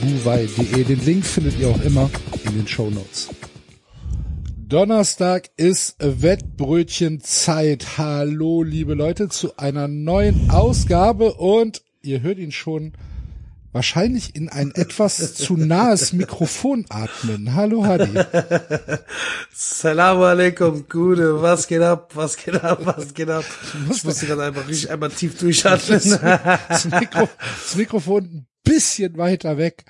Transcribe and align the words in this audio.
buwei.de. 0.00 0.84
Den 0.84 1.04
Link 1.04 1.24
findet 1.24 1.58
ihr 1.58 1.68
auch 1.68 1.80
immer 1.82 2.10
in 2.44 2.54
den 2.56 2.68
Show 2.68 2.90
Notes. 2.90 3.28
Donnerstag 4.68 5.50
ist 5.56 5.96
Wettbrötchenzeit. 6.00 7.98
Hallo, 7.98 8.62
liebe 8.62 8.94
Leute, 8.94 9.28
zu 9.28 9.56
einer 9.56 9.86
neuen 9.86 10.50
Ausgabe 10.50 11.34
und 11.34 11.82
ihr 12.02 12.22
hört 12.22 12.38
ihn 12.38 12.52
schon 12.52 12.94
wahrscheinlich 13.76 14.34
in 14.34 14.48
ein 14.48 14.72
etwas 14.74 15.34
zu 15.34 15.56
nahes 15.56 16.14
Mikrofon 16.14 16.86
atmen. 16.88 17.54
Hallo 17.54 17.84
Hadi. 17.84 18.18
Salam 19.54 20.22
alaikum, 20.22 20.86
Gude, 20.88 21.42
was 21.42 21.68
geht 21.68 21.82
ab, 21.82 22.10
was 22.14 22.36
geht 22.36 22.64
ab, 22.64 22.80
was 22.84 23.12
geht 23.12 23.28
ab? 23.28 23.44
Ich 23.92 24.02
musste 24.02 24.26
gerade 24.26 24.44
einfach 24.44 24.66
richtig 24.66 24.90
einmal 24.90 25.10
tief 25.10 25.38
durchatmen. 25.38 26.00
Das, 26.68 26.86
Mikro, 26.86 27.28
das 27.62 27.76
Mikrofon 27.76 28.24
ein 28.24 28.46
bisschen 28.66 29.16
weiter 29.16 29.56
weg 29.56 29.84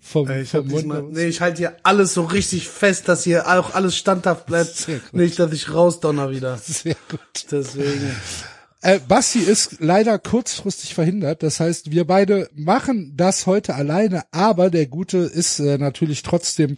vom, 0.00 0.28
Ich, 0.30 0.50
vom 0.50 0.66
Mund. 0.66 0.72
diesmal, 0.72 1.02
nee, 1.04 1.26
ich 1.26 1.40
halte 1.40 1.58
hier 1.58 1.76
alles 1.84 2.14
so 2.14 2.22
richtig 2.22 2.68
fest, 2.68 3.08
dass 3.08 3.22
hier 3.22 3.46
auch 3.46 3.74
alles 3.74 3.96
standhaft 3.96 4.46
bleibt. 4.46 4.88
Nicht, 5.12 5.38
dass 5.38 5.52
ich 5.52 5.72
rausdonner 5.72 6.30
wieder. 6.30 6.58
Sehr 6.62 6.96
gut. 7.08 7.46
Deswegen. 7.50 8.10
Äh, 8.84 8.98
Basti 9.06 9.38
ist 9.38 9.76
leider 9.78 10.18
kurzfristig 10.18 10.94
verhindert. 10.94 11.44
Das 11.44 11.60
heißt, 11.60 11.92
wir 11.92 12.04
beide 12.04 12.50
machen 12.52 13.12
das 13.16 13.46
heute 13.46 13.76
alleine, 13.76 14.24
aber 14.32 14.70
der 14.70 14.86
Gute 14.86 15.18
ist 15.18 15.60
äh, 15.60 15.78
natürlich 15.78 16.24
trotzdem 16.24 16.76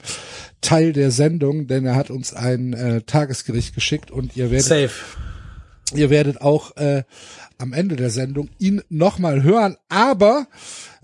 Teil 0.61 0.93
der 0.93 1.11
Sendung, 1.11 1.67
denn 1.67 1.87
er 1.87 1.97
hat 1.97 2.11
uns 2.11 2.35
ein 2.35 2.75
äh, 2.75 3.01
Tagesgericht 3.01 3.75
geschickt 3.75 4.11
und 4.11 4.37
ihr 4.37 4.51
werdet, 4.51 4.67
Safe. 4.67 4.91
Ihr 5.95 6.11
werdet 6.11 6.41
auch 6.41 6.77
äh, 6.77 7.05
am 7.59 7.73
Ende 7.73 7.97
der 7.97 8.11
Sendung 8.11 8.51
ihn 8.59 8.83
nochmal 8.89 9.43
hören. 9.43 9.77
Aber 9.89 10.47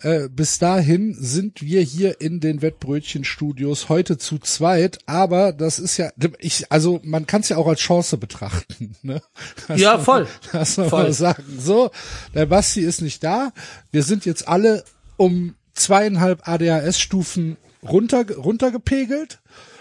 äh, 0.02 0.28
bis 0.28 0.58
dahin 0.58 1.16
sind 1.18 1.62
wir 1.62 1.82
hier 1.82 2.20
in 2.20 2.40
den 2.40 2.62
Wettbrötchenstudios 2.62 3.88
heute 3.88 4.18
zu 4.18 4.38
zweit. 4.38 4.98
Aber 5.06 5.52
das 5.52 5.78
ist 5.78 5.96
ja, 5.96 6.10
ich, 6.38 6.70
also 6.70 7.00
man 7.02 7.26
kann 7.26 7.42
es 7.42 7.48
ja 7.48 7.56
auch 7.56 7.66
als 7.66 7.80
Chance 7.80 8.16
betrachten. 8.16 8.96
Ne? 9.02 9.22
Das 9.66 9.80
Ja, 9.80 9.98
voll. 9.98 10.26
Das 10.52 10.74
soll 10.74 10.88
Voll. 10.88 11.04
man 11.04 11.12
sagen. 11.14 11.44
So, 11.58 11.90
der 12.34 12.44
Basti 12.46 12.80
ist 12.80 13.00
nicht 13.00 13.24
da. 13.24 13.52
Wir 13.92 14.02
sind 14.02 14.26
jetzt 14.26 14.46
alle 14.46 14.84
um 15.16 15.54
zweieinhalb 15.72 16.46
ADHS-Stufen 16.46 17.56
runter, 17.82 18.26
runtergepegelt. 18.36 19.40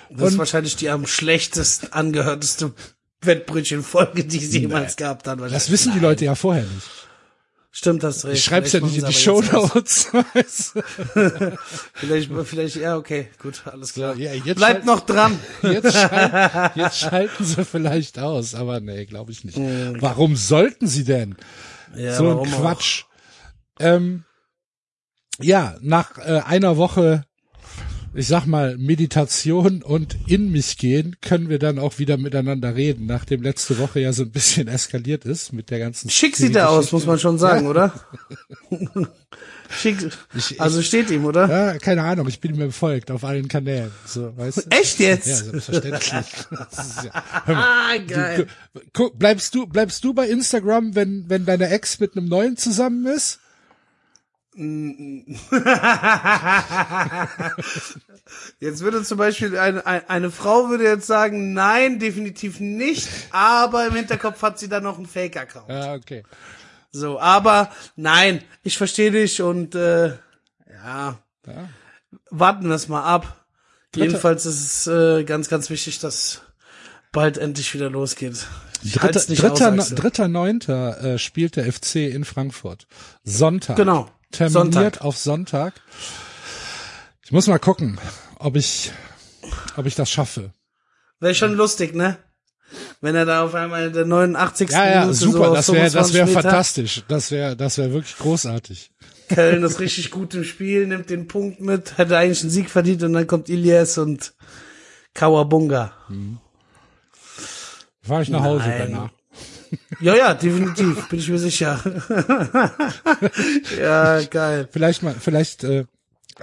Das 0.10 0.32
ist 0.32 0.38
wahrscheinlich 0.38 0.76
die 0.76 0.90
am 0.90 1.06
schlechtesten 1.06 1.92
angehörteste 1.92 2.74
Wettbrötchen-Folge, 3.22 4.24
die 4.26 4.40
sie 4.40 4.62
jemals 4.62 4.96
gehabt 4.96 5.28
hat. 5.28 5.40
Das 5.40 5.72
wissen 5.72 5.94
die 5.94 6.00
Leute 6.00 6.26
ja 6.26 6.36
vorher 6.36 6.64
nicht. 6.64 6.88
Stimmt, 7.72 8.02
das 8.04 8.26
recht. 8.26 8.38
Ich 8.38 8.44
schreib's 8.44 8.72
ja 8.72 8.80
Vielleicht 8.80 8.96
nicht 8.96 9.04
in 9.04 9.10
die 9.10 9.14
Show 9.14 9.42
Notes. 9.42 10.10
Vielleicht, 11.94 12.32
vielleicht, 12.46 12.76
ja, 12.78 12.98
okay, 12.98 13.30
gut, 13.40 13.62
alles 13.68 13.94
klar. 13.94 14.16
ja, 14.16 14.32
Bleibt 14.54 14.86
noch 14.86 15.02
dran. 15.02 15.40
Jetzt, 15.62 15.94
schal 15.94 16.72
jetzt 16.76 16.98
schalten 16.98 17.46
sie 17.46 17.64
vielleicht 17.64 18.18
aus, 18.18 18.56
aber 18.56 18.80
nee, 18.80 19.06
glaube 19.06 19.32
ich 19.32 19.44
nicht. 19.44 19.58
Warum 19.58 20.36
sollten 20.36 20.88
sie 20.88 21.04
denn? 21.04 21.36
Ja, 21.96 22.16
so 22.16 22.42
ein? 22.42 22.52
Quatsch. 22.52 23.04
Ähm, 23.80 24.26
ja, 25.40 25.78
nach 25.82 26.18
äh, 26.18 26.42
einer 26.46 26.76
Woche, 26.78 27.24
ich 28.14 28.28
sag 28.28 28.46
mal, 28.46 28.78
Meditation 28.78 29.82
und 29.84 30.18
in 30.28 30.52
mich 30.52 30.78
gehen, 30.78 31.16
können 31.22 31.50
wir 31.50 31.60
dann 31.60 31.78
auch 31.80 32.00
wieder 32.00 32.18
miteinander 32.18 32.76
reden, 32.76 33.06
nachdem 33.06 33.42
letzte 33.44 33.78
Woche 33.78 34.00
ja 34.00 34.14
so 34.14 34.24
ein 34.24 34.32
bisschen 34.32 34.68
eskaliert 34.70 35.26
ist 35.26 35.54
mit 35.54 35.70
der 35.70 35.80
ganzen 35.80 36.10
Schick 36.10 36.36
sieht 36.36 36.56
er 36.56 36.70
aus, 36.70 36.92
muss 36.92 37.06
man 37.06 37.20
schon 37.20 37.38
sagen, 37.38 37.68
oder? 37.68 37.94
Schick, 39.72 39.98
Ich- 40.36 40.60
also 40.60 40.82
steht 40.82 41.12
ihm, 41.12 41.26
oder? 41.26 41.48
Ja, 41.48 41.78
keine 41.78 42.04
Ahnung, 42.04 42.28
ich 42.28 42.40
bin 42.40 42.56
ihm 42.56 42.60
befolgt 42.60 43.12
auf 43.12 43.24
allen 43.24 43.48
Kanälen. 43.48 43.92
So, 44.06 44.36
weißt 44.36 44.58
du? 44.58 44.62
Echt 44.72 45.00
jetzt? 45.00 45.28
Ja, 45.28 45.36
selbstverständlich. 45.36 46.12
Ja, 47.04 47.24
mal, 47.46 47.56
Ah, 47.56 47.98
geil. 48.08 48.48
du, 48.74 48.80
gu- 48.94 49.12
bleibst 49.16 49.54
du, 49.54 49.68
bleibst 49.68 50.04
du 50.04 50.14
bei 50.16 50.28
Instagram, 50.28 50.96
wenn, 50.96 51.26
wenn 51.30 51.46
deine 51.46 51.70
Ex 51.70 52.00
mit 52.00 52.18
einem 52.18 52.28
neuen 52.28 52.58
zusammen 52.58 53.06
ist? 53.06 53.40
Jetzt 58.60 58.82
würde 58.82 59.04
zum 59.04 59.18
Beispiel 59.18 59.58
eine, 59.58 60.10
eine, 60.10 60.32
Frau 60.32 60.70
würde 60.70 60.84
jetzt 60.84 61.08
sagen, 61.08 61.54
nein, 61.54 62.00
definitiv 62.00 62.60
nicht, 62.60 63.08
aber 63.32 63.88
im 63.88 63.96
Hinterkopf 63.96 64.42
hat 64.42 64.60
sie 64.60 64.68
dann 64.68 64.84
noch 64.84 64.98
einen 64.98 65.06
Fake-Account. 65.06 65.70
Ja, 65.70 65.94
okay. 65.94 66.24
So, 66.92 67.20
aber 67.20 67.72
nein, 67.96 68.42
ich 68.64 68.78
verstehe 68.78 69.12
dich 69.12 69.42
und 69.42 69.76
äh, 69.76 70.10
ja, 70.84 71.20
Ja. 71.48 71.70
warten 72.30 72.68
wir 72.68 72.76
es 72.76 72.90
mal 72.90 73.04
ab. 73.04 73.46
Jedenfalls 73.96 74.46
ist 74.46 74.62
es 74.62 74.88
äh, 74.88 75.24
ganz, 75.24 75.50
ganz 75.50 75.70
wichtig, 75.70 76.00
dass 76.00 76.42
bald 77.12 77.38
endlich 77.38 77.74
wieder 77.74 77.90
losgeht. 77.90 78.46
Ich 78.84 78.94
Dritter, 78.94 79.20
dritter, 79.20 79.74
aus, 79.74 79.90
dritter 79.90 80.28
Neunter 80.28 81.04
äh, 81.04 81.18
spielt 81.18 81.56
der 81.56 81.72
FC 81.72 81.96
in 81.96 82.24
Frankfurt. 82.24 82.88
Sonntag. 83.24 83.78
Genau. 83.78 84.10
Terminiert 84.32 84.74
Sonntag. 84.74 85.02
auf 85.02 85.18
Sonntag. 85.18 85.74
Ich 87.24 87.32
muss 87.32 87.48
mal 87.48 87.60
gucken, 87.60 88.00
ob 88.38 88.56
ich, 88.56 88.92
ob 89.76 89.86
ich 89.86 89.96
das 89.96 90.10
schaffe. 90.10 90.54
Wäre 91.20 91.36
schon 91.36 91.54
lustig, 91.54 91.94
ne? 91.94 92.18
Wenn 93.02 93.16
er 93.16 93.26
da 93.26 93.44
auf 93.44 93.56
einmal 93.56 93.88
in 93.88 93.94
der 93.94 94.06
89. 94.06 94.70
Ja, 94.70 94.90
ja, 94.90 95.00
Minute 95.02 95.16
super. 95.16 95.48
so 95.48 95.54
das 95.56 95.74
wäre, 95.74 95.84
das 95.86 96.12
25 96.12 96.16
wäre 96.16 96.28
fantastisch. 96.28 97.04
Das 97.08 97.32
wäre, 97.32 97.56
das 97.56 97.78
wäre 97.78 97.94
wirklich 97.94 98.18
großartig. 98.18 98.92
Köln 99.30 99.64
ist 99.64 99.80
richtig 99.80 100.12
gut 100.12 100.34
im 100.34 100.44
Spiel, 100.44 100.88
nimmt 100.88 101.10
den 101.10 101.28
Punkt 101.28 101.62
mit, 101.62 101.98
hätte 101.98 102.18
eigentlich 102.18 102.42
einen 102.42 102.50
Sieg 102.50 102.70
verdient 102.70 103.04
und 103.04 103.14
dann 103.14 103.28
kommt 103.28 103.50
Ilias 103.50 103.98
und 103.98 104.34
Kawabunga. 105.14 105.94
Fahre 108.02 108.24
ich 108.24 108.30
nach 108.30 108.44
Hause 108.44 108.68
Nein. 108.68 108.92
danach. 108.92 109.10
Ja, 110.00 110.16
ja, 110.16 110.34
definitiv, 110.34 111.08
bin 111.10 111.20
ich 111.20 111.30
mir 111.30 111.40
sicher. 111.40 111.80
ja, 113.80 114.22
geil. 114.24 114.68
Vielleicht 114.72 115.04
mal, 115.04 115.16
vielleicht, 115.20 115.64
äh, 115.64 115.86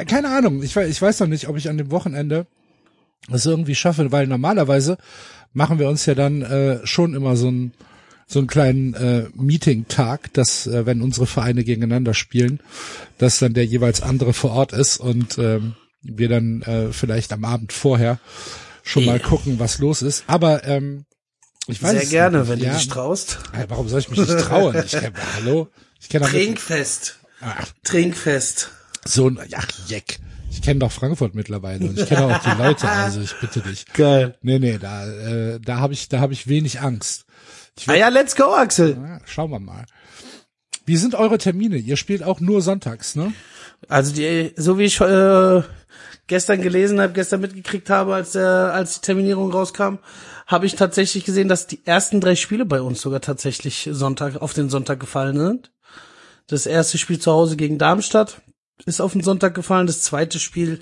keine 0.07 0.29
Ahnung. 0.29 0.63
Ich 0.63 0.77
weiß, 0.77 0.89
ich 0.89 1.01
weiß 1.01 1.21
noch 1.21 1.27
nicht, 1.27 1.49
ob 1.49 1.57
ich 1.57 1.69
an 1.69 1.79
dem 1.79 1.91
Wochenende 1.91 2.47
das 3.29 3.47
irgendwie 3.47 3.75
schaffe, 3.75 4.13
weil 4.13 4.27
normalerweise 4.27 4.99
machen 5.53 5.79
wir 5.79 5.89
uns 5.89 6.07
ja 6.07 6.15
dann 6.15 6.43
äh, 6.43 6.87
schon 6.87 7.15
immer 7.15 7.37
so 7.37 7.49
einen 7.49 7.73
so 8.29 8.41
einen 8.41 8.49
kleinen 8.49 8.95
äh, 8.95 9.29
Meeting-Tag, 9.35 10.33
dass 10.33 10.67
äh, 10.67 10.85
wenn 10.85 11.01
unsere 11.01 11.27
Vereine 11.27 11.63
gegeneinander 11.63 12.13
spielen, 12.13 12.59
dass 13.19 13.39
dann 13.39 13.55
der 13.55 13.65
jeweils 13.65 14.03
andere 14.03 14.33
vor 14.33 14.51
Ort 14.51 14.73
ist 14.73 14.99
und 14.99 15.39
ähm, 15.39 15.75
wir 16.03 16.29
dann 16.29 16.63
äh, 16.63 16.93
vielleicht 16.93 17.33
am 17.33 17.45
Abend 17.45 17.73
vorher 17.73 18.19
schon 18.83 19.05
mal 19.05 19.21
gucken, 19.21 19.59
was 19.59 19.79
los 19.79 20.03
ist. 20.03 20.25
Aber 20.27 20.65
ähm, 20.65 21.05
ich 21.67 21.83
weiß 21.83 21.93
Sehr 21.93 22.07
gerne, 22.07 22.41
nicht. 22.41 22.49
wenn 22.51 22.59
ja, 22.61 22.71
du 22.73 22.77
dich 22.79 22.89
traust. 22.89 23.39
Warum 23.69 23.89
soll 23.89 24.01
ich 24.01 24.09
mich 24.11 24.19
nicht 24.21 24.39
trauen? 24.41 24.77
Ich 24.85 24.93
kenn, 24.93 25.13
hallo, 25.37 25.69
ich 26.01 26.09
kenne 26.09 26.27
Trinkfest. 26.27 27.19
Ach, 27.41 27.67
Trinkfest. 27.85 28.71
so 29.05 29.29
ein, 29.29 29.39
ach, 29.55 29.67
Jeck. 29.89 30.19
Ich 30.51 30.63
kenne 30.63 30.81
doch 30.81 30.93
Frankfurt 30.93 31.35
mittlerweile 31.35 31.87
und 31.87 31.99
ich 31.99 32.07
kenne 32.09 32.27
auch 32.35 32.39
die 32.43 32.63
Leute, 32.63 32.89
also 32.89 33.21
ich 33.21 33.35
bitte 33.41 33.61
dich. 33.61 33.85
Geil. 33.93 34.37
Nee, 34.43 34.59
nee, 34.59 34.79
da, 34.79 35.07
äh, 35.07 35.61
da 35.61 35.79
habe 35.81 35.93
ich, 35.93 36.09
da 36.09 36.21
habe 36.21 36.33
ich 36.33 36.47
wenig 36.49 36.81
Angst. 36.81 37.27
Ich 37.79 37.89
Ah 37.89 37.93
will, 37.93 37.99
ja, 38.01 38.09
let's 38.09 38.37
go, 38.37 38.55
Axel. 38.55 38.97
ja, 38.97 39.21
schauen 39.27 39.51
wir 39.51 39.59
mal. 39.61 39.85
Wie 40.87 40.97
sind 40.97 41.15
eure 41.15 41.37
Termine? 41.37 41.77
Ihr 41.77 41.97
spielt 41.97 42.23
auch 42.23 42.41
nur 42.41 42.63
sonntags, 42.63 43.17
ne? 43.17 43.33
Also 43.89 44.15
die, 44.15 44.53
so 44.57 44.79
wie 44.79 44.85
ich 44.85 44.99
äh, 45.01 45.63
gestern 46.27 46.63
gelesen 46.63 47.01
habe, 47.01 47.13
gestern 47.13 47.41
mitgekriegt 47.43 47.91
habe, 47.91 48.15
als 48.15 48.33
der, 48.33 48.73
als 48.73 48.95
die 48.95 49.01
Terminierung 49.05 49.51
rauskam, 49.51 49.97
habe 50.47 50.67
ich 50.67 50.77
tatsächlich 50.77 51.25
gesehen, 51.25 51.49
dass 51.49 51.67
die 51.67 51.85
ersten 51.85 52.21
drei 52.21 52.37
Spiele 52.37 52.65
bei 52.65 52.81
uns 52.81 53.01
sogar 53.01 53.21
tatsächlich 53.21 53.89
Sonntag 53.93 54.41
auf 54.41 54.55
den 54.55 54.71
Sonntag 54.71 55.01
gefallen 55.01 55.39
sind. 55.39 55.73
Das 56.47 56.67
erste 56.67 56.99
Spiel 56.99 57.19
zu 57.19 57.33
Hause 57.33 57.57
gegen 57.57 57.79
Darmstadt 57.79 58.41
ist 58.85 59.01
auf 59.01 59.13
den 59.13 59.23
Sonntag 59.23 59.55
gefallen. 59.55 59.89
Das 59.89 60.03
zweite 60.03 60.39
Spiel 60.39 60.81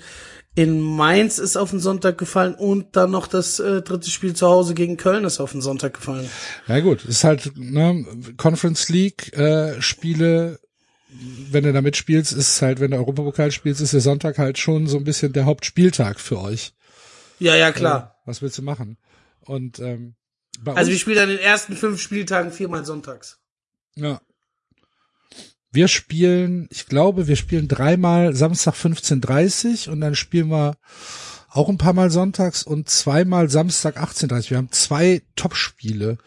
in 0.53 0.79
Mainz 0.79 1.39
ist 1.39 1.57
auf 1.57 1.71
den 1.71 1.79
Sonntag 1.79 2.17
gefallen 2.17 2.53
und 2.53 2.95
dann 2.95 3.11
noch 3.11 3.27
das 3.27 3.59
äh, 3.59 3.81
dritte 3.81 4.09
Spiel 4.09 4.35
zu 4.35 4.47
Hause 4.47 4.73
gegen 4.73 4.95
Köln 4.95 5.25
ist 5.25 5.41
auf 5.41 5.51
den 5.51 5.61
Sonntag 5.61 5.95
gefallen. 5.95 6.29
Ja 6.67 6.79
gut, 6.79 7.03
ist 7.03 7.23
halt 7.23 7.51
ne, 7.57 8.05
Conference 8.37 8.87
League 8.89 9.35
äh, 9.37 9.81
Spiele 9.81 10.59
wenn 11.51 11.63
du 11.63 11.73
da 11.73 11.81
mitspielst, 11.81 12.33
ist 12.33 12.61
halt, 12.61 12.79
wenn 12.79 12.91
du 12.91 12.97
Europapokal 12.97 13.51
spielst, 13.51 13.81
ist 13.81 13.93
der 13.93 14.01
Sonntag 14.01 14.37
halt 14.37 14.57
schon 14.57 14.87
so 14.87 14.97
ein 14.97 15.03
bisschen 15.03 15.33
der 15.33 15.45
Hauptspieltag 15.45 16.19
für 16.19 16.39
euch. 16.39 16.73
Ja, 17.39 17.55
ja, 17.55 17.71
klar. 17.71 18.15
Was 18.25 18.41
willst 18.41 18.57
du 18.57 18.61
machen? 18.61 18.97
Und 19.45 19.79
ähm, 19.79 20.15
Also 20.65 20.91
wir 20.91 20.97
spielen 20.99 21.19
an 21.19 21.29
den 21.29 21.39
ersten 21.39 21.75
fünf 21.75 22.01
Spieltagen 22.01 22.51
viermal 22.51 22.85
sonntags. 22.85 23.39
ja. 23.95 24.21
Wir 25.71 25.89
spielen, 25.89 26.69
ich 26.71 26.85
glaube, 26.85 27.27
wir 27.27 27.35
spielen 27.35 27.67
dreimal 27.67 28.33
Samstag 28.33 28.75
15.30 28.75 29.89
und 29.89 29.99
dann 29.99 30.15
spielen 30.15 30.47
wir 30.47 30.77
auch 31.49 31.67
ein 31.67 31.77
paar 31.77 31.91
Mal 31.91 32.11
sonntags 32.11 32.63
und 32.63 32.89
zweimal 32.89 33.49
Samstag 33.49 33.97
18.30. 34.01 34.51
Wir 34.51 34.57
haben 34.57 34.71
zwei 34.71 35.21
Topspiele 35.35 36.17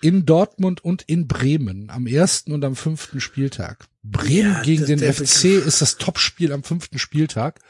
in 0.00 0.24
Dortmund 0.24 0.82
und 0.82 1.02
in 1.02 1.26
Bremen 1.26 1.90
am 1.90 2.06
ersten 2.06 2.52
und 2.52 2.64
am 2.64 2.74
fünften 2.74 3.20
Spieltag. 3.20 3.86
Bremen 4.02 4.52
Ja, 4.54 4.62
gegen 4.62 4.86
den 4.86 5.00
FC 5.00 5.44
ist 5.44 5.82
das 5.82 5.98
Topspiel 5.98 6.52
am 6.52 6.62
fünften 6.62 6.98
Spieltag. 6.98 7.60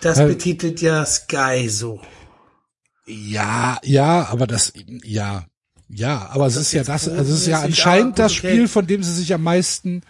Das 0.00 0.18
Äh, 0.18 0.28
betitelt 0.28 0.80
ja 0.80 1.04
Sky 1.04 1.68
so. 1.68 2.00
Ja, 3.10 3.78
ja, 3.82 4.28
aber 4.30 4.46
das, 4.46 4.72
ja, 5.04 5.44
ja, 5.88 6.28
aber 6.30 6.46
es 6.46 6.56
ist 6.56 6.72
ja 6.72 6.84
das, 6.84 7.08
also 7.08 7.32
es 7.32 7.40
ist 7.40 7.46
ja 7.48 7.60
anscheinend 7.62 8.18
das. 8.18 8.32
Spiel, 8.32 8.68
von 8.68 8.86
dem 8.86 9.02
sie 9.02 9.12
sich 9.12 9.34
am 9.34 9.42
meisten, 9.42 10.02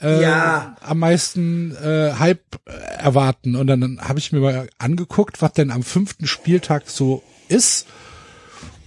äh, 0.00 0.20
Ja. 0.22 0.76
am 0.80 0.98
meisten 0.98 1.76
äh, 1.76 2.14
Hype 2.18 2.56
äh, 2.66 2.72
erwarten. 2.98 3.54
Und 3.54 3.68
dann 3.68 4.00
habe 4.00 4.18
ich 4.18 4.32
mir 4.32 4.40
mal 4.40 4.68
angeguckt, 4.78 5.40
was 5.40 5.52
denn 5.52 5.70
am 5.70 5.84
fünften 5.84 6.26
Spieltag 6.26 6.84
so 6.88 7.22
ist. 7.48 7.86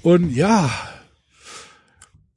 Und 0.04 0.36
ja, 0.36 0.69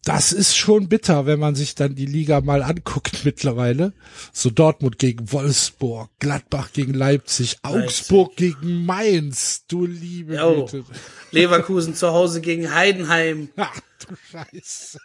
das 0.08 0.32
ist 0.32 0.56
schon 0.56 0.88
bitter, 0.88 1.26
wenn 1.26 1.38
man 1.38 1.54
sich 1.54 1.74
dann 1.74 1.94
die 1.94 2.06
Liga 2.06 2.40
mal 2.40 2.62
anguckt 2.62 3.20
mittlerweile. 3.26 3.92
So 4.32 4.48
Dortmund 4.48 4.98
gegen 4.98 5.30
Wolfsburg, 5.32 6.08
Gladbach 6.18 6.72
gegen 6.72 6.94
Leipzig, 6.94 7.58
Augsburg 7.62 8.34
gegen 8.36 8.86
Mainz. 8.86 9.66
Du 9.68 9.84
liebe 9.84 10.36
Jo. 10.36 10.64
Güte. 10.64 10.84
Leverkusen 11.30 11.94
zu 11.94 12.08
Hause 12.08 12.40
gegen 12.40 12.74
Heidenheim. 12.74 13.50
Ach 13.56 13.78
du 14.08 14.14
Scheiße. 14.30 14.98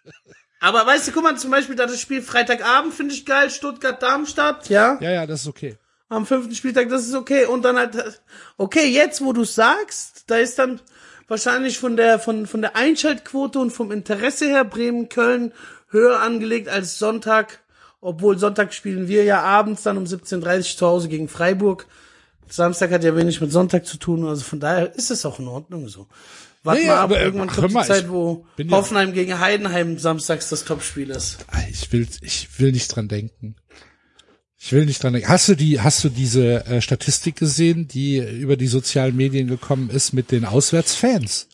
Aber 0.61 0.85
weißt 0.85 1.09
du, 1.09 1.11
guck 1.11 1.23
mal, 1.23 1.37
zum 1.37 1.51
Beispiel 1.51 1.75
da 1.75 1.85
das 1.85 1.99
Spiel 1.99 2.21
Freitagabend 2.21 2.93
finde 2.93 3.13
ich 3.13 3.25
geil, 3.25 3.49
Stuttgart-Darmstadt, 3.49 4.69
ja? 4.69 4.97
Ja, 5.01 5.11
ja, 5.11 5.27
das 5.27 5.41
ist 5.41 5.47
okay. 5.47 5.75
Am 6.07 6.25
fünften 6.25 6.55
Spieltag, 6.55 6.87
das 6.87 7.05
ist 7.05 7.15
okay. 7.15 7.45
Und 7.45 7.63
dann 7.65 7.75
halt, 7.75 8.21
okay, 8.55 8.87
jetzt, 8.87 9.19
wo 9.19 9.33
du 9.33 9.43
sagst, 9.43 10.23
da 10.27 10.37
ist 10.37 10.57
dann 10.59 10.79
wahrscheinlich 11.33 11.79
von 11.79 11.97
der, 11.97 12.19
von, 12.19 12.45
von 12.45 12.61
der 12.61 12.75
Einschaltquote 12.75 13.57
und 13.57 13.71
vom 13.71 13.91
Interesse 13.91 14.45
her 14.45 14.63
Bremen-Köln 14.63 15.51
höher 15.89 16.19
angelegt 16.19 16.69
als 16.69 16.99
Sonntag. 16.99 17.59
Obwohl 18.01 18.37
Sonntag 18.37 18.71
spielen 18.73 19.07
wir 19.07 19.23
ja 19.23 19.41
abends 19.41 19.81
dann 19.81 19.97
um 19.97 20.03
17.30 20.03 20.57
Uhr 20.57 20.63
zu 20.77 20.85
Hause 20.85 21.07
gegen 21.09 21.27
Freiburg. 21.27 21.87
Samstag 22.49 22.91
hat 22.91 23.03
ja 23.03 23.15
wenig 23.15 23.41
mit 23.41 23.51
Sonntag 23.51 23.85
zu 23.87 23.97
tun, 23.97 24.27
also 24.27 24.43
von 24.43 24.59
daher 24.59 24.93
ist 24.95 25.09
es 25.09 25.25
auch 25.25 25.39
in 25.39 25.47
Ordnung 25.47 25.87
so. 25.87 26.07
Warte 26.61 26.81
Nee, 26.81 26.87
mal 26.87 26.97
ab, 26.97 27.03
aber, 27.05 27.19
irgendwann 27.21 27.47
kommt 27.49 27.73
mal, 27.73 27.81
die 27.81 27.87
Zeit, 27.87 28.09
wo 28.09 28.45
bin 28.55 28.69
ja- 28.69 28.77
Hoffenheim 28.77 29.11
gegen 29.13 29.39
Heidenheim 29.39 29.97
samstags 29.97 30.49
das 30.49 30.63
Topspiel 30.65 31.09
ist. 31.09 31.39
Ah, 31.47 31.57
Ich 31.71 31.91
will, 31.91 32.07
ich 32.21 32.47
will 32.59 32.71
nicht 32.71 32.95
dran 32.95 33.07
denken. 33.07 33.55
Ich 34.65 34.71
will 34.71 34.85
nicht 34.85 35.03
dran 35.03 35.11
denken. 35.11 35.27
Hast 35.27 35.49
du 35.49 35.55
die, 35.55 35.81
hast 35.81 36.03
du 36.05 36.09
diese 36.09 36.65
äh, 36.65 36.81
Statistik 36.81 37.35
gesehen, 37.35 37.87
die 37.89 38.17
über 38.17 38.55
die 38.55 38.67
sozialen 38.67 39.13
Medien 39.13 39.47
gekommen 39.47 39.89
ist 39.89 40.13
mit 40.13 40.31
den 40.31 40.45
Auswärtsfans? 40.45 41.49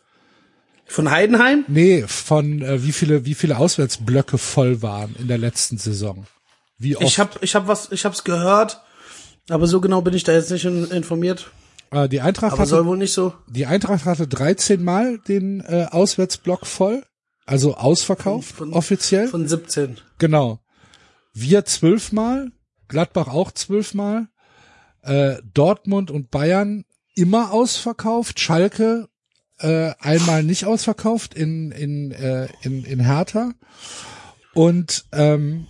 Von 0.86 1.10
Heidenheim? 1.10 1.66
Nee, 1.68 2.04
von 2.06 2.62
äh, 2.62 2.84
wie 2.84 2.92
viele, 2.92 3.26
wie 3.26 3.34
viele 3.34 3.58
Auswärtsblöcke 3.58 4.38
voll 4.38 4.84
waren 4.84 5.16
in 5.18 5.28
der 5.28 5.40
letzten 5.40 5.80
Saison? 5.80 6.28
Wie 6.78 6.96
oft? 6.98 7.06
Ich 7.08 7.18
hab, 7.18 7.42
ich 7.42 7.56
hab 7.56 7.68
was, 7.68 7.92
ich 7.92 8.06
hab's 8.06 8.24
gehört, 8.24 8.80
aber 9.50 9.66
so 9.66 9.82
genau 9.82 10.02
bin 10.02 10.14
ich 10.14 10.24
da 10.24 10.34
jetzt 10.34 10.52
nicht 10.52 10.66
in, 10.66 10.86
informiert. 10.92 11.50
äh, 11.90 12.08
die 12.08 12.22
Eintracht 12.22 12.54
Aber 12.54 12.68
soll 12.68 12.80
hatte, 12.82 12.88
wohl 12.90 12.98
nicht 12.98 13.14
so. 13.14 13.34
die 13.48 13.66
Eintracht 13.66 14.06
hatte 14.06 14.28
13 14.28 14.84
Mal 14.84 15.18
den 15.28 15.62
äh, 15.62 15.88
Auswärtsblock 15.90 16.68
voll, 16.68 17.04
also 17.48 17.76
ausverkauft 17.76 18.56
Von- 18.58 18.74
offiziell. 18.74 19.28
Von 19.28 19.48
17. 19.48 19.98
Genau. 20.20 20.60
Wir 21.34 21.66
zwölfmal, 21.66 22.52
Gladbach 22.90 23.28
auch 23.28 23.52
zwölfmal, 23.52 24.28
äh, 25.02 25.38
Dortmund 25.54 26.12
und 26.12 26.30
Bayern 26.32 26.84
immer 27.16 27.54
ausverkauft, 27.54 28.40
Schalke 28.40 29.08
äh, 29.60 29.94
einmal 30.00 30.44
nicht 30.44 30.66
ausverkauft 30.66 31.34
in 31.34 31.72
in 31.72 32.12
äh, 32.12 32.48
in, 32.62 32.84
in 32.84 33.00
Hertha 33.00 33.54
und 34.54 35.06
ähm, 35.12 35.68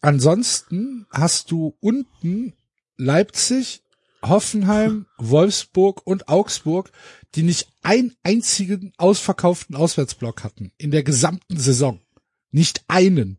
ansonsten 0.00 1.06
hast 1.10 1.50
du 1.50 1.76
unten 1.80 2.54
Leipzig, 2.96 3.82
Hoffenheim, 4.22 5.06
Wolfsburg 5.18 6.06
und 6.06 6.28
Augsburg, 6.28 6.90
die 7.34 7.42
nicht 7.42 7.68
einen 7.82 8.16
einzigen 8.22 8.92
ausverkauften 8.96 9.76
Auswärtsblock 9.76 10.42
hatten 10.42 10.72
in 10.78 10.90
der 10.90 11.02
gesamten 11.02 11.58
Saison. 11.58 12.00
Nicht 12.50 12.84
einen. 12.88 13.38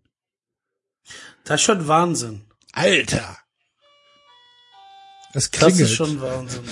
Das 1.44 1.62
ist 1.62 1.65
schon 1.65 1.88
Wahnsinn. 1.88 2.46
Alter. 2.73 3.37
Das 5.33 5.51
klingelt. 5.51 5.79
ist 5.81 5.93
schon 5.95 6.19
Wahnsinn. 6.21 6.63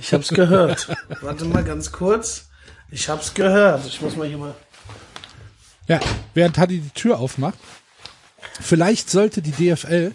Ich 0.00 0.12
hab's 0.14 0.28
gehört. 0.28 0.88
Warte 1.20 1.44
mal 1.44 1.64
ganz 1.64 1.92
kurz. 1.92 2.46
Ich 2.90 3.08
hab's 3.08 3.34
gehört. 3.34 3.84
Ich 3.86 4.00
muss 4.00 4.16
mal 4.16 4.26
hier 4.26 4.38
mal. 4.38 4.54
ja, 5.86 6.00
während 6.34 6.56
Taddy 6.56 6.80
die 6.80 6.90
Tür 6.90 7.18
aufmacht. 7.18 7.58
Vielleicht 8.60 9.10
sollte 9.10 9.42
die 9.42 9.52
DFL 9.52 10.12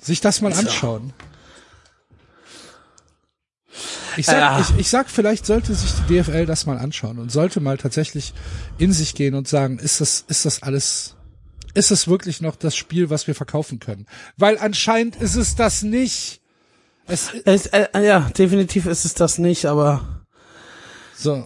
sich 0.00 0.20
das 0.20 0.40
mal 0.40 0.52
anschauen. 0.52 1.12
Ich 4.16 4.26
sag, 4.26 4.36
Ja. 4.36 4.60
ich, 4.60 4.76
ich 4.78 4.88
sag, 4.90 5.08
vielleicht 5.08 5.46
sollte 5.46 5.74
sich 5.74 5.92
die 6.08 6.14
DFL 6.20 6.44
das 6.46 6.66
mal 6.66 6.78
anschauen 6.78 7.18
und 7.18 7.30
sollte 7.30 7.60
mal 7.60 7.78
tatsächlich 7.78 8.34
in 8.78 8.92
sich 8.92 9.14
gehen 9.14 9.34
und 9.34 9.46
sagen, 9.48 9.78
ist 9.78 10.00
das, 10.00 10.24
ist 10.26 10.44
das 10.44 10.62
alles, 10.62 11.14
ist 11.78 11.92
es 11.92 12.08
wirklich 12.08 12.40
noch 12.40 12.56
das 12.56 12.76
Spiel, 12.76 13.08
was 13.08 13.28
wir 13.28 13.34
verkaufen 13.36 13.78
können? 13.78 14.06
Weil 14.36 14.58
anscheinend 14.58 15.16
ist 15.16 15.36
es 15.36 15.54
das 15.54 15.82
nicht. 15.82 16.40
Es, 17.06 17.30
Es, 17.44 17.66
äh, 17.66 17.86
ja, 18.04 18.20
definitiv 18.36 18.86
ist 18.86 19.04
es 19.04 19.14
das 19.14 19.38
nicht, 19.38 19.64
aber 19.66 20.24
so. 21.16 21.44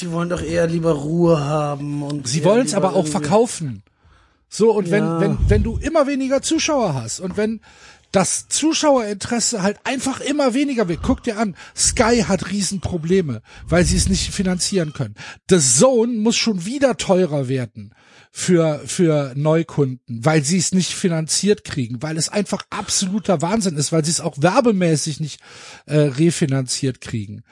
die 0.00 0.10
wollen 0.10 0.30
doch 0.30 0.42
eher 0.42 0.66
lieber 0.66 0.92
Ruhe 0.92 1.38
haben 1.40 2.02
und 2.02 2.26
Sie 2.26 2.42
wollen 2.44 2.66
es 2.66 2.74
aber 2.74 2.94
auch 2.94 3.06
verkaufen. 3.06 3.82
So, 4.48 4.72
und 4.72 4.90
wenn, 4.90 5.04
Ja. 5.04 5.20
wenn, 5.20 5.38
wenn 5.48 5.62
du 5.62 5.76
immer 5.76 6.06
weniger 6.06 6.40
Zuschauer 6.40 6.94
hast 6.94 7.20
und 7.20 7.36
wenn 7.36 7.60
das 8.10 8.48
Zuschauerinteresse 8.48 9.62
halt 9.62 9.78
einfach 9.84 10.20
immer 10.20 10.54
weniger 10.54 10.88
wird. 10.88 11.02
Guck 11.02 11.22
dir 11.22 11.36
an, 11.36 11.54
Sky 11.76 12.24
hat 12.26 12.50
Riesenprobleme, 12.50 13.42
weil 13.66 13.84
sie 13.84 13.98
es 13.98 14.08
nicht 14.08 14.32
finanzieren 14.32 14.94
können. 14.94 15.14
The 15.50 15.58
Zone 15.58 16.14
muss 16.14 16.36
schon 16.36 16.64
wieder 16.64 16.96
teurer 16.96 17.48
werden 17.48 17.92
für, 18.30 18.80
für 18.86 19.32
Neukunden, 19.34 20.24
weil 20.24 20.42
sie 20.42 20.58
es 20.58 20.72
nicht 20.72 20.92
finanziert 20.92 21.64
kriegen, 21.64 22.02
weil 22.02 22.16
es 22.16 22.28
einfach 22.28 22.62
absoluter 22.70 23.42
Wahnsinn 23.42 23.76
ist, 23.76 23.92
weil 23.92 24.04
sie 24.04 24.10
es 24.10 24.20
auch 24.20 24.36
werbemäßig 24.38 25.20
nicht 25.20 25.40
äh, 25.86 25.98
refinanziert 25.98 27.00
kriegen. 27.00 27.42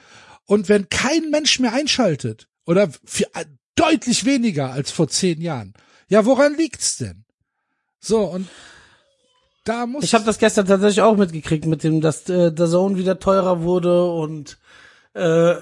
Und 0.45 0.69
wenn 0.69 0.89
kein 0.89 1.29
Mensch 1.29 1.59
mehr 1.59 1.73
einschaltet, 1.73 2.47
oder 2.65 2.89
für, 3.05 3.25
äh, 3.33 3.45
deutlich 3.75 4.25
weniger 4.25 4.71
als 4.71 4.91
vor 4.91 5.07
zehn 5.07 5.41
Jahren, 5.41 5.73
ja, 6.09 6.25
woran 6.25 6.55
liegt's 6.55 6.97
denn? 6.97 7.25
So, 7.99 8.21
und 8.21 8.47
da 9.65 9.85
muss. 9.85 10.03
Ich 10.03 10.13
habe 10.13 10.25
das 10.25 10.37
gestern 10.37 10.67
tatsächlich 10.67 11.01
auch 11.01 11.17
mitgekriegt, 11.17 11.65
mit 11.65 11.83
dem, 11.83 12.01
dass 12.01 12.29
äh, 12.29 12.51
der 12.51 12.67
Zone 12.67 12.97
wieder 12.97 13.19
teurer 13.19 13.61
wurde 13.61 14.05
und 14.05 14.57
äh, 15.13 15.55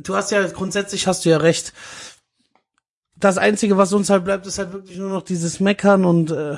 du 0.00 0.16
hast 0.16 0.30
ja 0.30 0.46
grundsätzlich 0.48 1.06
hast 1.06 1.24
du 1.24 1.30
ja 1.30 1.36
recht. 1.36 1.72
Das 3.22 3.38
einzige, 3.38 3.76
was 3.76 3.92
uns 3.92 4.10
halt 4.10 4.24
bleibt, 4.24 4.46
ist 4.46 4.58
halt 4.58 4.72
wirklich 4.72 4.98
nur 4.98 5.08
noch 5.08 5.22
dieses 5.22 5.60
Meckern 5.60 6.04
und 6.04 6.30
äh, 6.32 6.56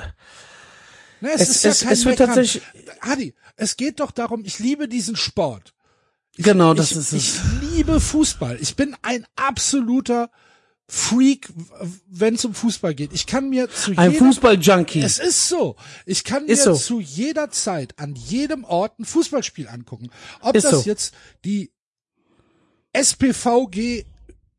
Ne, 1.21 1.29
es, 1.33 1.41
es- 1.41 1.49
ist 1.49 1.63
ja 1.63 1.69
es- 1.71 1.79
kein 1.81 1.93
es 1.93 2.05
wird 2.05 2.19
Meckern. 2.19 2.35
tatsächlich- 2.35 2.63
Adi, 3.01 3.33
es 3.55 3.77
geht 3.77 3.99
doch 3.99 4.11
darum, 4.11 4.43
ich 4.43 4.59
liebe 4.59 4.87
diesen 4.89 5.15
Sport. 5.15 5.73
Ich, 6.35 6.43
Genau, 6.43 6.73
das 6.73 6.91
ich, 6.91 6.97
ist 6.97 7.13
Ich 7.13 7.29
es. 7.37 7.41
liebe 7.75 7.99
Fußball. 8.01 8.57
Ich 8.59 8.75
bin 8.75 8.95
ein 9.03 9.25
absoluter 9.35 10.29
Freak, 10.87 11.49
wenn 12.09 12.35
es 12.35 12.43
um 12.45 12.53
Fußball 12.53 12.93
geht. 12.93 13.13
Ich 13.13 13.25
kann 13.27 13.49
mir 13.49 13.69
zu 13.69 13.91
ein 13.95 14.11
jeder, 14.11 14.25
Fußball-Junkie. 14.25 15.01
Es 15.01 15.17
ist 15.19 15.47
so. 15.47 15.75
Ich 16.05 16.23
kann 16.23 16.45
mir 16.45 16.51
Ist 16.51 16.63
so. 16.63 16.75
zu 16.75 16.99
jeder 16.99 17.49
Zeit 17.51 17.97
an 17.97 18.15
jedem 18.15 18.63
Ort 18.65 18.99
ein 18.99 19.05
Fußballspiel 19.05 19.67
angucken. 19.67 20.09
Ob 20.41 20.55
Ist 20.55 20.65
das 20.65 20.83
so. 20.83 20.89
jetzt 20.89 21.13
die 21.45 21.71
SPVG 22.93 24.05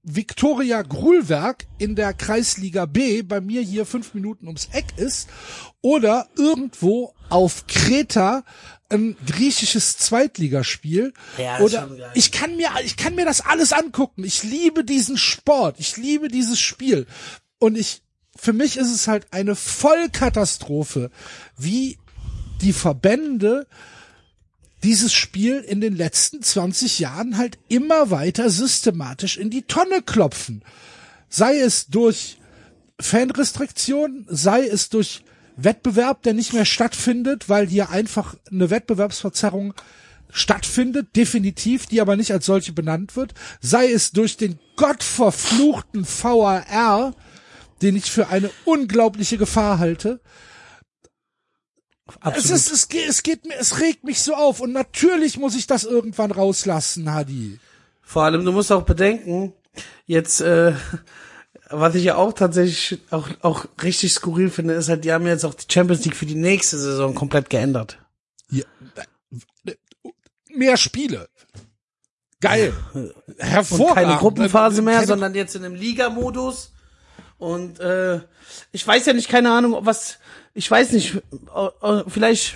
Viktoria 0.09 0.83
Grulwerk 0.83 1.67
in 1.79 1.97
der 1.97 2.15
Kreisliga 2.15 2.87
B 2.87 3.23
bei 3.23 3.41
mir 3.41 3.61
hier 3.61 3.85
fünf 3.85 4.15
Minuten 4.15 4.47
ums 4.47 4.69
Eck 4.73 4.97
ist 4.97 5.29
oder 5.83 6.29
irgendwo 6.37 7.13
auf 7.29 7.67
Kreta 7.67 8.45
ein 8.89 9.17
griechisches 9.27 9.99
Zweitligaspiel 9.99 11.13
Ja, 11.39 11.59
oder 11.59 11.89
ich 12.15 12.31
kann 12.31 12.57
mir 12.57 12.69
ich 12.85 12.97
kann 12.97 13.17
mir 13.17 13.25
das 13.25 13.41
alles 13.41 13.73
angucken. 13.73 14.23
Ich 14.23 14.45
liebe 14.45 14.85
diesen 14.85 15.17
Sport, 15.17 15.81
ich 15.81 15.97
liebe 15.97 16.29
dieses 16.29 16.61
Spiel. 16.61 17.09
Und 17.59 17.77
ich 17.77 18.03
für 18.37 18.53
mich 18.53 18.77
ist 18.77 18.93
es 18.93 19.09
halt 19.09 19.27
eine 19.33 19.57
Vollkatastrophe, 19.57 21.11
wie 21.57 21.99
die 22.61 22.73
Verbände 22.73 23.67
dieses 24.87 25.13
Spiel 25.13 25.59
in 25.59 25.81
den 25.81 25.97
letzten 25.97 26.43
20 26.43 27.01
Jahren 27.01 27.37
halt 27.37 27.59
immer 27.67 28.13
weiter 28.13 28.51
systematisch 28.51 29.37
in 29.37 29.51
die 29.51 29.63
Tonne 29.63 30.01
klopfen. 30.01 30.63
Sei 31.29 31.59
es 31.59 31.89
durch 31.89 32.39
Fanrestriktionen, 33.01 34.27
sei 34.29 34.65
es 34.65 34.89
durch 34.89 35.25
Wettbewerb, 35.57 36.23
der 36.23 36.35
nicht 36.35 36.53
mehr 36.53 36.65
stattfindet, 36.65 37.49
weil 37.49 37.67
hier 37.67 37.91
einfach 37.91 38.37
eine 38.49 38.71
Wettbewerbsverzerrung 38.71 39.75
stattfindet, 40.31 41.17
definitiv, 41.17 41.87
die 41.87 42.01
aber 42.01 42.15
nicht 42.15 42.31
als 42.31 42.47
solche 42.47 42.73
benannt 42.73 43.17
wird, 43.17 43.35
sei 43.61 43.91
es 43.91 44.13
durch 44.13 44.37
den 44.37 44.61
gottverfluchten 44.77 46.07
VAR, 46.07 47.13
den 47.83 47.97
ich 47.97 48.09
für 48.09 48.29
eine 48.29 48.51
unglaubliche 48.65 49.37
Gefahr 49.37 49.81
halte. 49.81 50.21
Es, 52.37 52.51
ist, 52.51 52.71
es, 52.71 52.89
geht, 52.89 53.09
es 53.09 53.23
geht 53.23 53.47
mir, 53.47 53.57
es 53.59 53.81
regt 53.81 54.05
mich 54.05 54.23
so 54.23 54.35
auf 54.35 54.61
und 54.61 54.73
natürlich 54.73 55.39
muss 55.39 55.57
ich 55.57 55.67
das 55.67 55.85
irgendwann 55.85 56.31
rauslassen, 56.31 57.13
Hadi. 57.13 57.59
Vor 58.01 58.23
allem, 58.23 58.45
du 58.45 58.53
musst 58.53 58.71
auch 58.71 58.83
bedenken, 58.83 59.53
jetzt, 60.07 60.41
äh, 60.41 60.75
was 61.69 61.97
ich 61.97 62.05
ja 62.05 62.15
auch 62.15 62.33
tatsächlich 62.33 63.01
auch, 63.11 63.29
auch 63.43 63.67
richtig 63.83 64.13
skurril 64.13 64.51
finde, 64.51 64.75
ist 64.75 64.89
halt, 64.89 65.05
die 65.05 65.13
haben 65.13 65.27
jetzt 65.27 65.45
auch 65.45 65.55
die 65.55 65.67
Champions 65.69 66.05
League 66.05 66.15
für 66.15 66.27
die 66.27 66.37
nächste 66.37 66.79
Saison 66.79 67.15
komplett 67.15 67.51
geändert. 67.51 67.99
Ja, 68.51 68.65
mehr 70.55 70.77
Spiele. 70.77 71.29
Geil. 72.41 72.73
Hervorragend. 73.39 73.89
Und 73.89 73.95
keine 73.95 74.17
Gruppenphase 74.19 74.83
mehr, 74.83 74.95
keine 74.97 75.07
sondern 75.07 75.35
jetzt 75.35 75.57
in 75.57 75.65
einem 75.65 75.75
Liga-Modus. 75.75 76.73
Und 77.39 77.81
äh, 77.81 78.21
ich 78.73 78.87
weiß 78.87 79.07
ja 79.07 79.13
nicht, 79.13 79.29
keine 79.29 79.53
Ahnung, 79.53 79.79
was, 79.81 80.19
ich 80.57 80.71
weiß 80.71 80.93
nicht, 80.93 81.19
vielleicht 82.09 82.55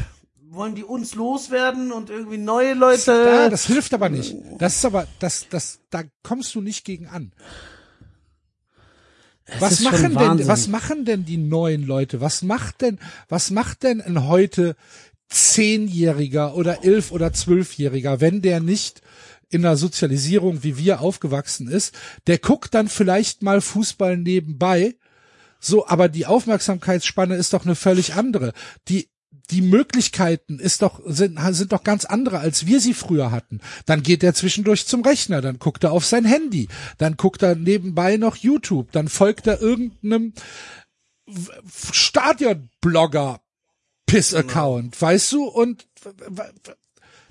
wollen 0.48 0.74
die 0.74 0.84
uns 0.84 1.14
loswerden 1.14 1.92
und 1.92 2.10
irgendwie 2.10 2.38
neue 2.38 2.74
Leute. 2.74 3.12
Ja, 3.12 3.48
das 3.48 3.66
hilft 3.66 3.94
aber 3.94 4.08
nicht. 4.08 4.34
Das 4.58 4.76
ist 4.76 4.84
aber, 4.84 5.06
das, 5.20 5.46
das, 5.48 5.80
da 5.90 6.02
kommst 6.22 6.54
du 6.54 6.60
nicht 6.60 6.84
gegen 6.84 7.06
an. 7.06 7.32
Es 9.44 9.60
was 9.60 9.80
machen 9.80 10.16
denn, 10.16 10.48
was 10.48 10.68
machen 10.68 11.04
denn 11.04 11.24
die 11.24 11.36
neuen 11.36 11.86
Leute? 11.86 12.20
Was 12.20 12.42
macht 12.42 12.80
denn, 12.80 12.98
was 13.28 13.50
macht 13.50 13.82
denn 13.82 14.00
ein 14.00 14.26
heute 14.26 14.76
Zehnjähriger 15.28 16.56
oder 16.56 16.84
elf 16.84 17.12
oder 17.12 17.32
zwölfjähriger, 17.32 18.20
wenn 18.20 18.42
der 18.42 18.60
nicht 18.60 19.02
in 19.50 19.62
der 19.62 19.76
Sozialisierung 19.76 20.62
wie 20.62 20.78
wir 20.78 21.00
aufgewachsen 21.00 21.68
ist, 21.68 21.94
der 22.28 22.38
guckt 22.38 22.74
dann 22.74 22.88
vielleicht 22.88 23.42
mal 23.42 23.60
Fußball 23.60 24.16
nebenbei. 24.16 24.94
So, 25.60 25.86
aber 25.86 26.08
die 26.08 26.26
Aufmerksamkeitsspanne 26.26 27.36
ist 27.36 27.52
doch 27.52 27.64
eine 27.64 27.74
völlig 27.74 28.14
andere. 28.14 28.52
Die 28.88 29.08
die 29.50 29.62
Möglichkeiten 29.62 30.58
ist 30.58 30.82
doch, 30.82 31.00
sind, 31.04 31.38
sind 31.50 31.72
doch 31.72 31.82
ganz 31.82 32.04
andere, 32.04 32.38
als 32.38 32.66
wir 32.66 32.80
sie 32.80 32.94
früher 32.94 33.30
hatten. 33.30 33.60
Dann 33.86 34.02
geht 34.02 34.22
er 34.22 34.34
zwischendurch 34.34 34.86
zum 34.86 35.02
Rechner, 35.02 35.40
dann 35.40 35.58
guckt 35.58 35.84
er 35.84 35.92
auf 35.92 36.04
sein 36.04 36.24
Handy, 36.24 36.68
dann 36.98 37.16
guckt 37.16 37.42
er 37.42 37.54
nebenbei 37.56 38.16
noch 38.16 38.36
YouTube, 38.36 38.92
dann 38.92 39.08
folgt 39.08 39.46
er 39.46 39.60
irgendeinem 39.60 40.34
Stadionblogger 41.92 43.40
Piss-Account, 44.06 44.92
genau. 44.92 45.02
weißt 45.02 45.32
du? 45.32 45.44
Und 45.44 45.86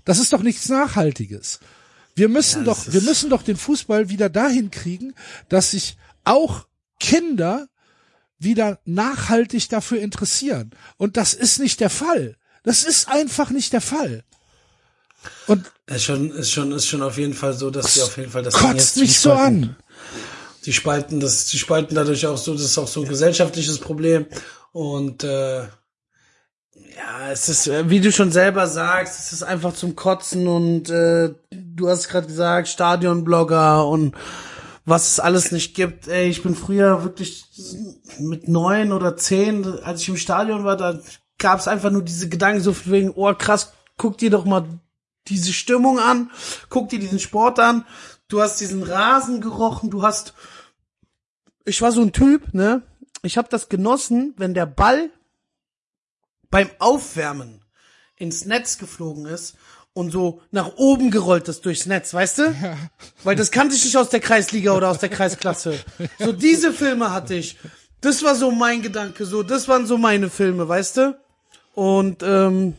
das 0.06 0.20
ist 0.20 0.32
doch 0.34 0.42
nichts 0.42 0.70
Nachhaltiges. 0.70 1.60
Wir 2.16 2.30
müssen 2.30 2.60
ja, 2.60 2.66
doch, 2.66 2.92
wir 2.92 3.02
müssen 3.02 3.30
doch 3.30 3.44
den 3.44 3.58
Fußball 3.58 4.10
wieder 4.10 4.30
dahin 4.30 4.72
kriegen, 4.72 5.14
dass 5.48 5.72
sich 5.72 5.98
auch 6.24 6.68
Kinder 7.00 7.70
wieder 8.40 8.80
nachhaltig 8.86 9.70
dafür 9.70 10.00
interessieren. 10.00 10.72
Und 10.98 11.18
das 11.18 11.34
ist 11.34 11.60
nicht 11.60 11.80
der 11.80 11.90
Fall. 11.90 12.36
Das 12.64 12.84
ist 12.84 13.10
einfach 13.10 13.50
nicht 13.52 13.74
der 13.74 13.82
Fall. 13.82 14.24
Und 15.48 15.70
ist 15.88 16.04
schon, 16.04 16.32
ist 16.32 16.52
schon, 16.52 16.72
ist 16.72 16.88
schon 16.88 17.02
auf 17.02 17.18
jeden 17.18 17.34
Fall 17.34 17.54
so, 17.54 17.70
dass 17.70 17.94
sie 17.94 18.02
auf 18.02 18.18
jeden 18.18 18.32
Fall 18.32 18.44
das 18.44 18.54
kotzt 18.54 18.98
mich 18.98 19.20
so 19.20 19.34
an. 19.34 19.76
Die 20.66 20.74
spalten 20.74 21.20
das, 21.20 21.46
die 21.46 21.58
spalten 21.58 21.96
dadurch 21.96 22.26
auch 22.26 22.38
so, 22.38 22.54
das 22.54 22.64
ist 22.64 22.78
auch 22.78 22.88
so 22.88 23.02
ein 23.02 23.10
gesellschaftliches 23.10 23.80
Problem. 23.80 24.26
Und 24.72 25.24
äh, 25.24 25.62
ja, 25.62 27.32
es 27.32 27.50
ist, 27.50 27.68
äh, 27.68 27.90
wie 27.90 28.02
du 28.02 28.12
schon 28.12 28.32
selber 28.32 28.68
sagst, 28.68 29.20
es 29.20 29.34
ist 29.34 29.44
einfach 29.44 29.74
zum 29.74 29.96
Kotzen 29.96 30.48
und 30.48 30.90
äh, 30.90 31.34
du 31.50 31.90
hast 31.90 32.08
gerade 32.10 32.28
gesagt, 32.28 32.68
Stadionblogger 32.68 33.88
und 33.88 34.16
was 34.90 35.12
es 35.12 35.20
alles 35.20 35.52
nicht 35.52 35.76
gibt. 35.76 36.08
Ey, 36.08 36.30
ich 36.30 36.44
bin 36.44 36.56
früher 36.56 37.04
wirklich 37.04 37.46
mit 38.20 38.48
neun 38.48 38.92
oder 38.92 39.16
zehn, 39.16 39.66
als 39.84 40.02
ich 40.02 40.10
im 40.10 40.18
Stadion 40.18 40.64
war, 40.64 40.78
da 40.78 41.00
gab 41.38 41.60
es 41.60 41.68
einfach 41.68 41.92
nur 41.92 42.04
diese 42.04 42.28
Gedanken 42.28 42.62
so 42.62 42.76
wegen, 42.86 43.12
oh 43.16 43.34
krass, 43.34 43.74
guck 43.98 44.18
dir 44.18 44.30
doch 44.30 44.46
mal 44.46 44.68
diese 45.28 45.54
Stimmung 45.54 46.00
an, 46.00 46.32
guck 46.70 46.90
dir 46.90 47.00
diesen 47.00 47.20
Sport 47.20 47.60
an, 47.60 47.86
du 48.28 48.42
hast 48.42 48.60
diesen 48.60 48.84
Rasen 48.84 49.42
gerochen, 49.42 49.90
du 49.92 50.02
hast, 50.02 50.34
ich 51.66 51.82
war 51.82 51.92
so 51.92 52.02
ein 52.02 52.12
Typ, 52.12 52.54
ne? 52.54 52.82
Ich 53.22 53.38
habe 53.38 53.50
das 53.50 53.70
genossen, 53.70 54.34
wenn 54.38 54.54
der 54.54 54.66
Ball 54.66 55.12
beim 56.50 56.70
Aufwärmen 56.80 57.64
ins 58.16 58.46
Netz 58.46 58.78
geflogen 58.78 59.26
ist 59.26 59.56
und 60.00 60.12
so 60.12 60.42
nach 60.52 60.78
oben 60.78 61.12
gerollt 61.12 61.50
ist 61.50 61.66
durchs 61.66 61.86
Netz, 61.86 62.14
weißt 62.14 62.38
du? 62.38 62.44
Ja. 62.44 62.78
Weil 63.26 63.36
das 63.36 63.52
kannte 63.52 63.76
ich 63.76 63.84
nicht 63.84 63.98
aus 63.98 64.10
der 64.10 64.22
Kreisliga 64.22 64.72
oder 64.72 64.90
aus 64.90 65.00
der 65.00 65.10
Kreisklasse. 65.10 65.78
So 66.20 66.32
diese 66.32 66.72
Filme 66.72 67.12
hatte 67.12 67.36
ich. 67.36 67.58
Das 68.02 68.24
war 68.24 68.34
so 68.36 68.50
mein 68.50 68.82
Gedanke, 68.82 69.26
so 69.26 69.44
das 69.44 69.68
waren 69.68 69.86
so 69.86 69.98
meine 69.98 70.30
Filme, 70.30 70.68
weißt 70.68 70.98
du? 70.98 71.20
Und 71.76 72.24
ähm, 72.24 72.76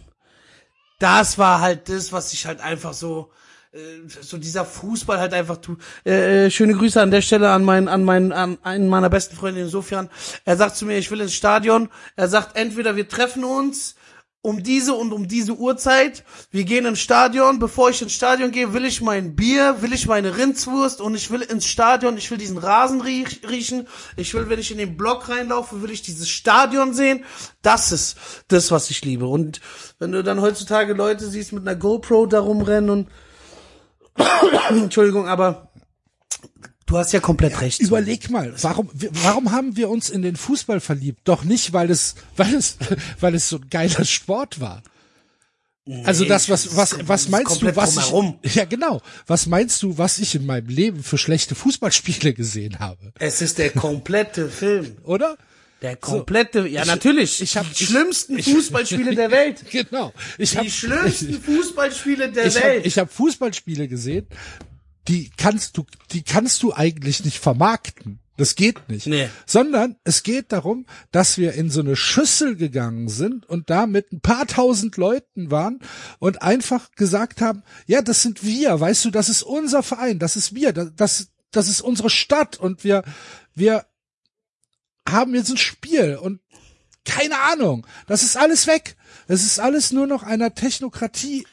das 0.98 1.36
war 1.36 1.60
halt 1.60 1.90
das, 1.90 2.12
was 2.12 2.32
ich 2.32 2.46
halt 2.46 2.60
einfach 2.60 2.94
so 2.94 3.30
äh, 3.72 3.78
so 4.22 4.38
dieser 4.38 4.64
Fußball 4.64 5.18
halt 5.18 5.34
einfach 5.34 5.58
tu. 5.58 5.76
Äh, 6.06 6.46
äh, 6.46 6.50
schöne 6.50 6.74
Grüße 6.74 7.00
an 7.00 7.10
der 7.10 7.20
Stelle 7.20 7.50
an 7.50 7.64
meinen 7.64 7.88
an 7.88 8.02
meinen 8.02 8.32
an 8.32 8.56
einen 8.62 8.88
meiner 8.88 9.10
besten 9.10 9.36
Freunde 9.36 9.60
insofern. 9.60 10.08
Er 10.46 10.56
sagt 10.56 10.76
zu 10.76 10.86
mir, 10.86 10.96
ich 10.96 11.10
will 11.10 11.20
ins 11.20 11.34
Stadion. 11.34 11.90
Er 12.16 12.28
sagt 12.28 12.56
entweder 12.56 12.96
wir 12.96 13.08
treffen 13.08 13.44
uns 13.44 13.94
um 14.42 14.62
diese 14.62 14.94
und 14.94 15.12
um 15.12 15.28
diese 15.28 15.54
Uhrzeit. 15.54 16.24
Wir 16.50 16.64
gehen 16.64 16.86
ins 16.86 17.00
Stadion. 17.00 17.58
Bevor 17.58 17.90
ich 17.90 18.00
ins 18.00 18.12
Stadion 18.12 18.50
gehe, 18.50 18.72
will 18.72 18.86
ich 18.86 19.02
mein 19.02 19.36
Bier, 19.36 19.82
will 19.82 19.92
ich 19.92 20.06
meine 20.06 20.38
Rindswurst 20.38 21.00
und 21.00 21.14
ich 21.14 21.30
will 21.30 21.42
ins 21.42 21.66
Stadion. 21.66 22.16
Ich 22.16 22.30
will 22.30 22.38
diesen 22.38 22.56
Rasen 22.56 23.02
riechen. 23.02 23.86
Ich 24.16 24.32
will, 24.32 24.48
wenn 24.48 24.58
ich 24.58 24.70
in 24.70 24.78
den 24.78 24.96
Block 24.96 25.28
reinlaufe, 25.28 25.82
will 25.82 25.90
ich 25.90 26.02
dieses 26.02 26.28
Stadion 26.28 26.94
sehen. 26.94 27.24
Das 27.60 27.92
ist 27.92 28.16
das, 28.48 28.70
was 28.70 28.90
ich 28.90 29.04
liebe. 29.04 29.26
Und 29.26 29.60
wenn 29.98 30.12
du 30.12 30.22
dann 30.22 30.40
heutzutage 30.40 30.94
Leute 30.94 31.28
siehst 31.28 31.52
mit 31.52 31.66
einer 31.66 31.76
GoPro 31.76 32.24
darum 32.26 32.62
rennen 32.62 32.90
und 32.90 33.08
Entschuldigung, 34.70 35.28
aber 35.28 35.70
Du 36.90 36.98
hast 36.98 37.12
ja 37.12 37.20
komplett 37.20 37.52
ja, 37.52 37.58
recht. 37.58 37.80
Überleg 37.80 38.30
mal, 38.30 38.52
warum, 38.62 38.90
warum 38.92 39.52
haben 39.52 39.76
wir 39.76 39.88
uns 39.88 40.10
in 40.10 40.22
den 40.22 40.34
Fußball 40.34 40.80
verliebt? 40.80 41.20
Doch 41.22 41.44
nicht, 41.44 41.72
weil 41.72 41.88
es, 41.88 42.16
weil 42.36 42.52
es, 42.52 42.78
weil 43.20 43.36
es 43.36 43.48
so 43.48 43.58
ein 43.58 43.70
geiler 43.70 44.04
Sport 44.04 44.60
war. 44.60 44.82
Nee, 45.84 46.02
also 46.04 46.24
das, 46.24 46.48
was, 46.48 46.76
was, 46.76 46.96
was 47.06 47.28
meinst 47.28 47.62
du, 47.62 47.76
was 47.76 47.96
ich, 48.42 48.56
ja 48.56 48.64
genau, 48.64 49.00
was 49.28 49.46
meinst 49.46 49.80
du, 49.84 49.98
was 49.98 50.18
ich 50.18 50.34
in 50.34 50.44
meinem 50.44 50.68
Leben 50.68 51.04
für 51.04 51.16
schlechte 51.16 51.54
Fußballspiele 51.54 52.34
gesehen 52.34 52.80
habe? 52.80 53.12
Es 53.20 53.40
ist 53.40 53.58
der 53.58 53.70
komplette 53.70 54.48
Film. 54.48 54.96
Oder? 55.04 55.36
Der 55.82 55.94
komplette, 55.94 56.62
so, 56.62 56.66
ja 56.66 56.82
ich, 56.82 56.88
natürlich. 56.88 57.40
Ich 57.40 57.56
habe 57.56 57.68
die 57.68 57.86
schlimmsten 57.86 58.36
ich, 58.36 58.52
Fußballspiele 58.52 59.14
der 59.14 59.30
Welt. 59.30 59.64
Genau. 59.70 60.12
Ich 60.38 60.50
die 60.50 60.58
hab, 60.58 60.66
schlimmsten 60.68 61.40
Fußballspiele 61.42 62.32
der 62.32 62.46
ich 62.46 62.54
Welt. 62.56 62.80
Hab, 62.80 62.86
ich 62.86 62.98
habe 62.98 63.10
Fußballspiele 63.10 63.86
gesehen, 63.86 64.26
die 65.08 65.30
kannst 65.36 65.76
du, 65.76 65.86
die 66.12 66.22
kannst 66.22 66.62
du 66.62 66.72
eigentlich 66.72 67.24
nicht 67.24 67.38
vermarkten. 67.38 68.20
Das 68.36 68.54
geht 68.54 68.88
nicht. 68.88 69.06
Nee. 69.06 69.28
Sondern 69.44 69.96
es 70.02 70.22
geht 70.22 70.50
darum, 70.50 70.86
dass 71.12 71.36
wir 71.36 71.52
in 71.52 71.68
so 71.68 71.80
eine 71.80 71.94
Schüssel 71.94 72.56
gegangen 72.56 73.10
sind 73.10 73.46
und 73.46 73.68
da 73.68 73.86
mit 73.86 74.12
ein 74.12 74.22
paar 74.22 74.46
tausend 74.46 74.96
Leuten 74.96 75.50
waren 75.50 75.80
und 76.20 76.40
einfach 76.40 76.90
gesagt 76.92 77.42
haben, 77.42 77.62
ja, 77.86 78.00
das 78.00 78.22
sind 78.22 78.42
wir, 78.42 78.80
weißt 78.80 79.04
du, 79.04 79.10
das 79.10 79.28
ist 79.28 79.42
unser 79.42 79.82
Verein, 79.82 80.18
das 80.18 80.36
ist 80.36 80.54
wir, 80.54 80.72
das, 80.72 81.28
das 81.50 81.68
ist 81.68 81.82
unsere 81.82 82.08
Stadt 82.08 82.56
und 82.56 82.82
wir, 82.82 83.04
wir 83.54 83.84
haben 85.06 85.34
jetzt 85.34 85.50
ein 85.50 85.58
Spiel 85.58 86.16
und 86.16 86.40
keine 87.04 87.38
Ahnung, 87.40 87.86
das 88.06 88.22
ist 88.22 88.36
alles 88.36 88.66
weg. 88.66 88.96
Es 89.26 89.44
ist 89.44 89.60
alles 89.60 89.92
nur 89.92 90.06
noch 90.06 90.22
einer 90.22 90.54
Technokratie 90.54 91.46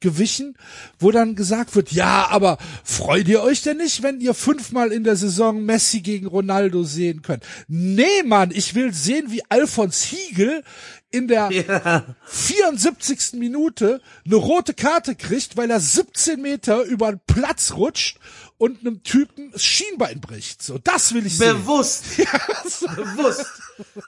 gewichen, 0.00 0.56
wo 0.98 1.10
dann 1.10 1.34
gesagt 1.34 1.74
wird, 1.74 1.92
ja, 1.92 2.28
aber 2.30 2.58
freut 2.84 3.28
ihr 3.28 3.42
euch 3.42 3.62
denn 3.62 3.78
nicht, 3.78 4.02
wenn 4.02 4.20
ihr 4.20 4.34
fünfmal 4.34 4.92
in 4.92 5.04
der 5.04 5.16
Saison 5.16 5.62
Messi 5.64 6.00
gegen 6.00 6.26
Ronaldo 6.26 6.84
sehen 6.84 7.22
könnt? 7.22 7.44
Nee, 7.66 8.22
Mann, 8.24 8.50
ich 8.52 8.74
will 8.74 8.92
sehen, 8.92 9.30
wie 9.30 9.42
Alfons 9.48 10.02
Hiegel 10.02 10.62
in 11.10 11.28
der 11.28 11.50
Ja. 11.68 12.04
74. 12.26 13.34
Minute 13.34 14.00
eine 14.24 14.36
rote 14.36 14.74
Karte 14.74 15.14
kriegt, 15.14 15.56
weil 15.56 15.70
er 15.70 15.80
17 15.80 16.40
Meter 16.40 16.82
über 16.82 17.12
den 17.12 17.20
Platz 17.26 17.72
rutscht 17.72 18.18
und 18.58 18.80
einem 18.80 19.04
Typen 19.04 19.52
das 19.52 19.62
Schienbein 19.62 20.20
bricht. 20.20 20.62
So, 20.62 20.78
das 20.78 21.14
will 21.14 21.24
ich 21.24 21.38
sehen. 21.38 21.58
Bewusst. 21.58 22.04
Bewusst. 22.96 23.46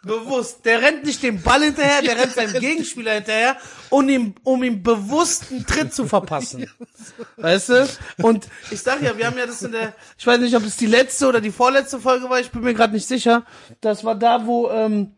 Bewusst. 0.02 0.64
Der 0.64 0.82
rennt 0.82 1.04
nicht 1.04 1.22
dem 1.22 1.40
Ball 1.40 1.62
hinterher, 1.62 2.02
der 2.02 2.16
rennt 2.20 2.34
seinem 2.34 2.60
Gegenspieler 2.60 3.14
hinterher, 3.14 3.56
um 3.90 4.08
ihm, 4.08 4.34
um 4.42 4.62
ihm 4.64 4.82
bewusst 4.82 5.46
einen 5.50 5.64
Tritt 5.64 5.94
zu 5.94 6.06
verpassen. 6.06 6.68
Weißt 7.36 7.68
du? 7.68 7.88
Und 8.22 8.48
ich 8.72 8.80
sag 8.82 9.00
ja, 9.02 9.16
wir 9.16 9.26
haben 9.26 9.38
ja 9.38 9.46
das 9.46 9.62
in 9.62 9.70
der, 9.70 9.94
ich 10.18 10.26
weiß 10.26 10.40
nicht, 10.40 10.56
ob 10.56 10.64
es 10.64 10.76
die 10.76 10.86
letzte 10.86 11.28
oder 11.28 11.40
die 11.40 11.52
vorletzte 11.52 12.00
Folge 12.00 12.28
war, 12.28 12.40
ich 12.40 12.50
bin 12.50 12.62
mir 12.62 12.74
gerade 12.74 12.92
nicht 12.92 13.06
sicher. 13.06 13.46
Das 13.80 14.02
war 14.02 14.16
da, 14.16 14.46
wo 14.46 14.68
ähm, 14.70 15.14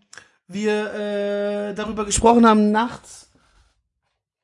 wir 0.46 0.92
äh, 0.92 1.74
darüber 1.74 2.04
gesprochen 2.04 2.46
haben, 2.46 2.70
nachts, 2.70 3.30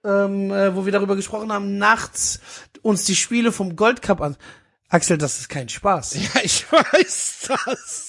ähm, 0.02 0.50
äh, 0.50 0.75
wo 0.75 0.87
wir 0.87 0.92
darüber 0.92 1.14
gesprochen 1.14 1.52
haben, 1.52 1.76
nachts 1.76 2.40
uns 2.80 3.04
die 3.04 3.16
Spiele 3.16 3.52
vom 3.52 3.76
Gold 3.76 4.00
Cup 4.00 4.23
an. 4.23 4.37
Axel, 4.88 5.18
das 5.18 5.38
ist 5.38 5.49
kein 5.49 5.68
Spaß. 5.68 6.14
Ja, 6.14 6.40
ich 6.42 6.71
weiß 6.73 7.49
das. 7.49 8.04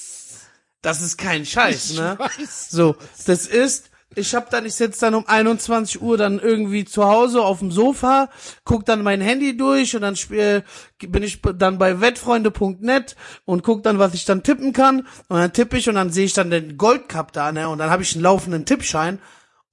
Das 0.82 1.02
ist 1.02 1.18
kein 1.18 1.46
Scheiß, 1.46 1.92
Ich 1.92 2.00
ne? 2.00 2.16
weiß. 2.18 2.70
So, 2.72 2.96
das 3.26 3.46
ist, 3.48 3.90
ich 4.16 4.34
hab 4.34 4.50
dann, 4.50 4.66
ich 4.66 4.76
sitze 4.76 5.02
dann 5.02 5.14
um 5.14 5.28
21 5.28 6.02
Uhr 6.02 6.18
dann 6.18 6.40
irgendwie 6.40 6.86
zu 6.86 7.04
Hause 7.06 7.42
auf 7.42 7.60
dem 7.60 7.70
Sofa, 7.72 8.30
guck 8.64 8.86
dann 8.86 9.04
mein 9.04 9.20
Handy 9.20 9.58
durch 9.58 9.94
und 9.96 10.02
dann 10.04 10.16
spiel, 10.16 10.64
bin 11.00 11.22
ich 11.22 11.42
dann 11.42 11.78
bei 11.80 12.00
wettfreunde.net 12.00 13.18
und 13.44 13.64
guck 13.64 13.84
dann, 13.84 14.00
was 14.00 14.14
ich 14.14 14.24
dann 14.24 14.42
tippen 14.42 14.72
kann 14.72 15.02
und 15.28 15.38
dann 15.38 15.52
tippe 15.52 15.78
ich 15.78 15.90
und 15.90 15.96
dann 15.96 16.12
sehe 16.12 16.26
ich 16.26 16.34
dann 16.34 16.50
den 16.50 16.78
Goldcup 16.78 17.34
da, 17.34 17.52
ne? 17.52 17.68
Und 17.68 17.80
dann 17.80 17.90
habe 17.90 18.04
ich 18.04 18.14
einen 18.16 18.24
laufenden 18.24 18.66
Tippschein 18.66 19.20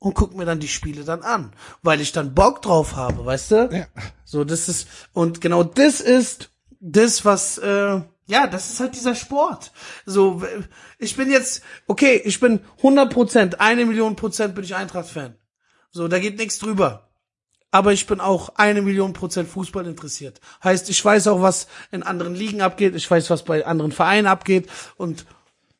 und 0.01 0.15
guck 0.15 0.35
mir 0.37 0.45
dann 0.45 0.59
die 0.61 0.69
Spiele 0.69 1.05
dann 1.05 1.23
an, 1.23 1.53
weil 1.83 2.01
ich 2.01 2.11
dann 2.11 2.35
Bock 2.35 2.63
drauf 2.63 2.97
habe, 2.97 3.25
weißt 3.25 3.51
du? 3.53 3.69
Ja. 3.73 3.87
So, 4.25 4.43
das 4.43 4.69
ist, 4.69 4.89
und 5.13 5.41
genau 5.41 5.63
das 5.63 6.01
ist 6.01 6.51
das, 6.81 7.25
was, 7.25 7.59
äh, 7.59 8.01
ja, 8.27 8.47
das 8.47 8.71
ist 8.71 8.81
halt 8.81 8.95
dieser 8.95 9.15
Sport. 9.15 9.73
So, 10.05 10.43
ich 10.99 11.17
bin 11.17 11.31
jetzt, 11.31 11.63
okay, 11.87 12.21
ich 12.25 12.41
bin 12.41 12.61
100 12.79 13.13
Prozent, 13.13 13.61
eine 13.61 13.87
Million 13.87 14.17
Prozent 14.17 14.55
bin 14.55 14.65
ich 14.65 14.75
Eintracht-Fan. 14.75 15.37
So, 15.91 16.09
da 16.09 16.19
geht 16.19 16.39
nichts 16.39 16.59
drüber. 16.59 17.09
Aber 17.71 17.93
ich 17.93 18.07
bin 18.07 18.21
auch 18.21 18.51
eine 18.57 18.83
Million 18.83 19.13
Prozent 19.13 19.49
Fußball 19.49 19.87
interessiert. 19.87 20.41
Heißt, 20.63 20.89
ich 20.89 21.05
weiß 21.05 21.29
auch, 21.29 21.43
was 21.43 21.67
in 21.91 22.03
anderen 22.03 22.35
Ligen 22.35 22.63
abgeht, 22.63 22.95
ich 22.95 23.11
weiß, 23.11 23.31
was 23.31 23.45
bei 23.45 23.67
anderen 23.67 23.93
Vereinen 23.93 24.27
abgeht 24.27 24.69
und 24.97 25.27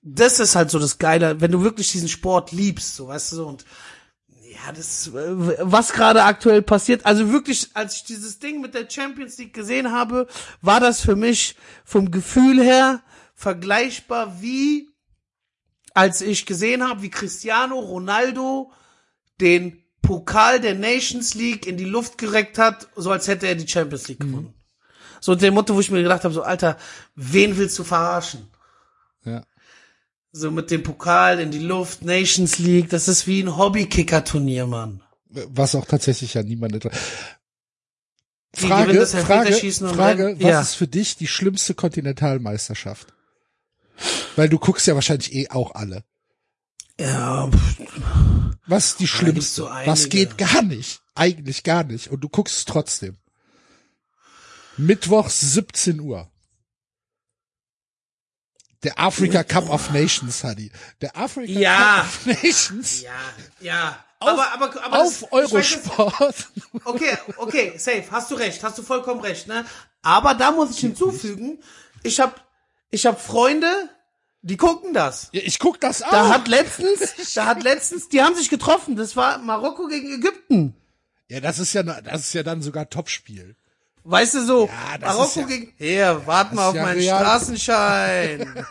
das 0.09 0.39
ist 0.39 0.55
halt 0.55 0.71
so 0.71 0.79
das 0.79 0.99
Geile, 0.99 1.41
wenn 1.41 1.51
du 1.51 1.63
wirklich 1.63 1.91
diesen 1.91 2.09
Sport 2.09 2.53
liebst, 2.53 2.95
so, 2.95 3.09
weißt 3.09 3.33
du, 3.33 3.37
so, 3.37 3.47
und 3.47 3.65
ja, 4.67 4.73
das, 4.73 5.09
äh, 5.09 5.57
was 5.61 5.93
gerade 5.93 6.25
aktuell 6.25 6.63
passiert, 6.63 7.07
also 7.07 7.31
wirklich, 7.31 7.71
als 7.75 7.97
ich 7.97 8.05
dieses 8.05 8.39
Ding 8.39 8.61
mit 8.61 8.75
der 8.75 8.89
Champions 8.91 9.39
League 9.39 9.55
gesehen 9.55 9.93
habe, 9.93 10.27
war 10.61 10.81
das 10.81 11.01
für 11.01 11.17
mich 11.17 11.57
vom 11.85 12.11
Gefühl 12.11 12.61
her 12.63 13.03
vergleichbar 13.35 14.41
wie, 14.41 14.89
als 15.95 16.21
ich 16.21 16.47
gesehen 16.47 16.87
habe, 16.87 17.03
wie 17.03 17.11
Cristiano 17.11 17.79
Ronaldo 17.79 18.73
den 19.41 19.83
Pokal 20.03 20.61
der 20.61 20.75
Nations 20.75 21.35
League 21.35 21.67
in 21.67 21.77
die 21.77 21.85
Luft 21.85 22.19
gereckt 22.19 22.59
hat, 22.59 22.89
so 22.97 23.11
als 23.11 23.29
hätte 23.29 23.47
er 23.47 23.55
die 23.55 23.69
Champions 23.69 24.09
League 24.09 24.21
gewonnen. 24.21 24.55
So 25.21 25.35
dem 25.35 25.55
Motto, 25.55 25.75
wo 25.75 25.81
ich 25.81 25.91
mir 25.91 26.03
gedacht 26.03 26.25
habe, 26.25 26.35
so 26.35 26.43
Alter, 26.43 26.77
wen 27.15 27.57
willst 27.57 27.79
du 27.79 27.85
verarschen? 27.85 28.49
Ja. 29.25 29.45
So 30.39 30.51
mit 30.51 30.71
dem 30.71 30.83
Pokal 30.83 31.41
in 31.41 31.51
die 31.51 31.61
Luft, 31.61 32.03
Nations 32.03 32.59
League, 32.59 32.91
das 32.91 33.09
ist 33.09 33.27
wie 33.27 33.41
ein 33.43 33.57
Hobbykicker-Turnier, 33.57 34.67
Mann. 34.67 35.01
Was 35.31 35.75
auch 35.75 35.87
tatsächlich 35.87 36.35
ja 36.35 36.43
niemand 36.43 36.75
Frage, 38.55 38.93
das 38.93 39.15
Frage, 39.15 39.55
Frage, 39.55 40.37
was 40.39 40.43
Ja. 40.51 40.61
ist 40.61 40.75
für 40.75 40.87
dich 40.89 41.17
die 41.17 41.27
schlimmste 41.27 41.73
Kontinentalmeisterschaft? 41.73 43.15
Weil 44.37 44.51
du 44.51 44.59
guckst 44.59 44.87
ja 44.87 44.95
wahrscheinlich 44.95 45.33
eh 45.35 45.49
auch 45.49 45.75
alle. 45.75 46.05
Ja, 47.01 47.51
Was 48.67 48.89
ist 48.89 49.01
die 49.01 49.07
schlimmste? 49.07 49.63
so 49.63 49.71
was 49.87 50.11
geht 50.11 50.37
gar 50.37 50.61
nicht? 50.61 51.01
Eigentlich 51.15 51.63
gar 51.63 51.85
nicht. 51.85 52.09
Und 52.09 52.21
du 52.21 52.29
guckst 52.29 52.59
es 52.59 52.65
trotzdem. 52.67 53.17
Mittwochs 54.77 55.41
17 55.41 55.99
Uhr. 56.01 56.31
Der 58.83 58.99
Africa 58.99 59.43
Cup 59.43 59.69
of 59.71 59.91
Nations, 59.91 60.45
Hadi. 60.45 60.71
Der 61.01 61.17
Africa 61.17 61.53
Ja. 61.59 61.97
Cup 61.97 62.07
of 62.07 62.27
Nations 62.43 63.03
ja, 63.03 63.11
ja. 63.61 64.05
auf, 64.21 64.29
aber, 64.31 64.53
aber, 64.53 64.85
aber 64.85 64.99
auf 65.03 65.21
das- 65.21 65.23
weiß, 65.23 65.33
Eurosport. 65.33 66.15
das- 66.21 66.47
Okay, 66.85 67.17
okay, 67.39 67.73
safe, 67.79 68.05
hast 68.11 68.31
du 68.31 68.35
recht, 68.37 68.63
hast 68.63 68.79
du 68.79 68.83
vollkommen 68.83 69.21
recht, 69.21 69.47
ne? 69.49 69.65
Aber 70.03 70.35
da 70.35 70.51
muss 70.53 70.71
ich 70.71 70.79
hinzufügen, 70.79 71.59
ich 72.03 72.21
hab, 72.21 72.47
ich 72.91 73.07
hab 73.07 73.21
Freunde, 73.21 73.89
die 74.43 74.57
gucken 74.57 74.95
das. 74.95 75.29
Ja, 75.33 75.41
ich 75.45 75.59
guck 75.59 75.81
das 75.81 76.03
auch. 76.03 76.11
Da 76.11 76.29
hat 76.29 76.47
letztens, 76.47 77.01
da 77.35 77.47
hat 77.47 77.63
letztens, 77.65 78.09
die 78.09 78.23
haben 78.23 78.37
sich 78.37 78.49
getroffen, 78.49 78.95
das 78.95 79.17
war 79.17 79.39
Marokko 79.39 79.89
gegen 79.89 80.13
Ägypten. 80.15 80.77
ja, 81.29 81.41
das 81.41 81.59
ist 81.59 81.73
ja, 81.73 81.83
das 81.83 82.21
ist 82.21 82.33
ja 82.35 82.43
dann 82.45 82.63
sogar 82.63 82.89
Topspiel. 82.89 83.57
Weißt 84.09 84.35
du 84.35 84.47
so, 84.47 84.67
Ja, 84.69 84.99
Marokko 85.05 85.41
ja- 85.41 85.47
gegen, 85.47 85.73
hier, 85.79 86.23
wart 86.27 86.53
mal 86.53 86.69
auf 86.69 86.75
ja 86.77 86.83
meinen 86.85 86.99
real. 87.01 87.19
Straßenschein. 87.25 88.41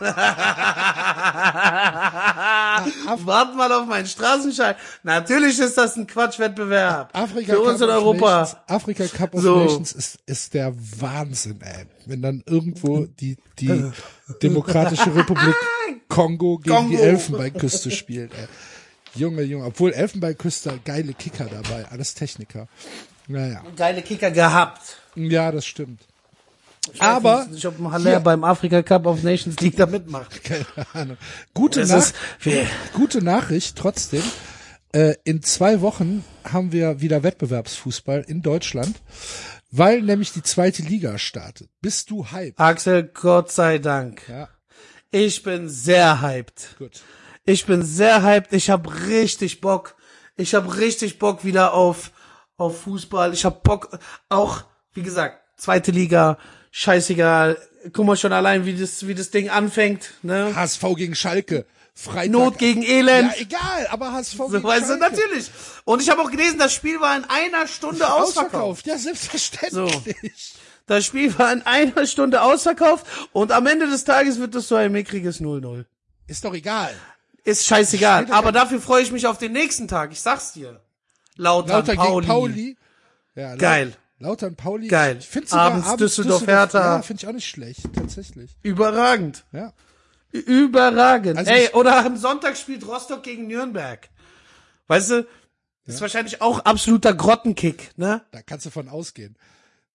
wart 3.24 3.54
mal 3.56 3.70
auf 3.72 3.86
meinen 3.86 4.06
Straßenschein. 4.06 4.74
Natürlich 5.02 5.58
ist 5.58 5.76
das 5.76 5.96
ein 5.96 6.06
Quatschwettbewerb. 6.06 7.10
Afrika 7.12 7.52
Für 7.52 7.60
uns 7.60 7.80
Cup 7.80 7.88
in 7.88 7.94
of 7.94 8.02
Europa. 8.02 8.40
Nations, 8.40 8.56
Afrika 8.66 9.06
Cup 9.08 9.34
of 9.34 9.42
So. 9.42 9.58
Nations 9.64 9.92
ist, 9.92 10.18
ist 10.26 10.54
der 10.54 10.72
Wahnsinn, 11.00 11.60
ey. 11.62 11.84
Wenn 12.06 12.22
dann 12.22 12.42
irgendwo 12.46 13.06
die, 13.20 13.36
die 13.58 13.90
Demokratische 14.42 15.14
Republik 15.14 15.54
Kongo 16.08 16.58
gegen 16.58 16.74
Kongo. 16.74 16.90
die 16.90 16.96
Elfenbeinküste 17.02 17.90
spielt, 17.90 18.32
ey. 18.32 18.46
Junge, 19.14 19.42
Junge. 19.42 19.66
Obwohl 19.66 19.92
Elfenbeinküste 19.92 20.78
geile 20.84 21.12
Kicker 21.14 21.44
dabei, 21.46 21.86
alles 21.90 22.14
Techniker. 22.14 22.68
Naja. 23.28 23.62
Geile 23.76 24.02
Kicker 24.02 24.30
gehabt. 24.30 24.80
Ja, 25.16 25.50
das 25.52 25.66
stimmt. 25.66 26.02
Ich 26.92 27.02
Aber 27.02 27.38
weiß 27.40 27.48
nicht, 27.48 27.66
ob 27.66 27.80
ein 27.80 27.90
Haller 27.90 28.20
beim 28.20 28.44
Afrika 28.44 28.80
Cup 28.82 29.06
of 29.06 29.22
Nations 29.24 29.58
League 29.60 29.76
da 29.76 29.86
mitmacht. 29.86 30.44
keine 30.44 30.66
Ahnung. 30.92 31.16
Gute, 31.52 31.84
Nach 31.84 31.96
ist, 31.98 32.14
gute 32.94 33.22
Nachricht 33.22 33.76
trotzdem. 33.76 34.22
Äh, 34.92 35.14
in 35.24 35.42
zwei 35.42 35.80
Wochen 35.80 36.24
haben 36.44 36.70
wir 36.70 37.00
wieder 37.00 37.24
Wettbewerbsfußball 37.24 38.24
in 38.28 38.40
Deutschland, 38.42 39.02
weil 39.72 40.00
nämlich 40.02 40.32
die 40.32 40.42
zweite 40.44 40.82
Liga 40.82 41.18
startet. 41.18 41.68
Bist 41.80 42.10
du 42.10 42.30
hyped? 42.30 42.60
Axel, 42.60 43.02
Gott 43.02 43.50
sei 43.50 43.78
Dank. 43.78 44.22
Ja, 44.28 44.48
Ich 45.10 45.42
bin 45.42 45.68
sehr 45.68 46.20
hyped. 46.20 46.76
gut. 46.78 47.02
Ich 47.44 47.66
bin 47.66 47.82
sehr 47.82 48.22
hyped. 48.22 48.52
Ich 48.52 48.70
habe 48.70 49.06
richtig 49.08 49.60
Bock. 49.60 49.96
Ich 50.36 50.54
habe 50.54 50.76
richtig 50.76 51.18
Bock 51.18 51.44
wieder 51.44 51.74
auf 51.74 52.12
auf 52.58 52.82
Fußball. 52.82 53.34
Ich 53.34 53.44
habe 53.44 53.60
Bock 53.62 53.98
auch, 54.28 54.64
wie 54.96 55.02
gesagt, 55.02 55.40
zweite 55.56 55.90
Liga, 55.92 56.38
scheißegal. 56.70 57.58
Guck 57.92 58.04
mal 58.06 58.16
schon 58.16 58.32
allein, 58.32 58.66
wie 58.66 58.74
das 58.76 59.06
wie 59.06 59.14
das 59.14 59.30
Ding 59.30 59.48
anfängt, 59.48 60.14
ne? 60.22 60.52
HSV 60.54 60.82
gegen 60.96 61.14
Schalke. 61.14 61.64
Freitag. 61.94 62.30
Not 62.32 62.58
gegen 62.58 62.82
Elend. 62.82 63.32
Ja, 63.36 63.40
egal, 63.42 63.86
aber 63.90 64.12
HSV 64.12 64.36
So, 64.36 64.48
gegen 64.48 64.64
weißt 64.64 64.90
du, 64.90 64.98
Schalke. 64.98 65.16
natürlich. 65.16 65.50
Und 65.84 66.02
ich 66.02 66.10
habe 66.10 66.20
auch 66.20 66.30
gelesen, 66.30 66.58
das 66.58 66.74
Spiel 66.74 67.00
war 67.00 67.16
in 67.16 67.24
einer 67.24 67.66
Stunde 67.68 68.06
ausverkauft. 68.12 68.54
Ausverkauft. 68.54 68.86
Ja, 68.86 68.98
selbstverständlich. 68.98 70.54
Das 70.86 71.04
Spiel 71.04 71.36
war 71.38 71.52
in 71.52 71.62
einer 71.62 72.06
Stunde 72.06 72.42
ausverkauft 72.42 73.06
und 73.32 73.50
am 73.52 73.66
Ende 73.66 73.88
des 73.88 74.04
Tages 74.04 74.38
wird 74.38 74.54
das 74.54 74.68
so 74.68 74.74
ein 74.76 74.92
mickriges 74.92 75.40
0-0. 75.40 75.84
Ist 76.26 76.44
doch 76.44 76.54
egal. 76.54 76.94
Ist 77.44 77.66
scheißegal. 77.66 78.26
Aber 78.30 78.52
dafür 78.52 78.80
freue 78.80 79.02
ich 79.02 79.10
mich 79.12 79.26
auf 79.26 79.38
den 79.38 79.52
nächsten 79.52 79.88
Tag. 79.88 80.12
Ich 80.12 80.20
sag's 80.20 80.52
dir. 80.52 80.80
Lautern, 81.36 81.76
Lauter 81.86 81.94
Pauli. 81.94 82.20
gegen 82.26 82.26
Pauli. 82.32 82.76
Ja, 83.34 83.56
Geil. 83.56 83.92
Lautern 84.18 84.56
Pauli. 84.56 84.88
Geil. 84.88 85.18
Ich 85.18 85.28
find 85.28 85.48
sogar 85.48 85.72
Abends 85.72 85.96
Düsseldorf, 85.96 86.46
Hertha. 86.46 86.96
Ja, 86.96 87.02
finde 87.02 87.22
ich 87.22 87.28
auch 87.28 87.32
nicht 87.32 87.48
schlecht, 87.48 87.82
tatsächlich. 87.94 88.56
Überragend. 88.62 89.44
Ja. 89.52 89.72
Überragend. 90.32 91.38
Also 91.38 91.50
Ey, 91.50 91.68
oder 91.72 92.04
am 92.04 92.16
Sonntag 92.16 92.56
spielt 92.56 92.86
Rostock 92.86 93.22
gegen 93.22 93.46
Nürnberg. 93.46 94.08
Weißt 94.88 95.10
du, 95.10 95.26
ist 95.84 96.00
wahrscheinlich 96.00 96.40
auch 96.40 96.60
absoluter 96.60 97.14
Grottenkick, 97.14 97.90
ne? 97.96 98.22
Da 98.32 98.42
kannst 98.42 98.66
du 98.66 98.70
von 98.70 98.88
ausgehen. 98.88 99.36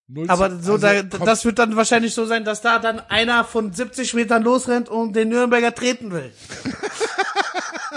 Null 0.07 0.29
Aber 0.29 0.49
so, 0.59 0.73
also, 0.73 0.77
da, 0.77 1.03
das 1.03 1.45
wird 1.45 1.57
dann 1.59 1.75
wahrscheinlich 1.75 2.13
so 2.13 2.25
sein, 2.25 2.43
dass 2.43 2.61
da 2.61 2.79
dann 2.79 2.99
einer 2.99 3.43
von 3.43 3.71
70 3.71 4.13
Metern 4.13 4.43
losrennt 4.43 4.89
und 4.89 5.15
den 5.15 5.29
Nürnberger 5.29 5.73
treten 5.73 6.11
will. 6.11 6.31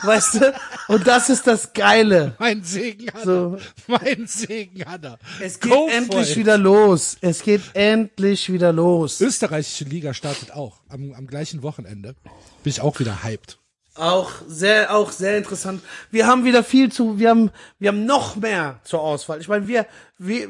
weißt 0.04 0.34
du? 0.34 0.54
Und 0.88 1.06
das 1.06 1.30
ist 1.30 1.46
das 1.46 1.72
Geile. 1.72 2.34
Mein 2.38 2.62
Segen 2.62 3.12
hat 3.12 3.24
So. 3.24 3.56
er. 3.56 3.98
Mein 4.00 4.26
Segen 4.26 4.84
hat 4.84 5.04
er. 5.04 5.18
Es 5.40 5.60
geht 5.60 5.72
Go 5.72 5.88
endlich 5.88 6.36
wieder 6.36 6.58
los. 6.58 7.16
Es 7.20 7.42
geht 7.42 7.62
endlich 7.74 8.52
wieder 8.52 8.72
los. 8.72 9.20
Österreichische 9.20 9.84
Liga 9.84 10.14
startet 10.14 10.52
auch 10.52 10.80
am, 10.88 11.12
am 11.14 11.26
gleichen 11.26 11.62
Wochenende. 11.62 12.14
Bin 12.62 12.70
ich 12.70 12.80
auch 12.80 12.98
wieder 13.00 13.22
hyped. 13.22 13.58
Auch 13.96 14.32
sehr, 14.48 14.94
auch 14.94 15.12
sehr 15.12 15.38
interessant. 15.38 15.80
Wir 16.10 16.26
haben 16.26 16.44
wieder 16.44 16.64
viel 16.64 16.90
zu, 16.90 17.18
wir 17.18 17.30
haben, 17.30 17.50
wir 17.78 17.88
haben 17.90 18.06
noch 18.06 18.34
mehr 18.34 18.80
zur 18.82 19.00
Auswahl. 19.00 19.40
Ich 19.40 19.46
meine, 19.46 19.68
wir, 19.68 19.86
wir, 20.18 20.48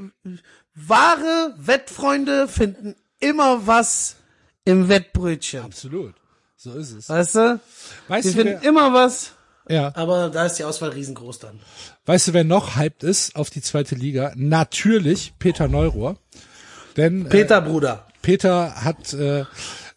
wahre 0.74 1.54
Wettfreunde 1.58 2.48
finden 2.48 2.94
immer 3.20 3.66
was 3.66 4.16
im 4.64 4.88
Wettbrötchen. 4.88 5.62
Absolut. 5.62 6.14
So 6.56 6.72
ist 6.72 6.92
es. 6.92 7.08
Weißt 7.10 7.34
du? 7.34 7.60
Weißt 8.08 8.24
Wir 8.24 8.32
du, 8.32 8.38
finden 8.38 8.58
wer, 8.62 8.68
immer 8.68 8.94
was. 8.94 9.33
Ja, 9.68 9.92
Aber 9.94 10.28
da 10.28 10.46
ist 10.46 10.54
die 10.54 10.64
Auswahl 10.64 10.90
riesengroß 10.90 11.38
dann. 11.38 11.60
weißt 12.06 12.28
du, 12.28 12.32
wer 12.32 12.44
noch 12.44 12.76
hyped 12.76 13.02
ist 13.02 13.36
auf 13.36 13.50
die 13.50 13.62
zweite 13.62 13.94
Liga? 13.94 14.32
Natürlich 14.36 15.34
Peter 15.38 15.68
Neurohr. 15.68 16.16
Denn 16.96 17.26
äh, 17.26 17.28
Peter, 17.28 17.60
Bruder. 17.60 18.06
Peter 18.22 18.84
hat 18.84 19.12
äh, 19.14 19.44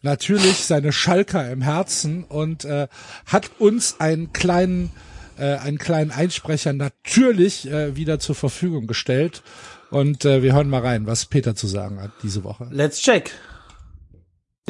natürlich 0.02 0.64
seine 0.64 0.92
Schalker 0.92 1.50
im 1.50 1.62
Herzen 1.62 2.24
und 2.24 2.64
äh, 2.64 2.88
hat 3.26 3.50
uns 3.58 4.00
einen 4.00 4.32
kleinen 4.32 4.90
äh, 5.38 5.56
einen 5.56 5.78
kleinen 5.78 6.10
Einsprecher 6.10 6.72
natürlich 6.72 7.70
äh, 7.70 7.94
wieder 7.96 8.18
zur 8.18 8.34
Verfügung 8.34 8.86
gestellt 8.86 9.42
und 9.90 10.24
äh, 10.24 10.42
wir 10.42 10.52
hören 10.54 10.68
mal 10.68 10.80
rein, 10.82 11.06
was 11.06 11.26
Peter 11.26 11.54
zu 11.54 11.66
sagen 11.66 12.00
hat 12.02 12.10
diese 12.22 12.42
Woche. 12.44 12.68
Let's 12.70 13.00
check. 13.00 13.30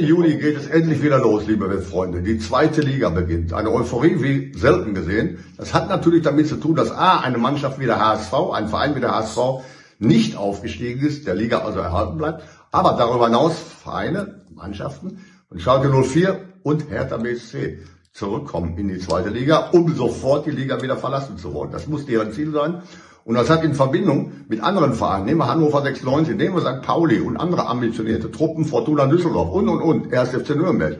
Juli 0.00 0.36
geht 0.36 0.56
es 0.56 0.66
endlich 0.66 1.02
wieder 1.02 1.18
los, 1.18 1.46
liebe 1.46 1.68
Wettfreunde. 1.70 2.22
Die 2.22 2.38
zweite 2.38 2.80
Liga 2.80 3.08
beginnt. 3.10 3.52
Eine 3.52 3.72
Euphorie 3.72 4.22
wie 4.22 4.56
selten 4.56 4.94
gesehen. 4.94 5.44
Das 5.56 5.74
hat 5.74 5.88
natürlich 5.88 6.22
damit 6.22 6.48
zu 6.48 6.56
tun, 6.56 6.76
dass 6.76 6.90
A, 6.90 7.20
eine 7.20 7.38
Mannschaft 7.38 7.80
wie 7.80 7.86
der 7.86 7.98
HSV, 7.98 8.32
ein 8.52 8.68
Verein 8.68 8.94
wie 8.94 9.00
der 9.00 9.14
HSV 9.14 9.64
nicht 9.98 10.36
aufgestiegen 10.36 11.04
ist, 11.06 11.26
der 11.26 11.34
Liga 11.34 11.58
also 11.58 11.80
erhalten 11.80 12.18
bleibt. 12.18 12.44
Aber 12.70 12.92
darüber 12.92 13.26
hinaus 13.26 13.58
Vereine, 13.58 14.42
Mannschaften 14.54 15.24
und 15.50 15.60
Schalke 15.60 15.90
04 15.90 16.40
und 16.62 16.90
Hertha 16.90 17.16
BSC 17.16 17.78
zurückkommen 18.12 18.76
in 18.78 18.88
die 18.88 18.98
zweite 18.98 19.30
Liga, 19.30 19.70
um 19.72 19.94
sofort 19.94 20.46
die 20.46 20.50
Liga 20.50 20.80
wieder 20.82 20.96
verlassen 20.96 21.38
zu 21.38 21.54
wollen. 21.54 21.70
Das 21.70 21.86
muss 21.86 22.06
deren 22.06 22.32
Ziel 22.32 22.52
sein. 22.52 22.82
Und 23.28 23.34
das 23.34 23.50
hat 23.50 23.62
in 23.62 23.74
Verbindung 23.74 24.32
mit 24.48 24.62
anderen 24.62 24.94
Vereinen, 24.94 25.26
nehmen 25.26 25.40
wir 25.40 25.48
Hannover 25.48 25.82
96, 25.82 26.34
nehmen 26.34 26.54
wir 26.54 26.62
St. 26.62 26.80
Pauli 26.80 27.20
und 27.20 27.36
andere 27.36 27.66
ambitionierte 27.66 28.30
Truppen, 28.30 28.64
Fortuna 28.64 29.04
Düsseldorf 29.04 29.50
und, 29.50 29.68
und, 29.68 29.82
und, 29.82 30.14
1. 30.14 30.30
FC 30.30 30.56
Nürnberg, 30.56 30.96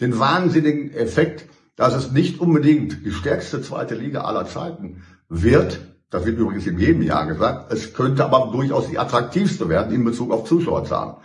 den 0.00 0.18
wahnsinnigen 0.18 0.90
Effekt, 0.94 1.44
dass 1.76 1.94
es 1.94 2.12
nicht 2.12 2.40
unbedingt 2.40 3.04
die 3.04 3.10
stärkste 3.10 3.60
zweite 3.60 3.94
Liga 3.94 4.22
aller 4.22 4.46
Zeiten 4.46 5.02
wird. 5.28 5.80
Das 6.08 6.24
wird 6.24 6.38
übrigens 6.38 6.66
in 6.66 6.78
jedem 6.78 7.02
Jahr 7.02 7.26
gesagt. 7.26 7.70
Es 7.70 7.92
könnte 7.92 8.24
aber 8.24 8.52
durchaus 8.52 8.88
die 8.88 8.98
attraktivste 8.98 9.68
werden 9.68 9.94
in 9.94 10.02
Bezug 10.02 10.32
auf 10.32 10.44
Zuschauerzahlen. 10.44 11.16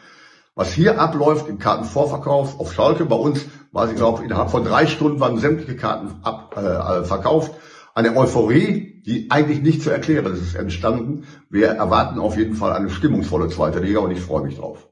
Was 0.53 0.73
hier 0.73 0.99
abläuft 0.99 1.47
im 1.47 1.59
Kartenvorverkauf 1.59 2.59
auf 2.59 2.73
Schalke 2.73 3.05
bei 3.05 3.15
uns, 3.15 3.45
weiß 3.71 3.91
ich 3.91 3.95
glaube, 3.95 4.25
innerhalb 4.25 4.51
von 4.51 4.65
drei 4.65 4.85
Stunden 4.85 5.21
waren 5.21 5.37
sämtliche 5.37 5.77
Karten 5.77 6.09
ab, 6.23 6.57
äh, 6.57 7.05
verkauft. 7.05 7.53
Eine 7.95 8.17
Euphorie, 8.17 8.90
die 9.05 9.29
eigentlich 9.31 9.61
nicht 9.61 9.81
zu 9.81 9.89
erklären 9.89 10.31
ist, 10.33 10.41
ist 10.41 10.55
entstanden. 10.55 11.25
Wir 11.49 11.67
erwarten 11.67 12.19
auf 12.19 12.37
jeden 12.37 12.55
Fall 12.55 12.73
eine 12.73 12.89
stimmungsvolle 12.89 13.49
zweite 13.49 13.79
Liga 13.79 13.99
und 13.99 14.11
ich 14.11 14.19
freue 14.19 14.43
mich 14.43 14.57
drauf. 14.57 14.87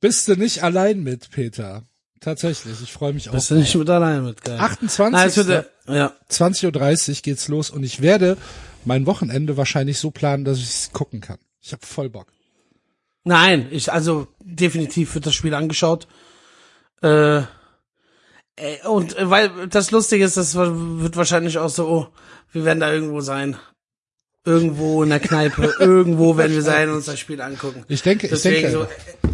Bist 0.00 0.28
du 0.28 0.36
nicht 0.36 0.62
allein 0.62 1.02
mit 1.02 1.30
Peter? 1.30 1.82
Tatsächlich, 2.20 2.80
ich 2.82 2.92
freue 2.92 3.12
mich 3.12 3.28
auch. 3.28 3.32
Bist 3.34 3.50
du 3.50 3.54
nicht 3.54 3.74
mit 3.74 3.88
allein 3.90 4.24
mit, 4.24 4.42
geil. 4.42 4.58
28. 4.58 5.12
Nein, 5.12 5.28
es 5.28 5.36
wird, 5.36 5.70
ja. 5.88 6.12
20.30 6.30 7.08
Uhr 7.08 7.16
geht's 7.22 7.48
los 7.48 7.70
und 7.70 7.82
ich 7.82 8.00
werde 8.00 8.36
mein 8.84 9.06
Wochenende 9.06 9.56
wahrscheinlich 9.56 9.98
so 9.98 10.10
planen, 10.10 10.44
dass 10.44 10.58
ich 10.58 10.64
es 10.64 10.90
gucken 10.92 11.20
kann. 11.20 11.38
Ich 11.60 11.72
habe 11.72 11.84
voll 11.84 12.10
Bock. 12.10 12.28
Nein, 13.24 13.68
ich, 13.70 13.92
also, 13.92 14.28
definitiv 14.40 15.14
wird 15.14 15.26
das 15.26 15.34
Spiel 15.34 15.54
angeschaut. 15.54 16.08
Äh, 17.02 17.42
äh, 18.60 18.86
und 18.88 19.16
äh, 19.16 19.28
weil 19.30 19.68
das 19.68 19.90
Lustige 19.90 20.24
ist, 20.24 20.36
das 20.36 20.54
wird 20.54 21.16
wahrscheinlich 21.16 21.58
auch 21.58 21.68
so, 21.70 21.88
oh, 21.88 22.06
wir 22.52 22.64
werden 22.64 22.80
da 22.80 22.92
irgendwo 22.92 23.20
sein. 23.20 23.56
Irgendwo 24.44 25.02
in 25.02 25.10
der 25.10 25.20
Kneipe, 25.20 25.74
irgendwo 25.78 26.36
werden 26.36 26.52
wir 26.52 26.62
sein 26.62 26.88
und 26.88 26.96
uns 26.96 27.06
das 27.06 27.18
Spiel 27.18 27.40
angucken. 27.40 27.84
Ich 27.88 28.02
denke, 28.02 28.26
ich 28.26 28.30
Deswegen 28.30 28.62
denke, 28.70 28.88
so, 29.22 29.28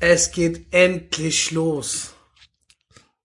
es 0.00 0.30
geht 0.32 0.66
endlich 0.72 1.50
los. 1.52 2.10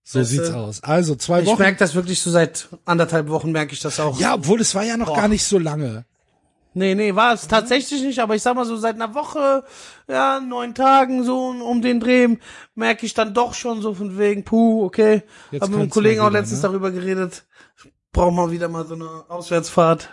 so 0.04 0.20
weißt 0.20 0.30
sieht's 0.30 0.50
du, 0.50 0.56
aus. 0.56 0.84
Also 0.84 1.16
zwei 1.16 1.42
Ich 1.42 1.48
Wochen. 1.48 1.62
merke 1.62 1.78
das 1.80 1.94
wirklich 1.96 2.22
so 2.22 2.32
seit 2.32 2.70
anderthalb 2.86 3.28
Wochen 3.28 3.52
merke 3.52 3.74
ich 3.74 3.80
das 3.82 4.00
auch. 4.00 4.20
ja, 4.20 4.36
obwohl 4.36 4.62
es 4.62 4.76
war 4.76 4.84
ja 4.84 4.96
noch 4.98 5.08
Boah. 5.08 5.16
gar 5.18 5.28
nicht 5.28 5.44
so 5.44 5.58
lange. 5.60 6.06
Nee, 6.78 6.94
nee, 6.94 7.16
war 7.16 7.34
es 7.34 7.48
tatsächlich 7.48 8.02
nicht, 8.04 8.20
aber 8.20 8.36
ich 8.36 8.42
sag 8.42 8.54
mal 8.54 8.66
so 8.66 8.76
seit 8.76 8.96
einer 8.96 9.16
Woche, 9.16 9.64
ja, 10.10 10.42
neun 10.42 10.76
Tagen 10.76 11.24
so 11.24 11.48
um 11.48 11.82
den 11.82 12.02
Dreh 12.02 12.38
merke 12.76 13.06
ich 13.06 13.14
dann 13.14 13.34
doch 13.34 13.54
schon 13.54 13.82
so 13.82 13.94
von 13.94 14.18
wegen, 14.18 14.44
puh, 14.44 14.84
okay. 14.84 15.24
Jetzt 15.52 15.62
Hab 15.62 15.70
mit 15.70 15.80
einem 15.80 15.90
Kollegen 15.90 16.20
mal 16.20 16.26
auch 16.26 16.32
wieder, 16.32 16.42
letztens 16.42 16.62
ne? 16.62 16.68
darüber 16.68 16.92
geredet. 16.92 17.46
Braucht 18.12 18.34
mal 18.36 18.52
wieder 18.52 18.68
mal 18.68 18.86
so 18.86 18.96
eine 18.96 19.24
Auswärtsfahrt 19.30 20.10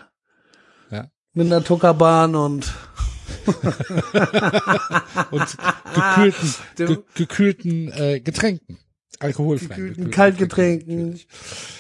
Ja. 0.93 1.11
mit 1.33 1.47
einer 1.47 1.65
Tuckerbahn 1.65 2.37
und 2.37 2.73
Und 5.33 5.57
gekühlten, 5.95 6.55
ge 6.77 6.99
gekühlten 7.15 7.93
äh, 7.93 8.21
Getränken. 8.21 8.79
Alkoholfreien. 9.23 9.69
gekühlten 9.71 10.11
Kaltgetränken, 10.11 11.21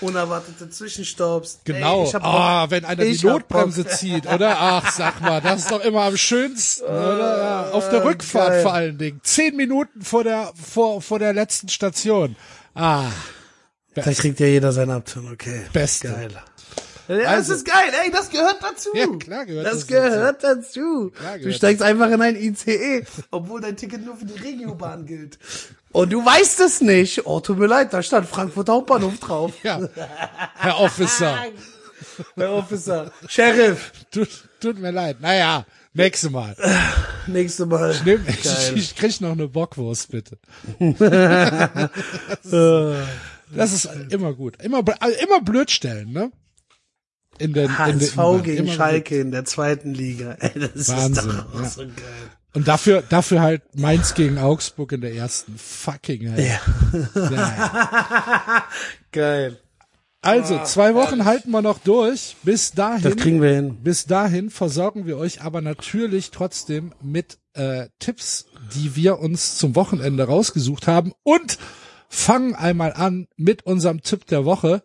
unerwartete 0.00 0.70
Zwischenstopps. 0.70 1.60
Genau. 1.64 2.04
Ey, 2.04 2.12
Ah, 2.20 2.66
wenn 2.70 2.84
einer 2.84 3.04
die 3.04 3.18
Notbremse 3.24 3.86
zieht, 3.86 4.26
oder? 4.26 4.56
Ach, 4.58 4.92
sag 4.92 5.20
mal, 5.20 5.40
das 5.40 5.60
ist 5.62 5.70
doch 5.70 5.80
immer 5.84 6.02
am 6.02 6.16
schönsten, 6.16 6.84
oder? 6.84 7.38
Ja, 7.38 7.70
auf 7.70 7.88
der 7.90 8.00
Äh, 8.02 8.06
Rückfahrt 8.06 8.48
geil. 8.48 8.62
vor 8.62 8.72
allen 8.74 8.98
Dingen. 8.98 9.20
Zehn 9.22 9.56
Minuten 9.56 10.02
vor 10.02 10.24
der, 10.24 10.52
vor, 10.54 11.02
vor 11.02 11.18
der 11.18 11.32
letzten 11.32 11.68
Station. 11.68 12.36
Ah, 12.74 13.06
Da 13.94 14.02
kriegt 14.12 14.40
ja 14.40 14.46
jeder 14.46 14.72
seinen 14.72 14.90
Abtun, 14.92 15.30
okay. 15.32 15.62
Beste. 15.72 16.08
Geil. 16.08 16.30
Ja, 17.08 17.16
Also- 17.28 17.52
das 17.52 17.62
ist 17.62 17.66
geil, 17.66 17.92
ey, 18.04 18.10
das 18.10 18.30
gehört 18.30 18.58
dazu. 18.62 18.90
Ja, 18.94 19.06
klar 19.18 19.44
gehört 19.46 19.66
das 19.66 19.74
das 19.74 19.86
gehört 19.86 20.44
dazu. 20.44 21.10
Klar 21.16 21.32
du 21.34 21.38
gehört 21.40 21.56
steigst 21.56 21.82
einfach 21.82 22.10
in 22.10 22.22
ein 22.22 22.36
ICE, 22.36 23.04
obwohl 23.30 23.60
dein 23.60 23.76
Ticket 23.76 24.04
nur 24.04 24.16
für 24.16 24.24
die 24.26 24.38
Regiobahn 24.40 25.06
gilt. 25.06 25.38
Und 25.92 26.12
du 26.12 26.24
weißt 26.24 26.60
es 26.60 26.80
nicht. 26.80 27.26
Oh, 27.26 27.40
tut 27.40 27.58
mir 27.58 27.66
leid, 27.66 27.92
da 27.92 28.02
stand 28.02 28.28
Frankfurt 28.28 28.68
Hauptbahnhof 28.68 29.18
drauf. 29.20 29.52
ja. 29.62 29.80
Herr 30.56 30.80
Officer, 30.80 31.38
Der 32.36 32.50
Officer. 32.52 33.10
Sheriff. 33.28 33.92
tut, 34.10 34.28
tut 34.60 34.78
mir 34.78 34.90
leid. 34.90 35.20
Naja, 35.20 35.66
nächstes 35.94 36.30
Mal. 36.30 36.56
Nächste 37.26 37.66
Mal. 37.66 37.90
Ich, 37.92 38.42
Geil. 38.42 38.72
ich 38.74 38.96
krieg 38.96 39.20
noch 39.20 39.32
eine 39.32 39.48
Bockwurst, 39.48 40.10
bitte. 40.10 40.38
Das 43.54 43.72
ist 43.72 43.86
immer 44.10 44.32
gut. 44.32 44.62
Immer, 44.62 44.82
also 45.00 45.18
immer 45.20 45.40
blöd 45.42 45.70
stellen, 45.70 46.10
ne? 46.12 46.32
In 47.42 47.48
in 47.48 47.54
den, 47.54 47.78
HSV 47.78 48.14
immer 48.16 48.38
gegen 48.40 48.64
blöd. 48.64 48.76
Schalke 48.76 49.18
in 49.20 49.30
der 49.30 49.44
zweiten 49.44 49.94
Liga. 49.94 50.36
Ey, 50.40 50.52
das 50.74 50.88
Wahnsinn, 50.88 51.30
ist 51.30 51.38
doch 51.38 51.54
auch 51.54 51.60
ja. 51.62 51.68
so 51.68 51.80
geil. 51.82 52.30
Und 52.54 52.68
dafür, 52.68 53.02
dafür 53.08 53.40
halt 53.40 53.62
Mainz 53.74 54.14
gegen 54.14 54.38
Augsburg 54.38 54.92
in 54.92 55.00
der 55.00 55.14
ersten. 55.14 55.56
Fucking 55.56 56.28
hell. 56.32 56.58
Ja. 57.14 58.64
Geil. 59.12 59.58
Also, 60.20 60.62
zwei 60.64 60.94
Wochen 60.94 61.24
halten 61.24 61.50
wir 61.50 61.62
noch 61.62 61.78
durch. 61.78 62.36
Bis 62.42 62.70
Das 62.70 63.02
dahin, 63.02 63.16
kriegen 63.16 63.42
wir 63.42 63.54
hin. 63.54 63.76
bis 63.82 64.06
dahin 64.06 64.50
versorgen 64.50 65.06
wir 65.06 65.16
euch 65.18 65.42
aber 65.42 65.60
natürlich 65.62 66.30
trotzdem 66.30 66.92
mit 67.02 67.38
äh, 67.54 67.88
Tipps, 67.98 68.46
die 68.74 68.94
wir 68.96 69.18
uns 69.18 69.56
zum 69.58 69.74
Wochenende 69.74 70.24
rausgesucht 70.24 70.86
haben 70.86 71.12
und 71.24 71.58
fangen 72.08 72.54
einmal 72.54 72.92
an 72.92 73.26
mit 73.36 73.64
unserem 73.66 74.02
Tipp 74.02 74.26
der 74.26 74.44
Woche, 74.44 74.82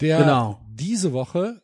der 0.00 0.18
Genau. 0.18 0.60
diese 0.68 1.12
Woche 1.12 1.62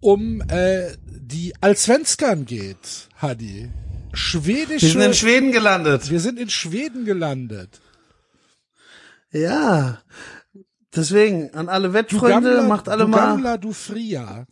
um 0.00 0.42
äh, 0.48 0.92
die 1.06 1.54
Allsvenskan 1.60 2.44
geht, 2.44 3.08
Hadi. 3.20 3.70
Schwedische. 4.12 4.82
Wir 4.86 4.92
sind 4.92 5.00
in 5.02 5.14
Schweden 5.14 5.52
gelandet. 5.52 6.10
wir 6.10 6.20
sind 6.20 6.38
in 6.38 6.50
Schweden 6.50 7.04
gelandet. 7.04 7.80
Ja. 9.32 9.98
Deswegen, 10.94 11.52
an 11.54 11.68
alle 11.68 11.92
Wettfreunde, 11.92 12.58
Gamla- 12.60 12.68
macht 12.68 12.88
alle 12.88 13.04
du 13.04 13.08
mal. 13.08 13.16
Gamla, 13.30 13.56
du 13.56 13.72
Fria. 13.72 14.46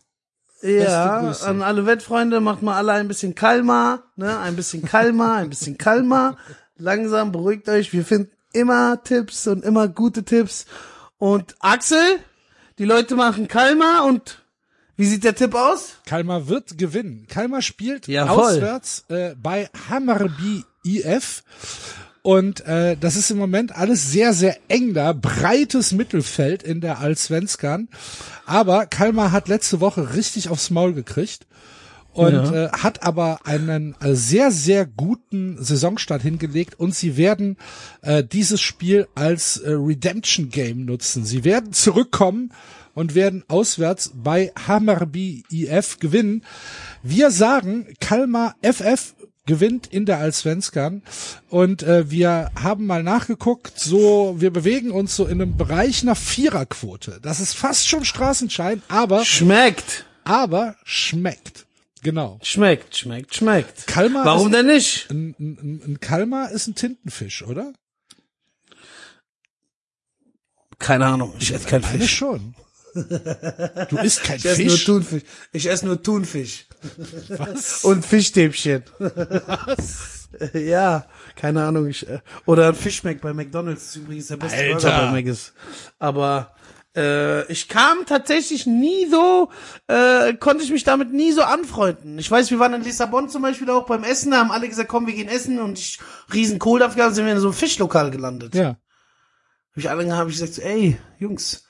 Ja, 0.61 1.31
an 1.43 1.61
alle 1.61 1.85
Wettfreunde 1.85 2.39
macht 2.39 2.61
mal 2.61 2.77
alle 2.77 2.93
ein 2.93 3.07
bisschen 3.09 3.35
kalmer, 3.35 4.03
ne? 4.15 4.39
Ein 4.39 4.55
bisschen 4.55 4.81
kalmer, 4.83 5.33
ein 5.35 5.49
bisschen 5.49 5.77
kalmer. 5.77 6.37
Langsam 6.77 7.31
beruhigt 7.31 7.67
euch. 7.69 7.91
Wir 7.93 8.05
finden 8.05 8.31
immer 8.53 9.01
Tipps 9.03 9.45
und 9.47 9.63
immer 9.63 9.87
gute 9.89 10.23
Tipps. 10.23 10.65
Und 11.17 11.55
Axel, 11.59 12.19
die 12.77 12.85
Leute 12.85 13.15
machen 13.15 13.47
kalmer 13.47 14.05
und 14.05 14.39
wie 14.95 15.05
sieht 15.05 15.23
der 15.23 15.35
Tipp 15.35 15.55
aus? 15.55 15.95
Kalmar 16.05 16.47
wird 16.47 16.77
gewinnen. 16.77 17.25
Kalmar 17.27 17.61
spielt 17.61 18.07
Jawohl. 18.07 18.43
auswärts 18.43 19.05
äh, 19.09 19.35
bei 19.41 19.69
Hammarby 19.89 20.63
IF 20.83 21.43
Und 22.21 22.65
äh, 22.67 22.95
das 22.95 23.15
ist 23.15 23.31
im 23.31 23.37
Moment 23.37 23.75
alles 23.75 24.11
sehr, 24.11 24.33
sehr 24.33 24.57
eng 24.67 24.93
da, 24.93 25.13
breites 25.13 25.91
Mittelfeld 25.91 26.61
in 26.61 26.79
der 26.79 26.99
Allsvenskan. 26.99 27.89
Aber 28.45 28.85
Kalmar 28.85 29.31
hat 29.31 29.47
letzte 29.47 29.79
Woche 29.79 30.13
richtig 30.13 30.49
aufs 30.49 30.69
Maul 30.69 30.93
gekriegt 30.93 31.47
und 32.13 32.33
Ja. 32.33 32.65
äh, 32.65 32.69
hat 32.71 33.03
aber 33.03 33.39
einen 33.45 33.95
äh, 34.01 34.13
sehr, 34.15 34.51
sehr 34.51 34.85
guten 34.85 35.57
Saisonstart 35.63 36.21
hingelegt 36.21 36.79
und 36.79 36.93
sie 36.95 37.17
werden 37.17 37.57
äh, 38.01 38.23
dieses 38.23 38.61
Spiel 38.61 39.07
als 39.15 39.57
äh, 39.57 39.71
Redemption 39.71 40.49
Game 40.49 40.85
nutzen. 40.85 41.25
Sie 41.25 41.43
werden 41.43 41.73
zurückkommen 41.73 42.51
und 42.93 43.15
werden 43.15 43.43
auswärts 43.47 44.11
bei 44.13 44.51
Hammarby 44.67 45.43
IF 45.51 45.97
gewinnen. 45.99 46.43
Wir 47.01 47.31
sagen, 47.31 47.87
Kalmar 47.99 48.55
FF 48.61 49.15
gewinnt 49.45 49.87
in 49.87 50.05
der 50.05 50.19
Allsvenskan 50.19 51.01
und 51.49 51.83
äh, 51.83 52.09
wir 52.09 52.51
haben 52.55 52.85
mal 52.85 53.03
nachgeguckt, 53.03 53.77
so 53.77 54.35
wir 54.37 54.51
bewegen 54.51 54.91
uns 54.91 55.15
so 55.17 55.25
in 55.25 55.41
einem 55.41 55.57
Bereich 55.57 56.03
einer 56.03 56.15
Viererquote. 56.15 57.19
Das 57.21 57.39
ist 57.41 57.53
fast 57.53 57.87
schon 57.89 58.05
Straßenschein, 58.05 58.81
aber 58.87 59.25
Schmeckt. 59.25 60.05
aber 60.23 60.75
schmeckt. 60.85 61.65
Genau. 62.03 62.39
Schmeckt, 62.43 62.95
schmeckt, 62.97 63.33
schmeckt. 63.35 63.87
Kalmar 63.87 64.25
Warum 64.25 64.47
ist- 64.47 64.53
denn 64.55 64.65
nicht? 64.67 65.09
Ein, 65.09 65.35
ein, 65.39 65.81
ein 65.85 65.99
Kalmar 65.99 66.51
ist 66.51 66.67
ein 66.67 66.75
Tintenfisch, 66.75 67.43
oder? 67.43 67.73
Keine 70.79 71.05
Ahnung. 71.05 71.33
Ich 71.39 71.51
esse 71.53 71.67
kein 71.67 71.81
Meine 71.81 71.99
Fisch. 71.99 72.15
schon. 72.17 72.55
Du 73.89 73.97
isst 73.97 74.21
kein 74.23 74.37
Ich 74.37 74.45
esse 74.45 74.61
nur 74.63 74.71
Fisch. 74.71 74.85
Thunfisch. 74.85 75.23
Ich 75.51 75.65
esse 75.67 75.85
nur 75.87 76.03
Thunfisch. 76.03 76.65
Und 77.83 78.05
Fischstäbchen. 78.05 78.83
Ja, 80.55 81.05
keine 81.35 81.63
Ahnung. 81.63 81.85
Ich, 81.87 82.07
äh, 82.09 82.19
oder 82.47 82.69
ein 82.69 82.73
Fischmeck 82.75 83.21
bei 83.21 83.33
McDonalds 83.35 83.83
ist 83.85 83.95
übrigens 83.97 84.27
der 84.29 84.37
beste 84.37 84.57
Alter. 84.57 84.73
Burger 84.89 85.11
bei 85.11 85.21
Mc's. 85.21 85.53
Aber 85.99 86.55
äh, 86.95 87.51
ich 87.51 87.67
kam 87.67 88.05
tatsächlich 88.05 88.67
nie 88.67 89.07
so, 89.07 89.49
äh, 89.87 90.33
konnte 90.35 90.63
ich 90.63 90.71
mich 90.71 90.83
damit 90.83 91.11
nie 91.11 91.31
so 91.31 91.41
anfreunden. 91.41 92.17
Ich 92.19 92.29
weiß, 92.29 92.51
wir 92.51 92.59
waren 92.59 92.73
in 92.73 92.83
Lissabon 92.83 93.29
zum 93.29 93.41
Beispiel 93.41 93.69
auch 93.69 93.85
beim 93.85 94.03
Essen, 94.03 94.31
da 94.31 94.37
haben 94.37 94.51
alle 94.51 94.69
gesagt, 94.69 94.89
komm, 94.89 95.07
wir 95.07 95.13
gehen 95.13 95.27
essen 95.27 95.59
und 95.59 95.79
ich 95.79 95.99
riesen 96.33 96.59
Kohl 96.59 96.83
abgegangen, 96.83 97.13
sind 97.13 97.25
wir 97.25 97.33
in 97.33 97.39
so 97.39 97.47
einem 97.47 97.55
Fischlokal 97.55 98.11
gelandet. 98.11 98.55
Ja. 98.55 98.69
Hab 98.69 99.77
ich 99.77 99.89
alle 99.89 100.15
habe 100.15 100.29
ich 100.29 100.39
gesagt, 100.39 100.59
ey, 100.59 100.97
Jungs, 101.17 101.65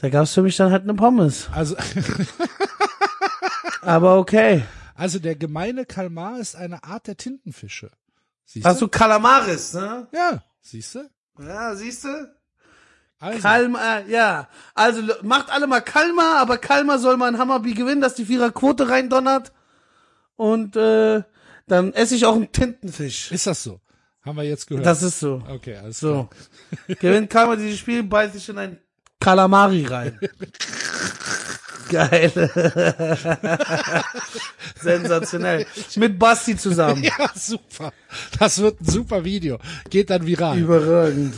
da 0.00 0.08
gab's 0.08 0.34
für 0.34 0.42
mich 0.42 0.56
dann 0.56 0.72
halt 0.72 0.82
eine 0.82 0.94
Pommes. 0.94 1.48
Also, 1.52 1.76
Aber 3.80 4.18
okay. 4.18 4.64
also 4.94 5.18
der 5.18 5.36
gemeine 5.36 5.84
Kalmar 5.84 6.40
ist 6.40 6.56
eine 6.56 6.82
Art 6.84 7.06
der 7.06 7.16
Tintenfische. 7.16 7.90
Siehst 8.44 8.66
Hast 8.66 8.80
du 8.80 8.88
Kalamaris, 8.88 9.74
ne? 9.74 10.08
Ja, 10.12 10.42
siehst 10.60 10.96
du? 10.96 11.10
Ja, 11.38 11.74
siehst 11.74 12.04
du? 12.04 12.08
Also, 13.24 13.40
Kalmar, 13.40 14.06
ja. 14.06 14.48
Also 14.74 15.00
macht 15.22 15.50
alle 15.50 15.66
mal 15.66 15.80
Kalmar, 15.80 16.36
aber 16.36 16.58
Kalmar 16.58 16.98
soll 16.98 17.16
mal 17.16 17.28
ein 17.28 17.38
Hammerby 17.38 17.72
gewinnen, 17.74 18.00
dass 18.02 18.14
die 18.14 18.26
Vierer 18.26 18.50
Quote 18.50 18.88
reindonnert. 18.88 19.52
Und 20.36 20.76
äh, 20.76 21.22
dann 21.66 21.92
esse 21.94 22.14
ich 22.16 22.26
auch 22.26 22.34
einen 22.34 22.52
Tintenfisch. 22.52 23.32
ist 23.32 23.46
das 23.46 23.62
so? 23.62 23.80
Haben 24.24 24.36
wir 24.36 24.44
jetzt 24.44 24.66
gehört. 24.66 24.84
Das 24.84 25.02
ist 25.02 25.20
so. 25.20 25.42
okay, 25.48 25.76
alles 25.76 26.00
So. 26.00 26.28
klar. 26.86 26.96
Gewinnt 27.00 27.30
Kalmar 27.30 27.56
dieses 27.56 27.78
Spiel, 27.78 28.02
beißt 28.02 28.34
sich 28.34 28.48
in 28.48 28.58
ein 28.58 28.78
Kalamari 29.20 29.86
rein. 29.86 30.18
Geil. 31.90 32.30
Sensationell. 34.80 35.66
Mit 35.96 36.18
Basti 36.18 36.56
zusammen. 36.56 37.04
Ja, 37.04 37.30
super. 37.34 37.92
Das 38.38 38.58
wird 38.58 38.80
ein 38.80 38.86
super 38.86 39.24
Video. 39.24 39.58
Geht 39.90 40.08
dann 40.10 40.26
viral. 40.26 40.58
Überragend. 40.58 41.34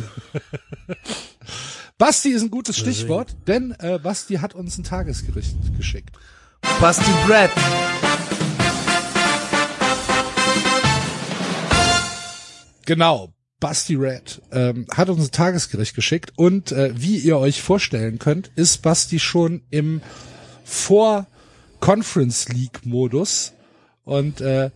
Basti 1.98 2.28
ist 2.28 2.42
ein 2.42 2.50
gutes 2.50 2.76
Stichwort, 2.76 3.34
denn 3.46 3.74
äh, 3.78 3.98
Basti 3.98 4.34
hat 4.34 4.54
uns 4.54 4.76
ein 4.76 4.84
Tagesgericht 4.84 5.56
geschickt. 5.78 6.14
Basti 6.78 7.10
Brad. 7.26 7.50
Genau. 12.84 13.32
Basti 13.58 13.94
Red 13.94 14.42
ähm, 14.52 14.86
hat 14.92 15.08
uns 15.08 15.28
ein 15.28 15.32
Tagesgericht 15.32 15.94
geschickt 15.94 16.34
und 16.36 16.72
äh, 16.72 16.92
wie 16.94 17.16
ihr 17.16 17.38
euch 17.38 17.62
vorstellen 17.62 18.18
könnt, 18.18 18.50
ist 18.54 18.82
Basti 18.82 19.18
schon 19.18 19.62
im 19.70 20.02
Vor-Conference 20.64 22.50
League-Modus 22.50 23.54
und 24.04 24.42
äh, 24.42 24.70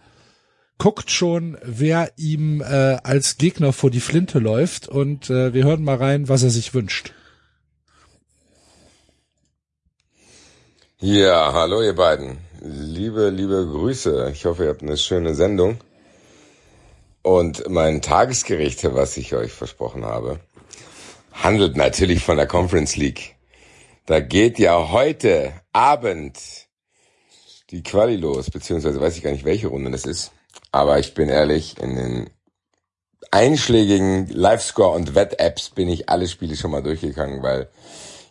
guckt 0.80 1.10
schon, 1.10 1.58
wer 1.62 2.10
ihm 2.16 2.62
äh, 2.62 2.96
als 3.04 3.36
Gegner 3.36 3.74
vor 3.74 3.90
die 3.90 4.00
Flinte 4.00 4.38
läuft 4.38 4.88
und 4.88 5.28
äh, 5.28 5.52
wir 5.52 5.64
hören 5.64 5.84
mal 5.84 5.96
rein, 5.96 6.28
was 6.28 6.42
er 6.42 6.48
sich 6.48 6.72
wünscht. 6.72 7.12
Ja, 10.98 11.52
hallo 11.52 11.82
ihr 11.82 11.94
beiden. 11.94 12.38
Liebe, 12.62 13.28
liebe 13.28 13.66
Grüße. 13.70 14.30
Ich 14.32 14.46
hoffe, 14.46 14.64
ihr 14.64 14.70
habt 14.70 14.82
eine 14.82 14.96
schöne 14.96 15.34
Sendung. 15.34 15.76
Und 17.22 17.68
mein 17.68 18.00
Tagesgericht, 18.00 18.82
was 18.94 19.18
ich 19.18 19.34
euch 19.34 19.52
versprochen 19.52 20.06
habe, 20.06 20.40
handelt 21.32 21.76
natürlich 21.76 22.24
von 22.24 22.38
der 22.38 22.46
Conference 22.46 22.96
League. 22.96 23.36
Da 24.06 24.20
geht 24.20 24.58
ja 24.58 24.90
heute 24.90 25.52
Abend 25.72 26.38
die 27.70 27.82
Quali 27.82 28.16
los, 28.16 28.50
beziehungsweise 28.50 28.98
weiß 28.98 29.18
ich 29.18 29.22
gar 29.22 29.32
nicht, 29.32 29.44
welche 29.44 29.68
Runde 29.68 29.90
das 29.90 30.06
ist. 30.06 30.32
Aber 30.72 30.98
ich 30.98 31.14
bin 31.14 31.28
ehrlich, 31.28 31.78
in 31.78 31.96
den 31.96 32.30
einschlägigen 33.30 34.28
Live-Score 34.28 34.94
und 34.94 35.14
Wett-Apps 35.14 35.70
bin 35.70 35.88
ich 35.88 36.08
alle 36.08 36.28
Spiele 36.28 36.56
schon 36.56 36.70
mal 36.70 36.82
durchgegangen, 36.82 37.42
weil 37.42 37.68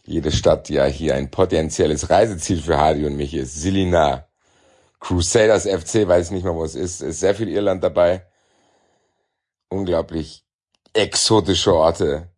jede 0.04 0.32
Stadt 0.32 0.70
ja 0.70 0.86
hier 0.86 1.16
ein 1.16 1.30
potenzielles 1.30 2.10
Reiseziel 2.10 2.62
für 2.62 2.78
Hardy 2.78 3.06
und 3.06 3.16
mich 3.16 3.34
ist. 3.34 3.62
Silina, 3.62 4.28
Crusaders 5.00 5.68
FC, 5.68 6.08
weiß 6.08 6.32
nicht 6.32 6.44
mal, 6.44 6.56
wo 6.56 6.64
es 6.64 6.76
ist. 6.76 7.02
Ist 7.02 7.20
sehr 7.20 7.36
viel 7.36 7.50
Irland 7.50 7.84
dabei. 7.84 8.26
Unglaublich 9.70 10.44
exotische 10.94 11.74
Orte. 11.74 12.30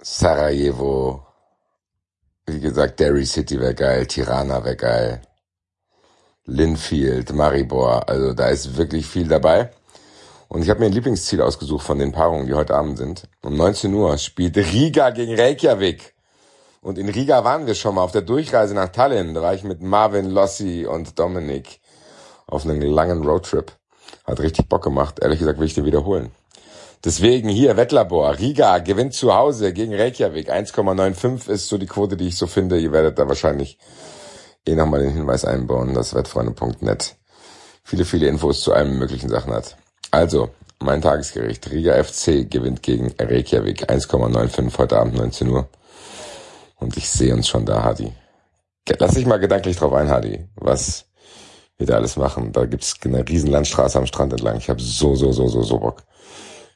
Sarajevo. 0.00 1.26
Wie 2.46 2.60
gesagt, 2.60 3.00
Derry 3.00 3.26
City 3.26 3.58
wäre 3.58 3.74
geil. 3.74 4.06
Tirana 4.06 4.64
wäre 4.64 4.76
geil. 4.76 5.22
Linfield, 6.46 7.32
Maribor. 7.32 8.08
Also 8.08 8.32
da 8.32 8.48
ist 8.48 8.76
wirklich 8.76 9.06
viel 9.06 9.28
dabei. 9.28 9.70
Und 10.48 10.62
ich 10.62 10.70
habe 10.70 10.80
mir 10.80 10.86
ein 10.86 10.92
Lieblingsziel 10.92 11.42
ausgesucht 11.42 11.84
von 11.84 11.98
den 11.98 12.12
Paarungen, 12.12 12.46
die 12.46 12.54
heute 12.54 12.74
Abend 12.74 12.98
sind. 12.98 13.24
Um 13.42 13.56
19 13.56 13.92
Uhr 13.92 14.16
spielt 14.18 14.56
Riga 14.56 15.10
gegen 15.10 15.34
Reykjavik. 15.34 16.14
Und 16.80 16.98
in 16.98 17.08
Riga 17.08 17.42
waren 17.42 17.66
wir 17.66 17.74
schon 17.74 17.96
mal 17.96 18.02
auf 18.02 18.12
der 18.12 18.22
Durchreise 18.22 18.74
nach 18.74 18.90
Tallinn. 18.90 19.34
Da 19.34 19.42
war 19.42 19.54
ich 19.54 19.64
mit 19.64 19.82
Marvin, 19.82 20.30
Lossi 20.30 20.86
und 20.86 21.18
Dominik 21.18 21.80
auf 22.46 22.64
einem 22.64 22.80
langen 22.80 23.24
Roadtrip. 23.24 23.72
Hat 24.24 24.38
richtig 24.38 24.68
Bock 24.68 24.84
gemacht. 24.84 25.18
Ehrlich 25.20 25.40
gesagt 25.40 25.58
will 25.58 25.66
ich 25.66 25.74
den 25.74 25.84
wiederholen. 25.84 26.30
Deswegen 27.04 27.48
hier 27.48 27.76
Wettlabor. 27.76 28.38
Riga 28.38 28.78
gewinnt 28.78 29.14
zu 29.14 29.34
Hause 29.34 29.72
gegen 29.72 29.94
Reykjavik. 29.94 30.52
1,95 30.52 31.50
ist 31.50 31.68
so 31.68 31.76
die 31.76 31.86
Quote, 31.86 32.16
die 32.16 32.28
ich 32.28 32.36
so 32.36 32.46
finde. 32.46 32.78
Ihr 32.78 32.92
werdet 32.92 33.18
da 33.18 33.26
wahrscheinlich 33.26 33.78
eh 34.66 34.74
nochmal 34.74 35.00
den 35.00 35.12
Hinweis 35.12 35.44
einbauen, 35.44 35.94
dass 35.94 36.14
wettfreunde.net 36.14 37.16
viele, 37.84 38.04
viele 38.04 38.28
Infos 38.28 38.62
zu 38.62 38.72
allen 38.72 38.98
möglichen 38.98 39.28
Sachen 39.28 39.52
hat. 39.52 39.76
Also, 40.10 40.50
mein 40.80 41.00
Tagesgericht. 41.00 41.70
Riga 41.70 42.02
FC 42.02 42.50
gewinnt 42.50 42.82
gegen 42.82 43.12
Reykjavik. 43.18 43.88
1,95 43.88 44.78
heute 44.78 44.98
Abend 44.98 45.14
19 45.14 45.48
Uhr. 45.48 45.68
Und 46.76 46.96
ich 46.96 47.08
sehe 47.08 47.34
uns 47.34 47.48
schon 47.48 47.64
da, 47.64 47.82
Hadi. 47.82 48.12
Lass 48.98 49.14
dich 49.14 49.26
mal 49.26 49.38
gedanklich 49.38 49.76
drauf 49.76 49.92
ein, 49.92 50.10
Hadi, 50.10 50.46
was 50.56 51.06
wir 51.78 51.86
da 51.86 51.94
alles 51.94 52.16
machen. 52.16 52.52
Da 52.52 52.66
gibt's 52.66 52.94
eine 53.04 53.26
riesen 53.26 53.50
Landstraße 53.50 53.98
am 53.98 54.06
Strand 54.06 54.32
entlang. 54.32 54.58
Ich 54.58 54.68
habe 54.68 54.80
so, 54.80 55.14
so, 55.14 55.32
so, 55.32 55.48
so, 55.48 55.62
so 55.62 55.78
Bock. 55.78 56.02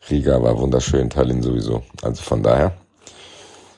Riga 0.09 0.42
war 0.42 0.59
wunderschön, 0.59 1.11
Tallinn 1.11 1.42
sowieso. 1.42 1.83
Also 2.03 2.22
von 2.22 2.42
daher 2.42 2.72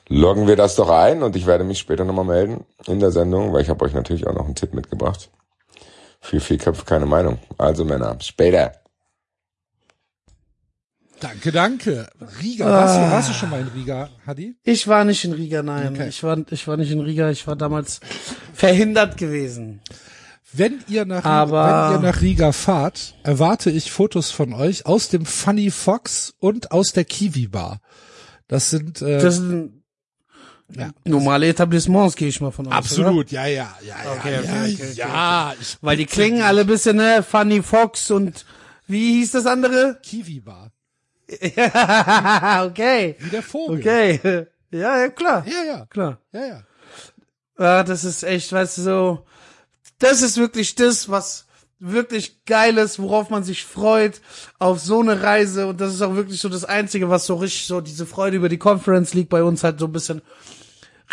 loggen 0.09 0.47
wir 0.47 0.55
das 0.55 0.75
doch 0.75 0.89
ein 0.89 1.23
und 1.23 1.35
ich 1.35 1.45
werde 1.45 1.63
mich 1.63 1.79
später 1.79 2.03
nochmal 2.05 2.25
melden 2.25 2.65
in 2.87 2.99
der 2.99 3.11
Sendung, 3.11 3.53
weil 3.53 3.61
ich 3.61 3.69
habe 3.69 3.83
euch 3.85 3.93
natürlich 3.93 4.27
auch 4.27 4.33
noch 4.33 4.45
einen 4.45 4.55
Tipp 4.55 4.73
mitgebracht. 4.73 5.29
Für 6.19 6.39
vier 6.39 6.57
Köpfe 6.57 6.85
keine 6.85 7.05
Meinung. 7.05 7.39
Also 7.57 7.83
Männer, 7.85 8.17
später. 8.21 8.73
Danke, 11.19 11.51
danke. 11.53 12.07
Riga, 12.41 12.65
warst, 12.65 12.97
du, 12.97 13.01
warst 13.01 13.29
du 13.29 13.33
schon 13.33 13.49
mal 13.49 13.61
in 13.61 13.67
Riga, 13.69 14.09
Hadi? 14.27 14.57
Ich 14.63 14.87
war 14.89 15.05
nicht 15.05 15.23
in 15.23 15.31
Riga, 15.31 15.63
nein. 15.63 15.93
Okay. 15.93 16.09
Ich 16.09 16.21
war, 16.23 16.37
ich 16.49 16.67
war 16.67 16.75
nicht 16.75 16.91
in 16.91 16.99
Riga. 16.99 17.29
Ich 17.29 17.47
war 17.47 17.55
damals 17.55 18.01
verhindert 18.53 19.15
gewesen. 19.15 19.81
Wenn 20.51 20.83
ihr 20.89 21.05
nach, 21.05 21.23
Aber- 21.23 21.91
wenn 21.93 22.01
ihr 22.01 22.11
nach 22.11 22.21
Riga 22.21 22.51
fahrt, 22.51 23.15
erwarte 23.23 23.69
ich 23.71 23.91
Fotos 23.91 24.31
von 24.31 24.53
euch 24.53 24.85
aus 24.85 25.07
dem 25.09 25.25
Funny 25.25 25.71
Fox 25.71 26.33
und 26.39 26.71
aus 26.71 26.91
der 26.91 27.05
Kiwi 27.05 27.47
Bar. 27.47 27.79
Das 28.49 28.69
sind 28.69 29.01
äh, 29.01 29.19
Das 29.19 29.37
sind 29.37 29.82
ja, 30.77 30.91
normale 31.05 31.47
Etablissements, 31.47 32.15
gehe 32.15 32.27
ich 32.27 32.41
mal 32.41 32.51
von 32.51 32.67
aus. 32.67 32.71
Oder? 32.71 32.77
absolut, 32.77 33.31
ja, 33.31 33.45
ja, 33.45 33.77
ja, 33.81 33.95
ja, 34.03 34.11
Okay, 34.17 34.31
ja, 34.31 34.39
okay, 34.39 34.49
okay, 34.49 34.73
okay, 34.73 34.93
ja, 34.95 35.53
Weil 35.81 35.97
die 35.97 36.05
klingen 36.05 36.41
alle 36.41 36.61
ein 36.61 36.67
bisschen, 36.67 36.97
ne? 36.97 37.23
Funny 37.23 37.61
Fox 37.61 38.11
und 38.11 38.45
wie 38.87 39.19
hieß 39.19 39.31
das 39.31 39.45
andere? 39.45 39.99
Kiwi 40.03 40.39
Bar. 40.39 40.71
Ja, 41.55 42.65
okay. 42.69 43.15
Wie 43.19 43.29
der 43.29 43.43
Vogel. 43.43 43.79
Okay. 43.79 44.47
Ja, 44.71 44.99
ja, 44.99 45.09
klar. 45.09 45.45
Ja, 45.47 45.63
ja. 45.63 45.85
Klar. 45.85 46.19
Ja, 46.31 46.45
ja. 46.45 46.63
Ja, 47.59 47.83
das 47.83 48.03
ist 48.03 48.23
echt, 48.23 48.51
weißt 48.51 48.79
du, 48.79 48.81
so, 48.81 49.25
das 49.99 50.21
ist 50.21 50.37
wirklich 50.37 50.75
das, 50.75 51.09
was 51.09 51.45
wirklich 51.79 52.45
geil 52.45 52.77
ist, 52.77 52.99
worauf 52.99 53.29
man 53.29 53.43
sich 53.43 53.65
freut, 53.65 54.21
auf 54.57 54.79
so 54.79 55.01
eine 55.01 55.21
Reise. 55.21 55.67
Und 55.67 55.81
das 55.81 55.93
ist 55.93 56.01
auch 56.01 56.15
wirklich 56.15 56.39
so 56.39 56.49
das 56.49 56.65
Einzige, 56.65 57.09
was 57.09 57.25
so 57.25 57.35
richtig 57.35 57.67
so 57.67 57.81
diese 57.81 58.05
Freude 58.05 58.37
über 58.37 58.49
die 58.49 58.57
Conference 58.57 59.13
League 59.13 59.29
bei 59.29 59.43
uns 59.43 59.63
halt 59.63 59.79
so 59.79 59.85
ein 59.85 59.91
bisschen 59.91 60.21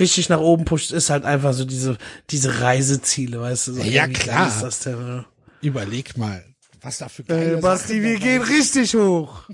richtig 0.00 0.28
nach 0.28 0.40
oben 0.40 0.64
pusht, 0.64 0.90
ist 0.90 1.10
halt 1.10 1.24
einfach 1.24 1.52
so 1.52 1.64
diese, 1.64 1.96
diese 2.30 2.60
Reiseziele, 2.60 3.40
weißt 3.40 3.68
du. 3.68 3.72
So, 3.74 3.82
Ja, 3.82 4.08
klar. 4.08 4.48
Ist 4.48 4.62
das 4.62 4.80
denn, 4.80 4.98
ne? 4.98 5.24
Überleg 5.62 6.16
mal, 6.16 6.44
was 6.80 6.98
da 6.98 7.08
für 7.08 7.22
geile 7.24 7.58
Basti, 7.58 7.88
Sachen 7.88 8.02
wir 8.02 8.18
gehen 8.18 8.42
richtig 8.42 8.94
hoch. 8.94 9.44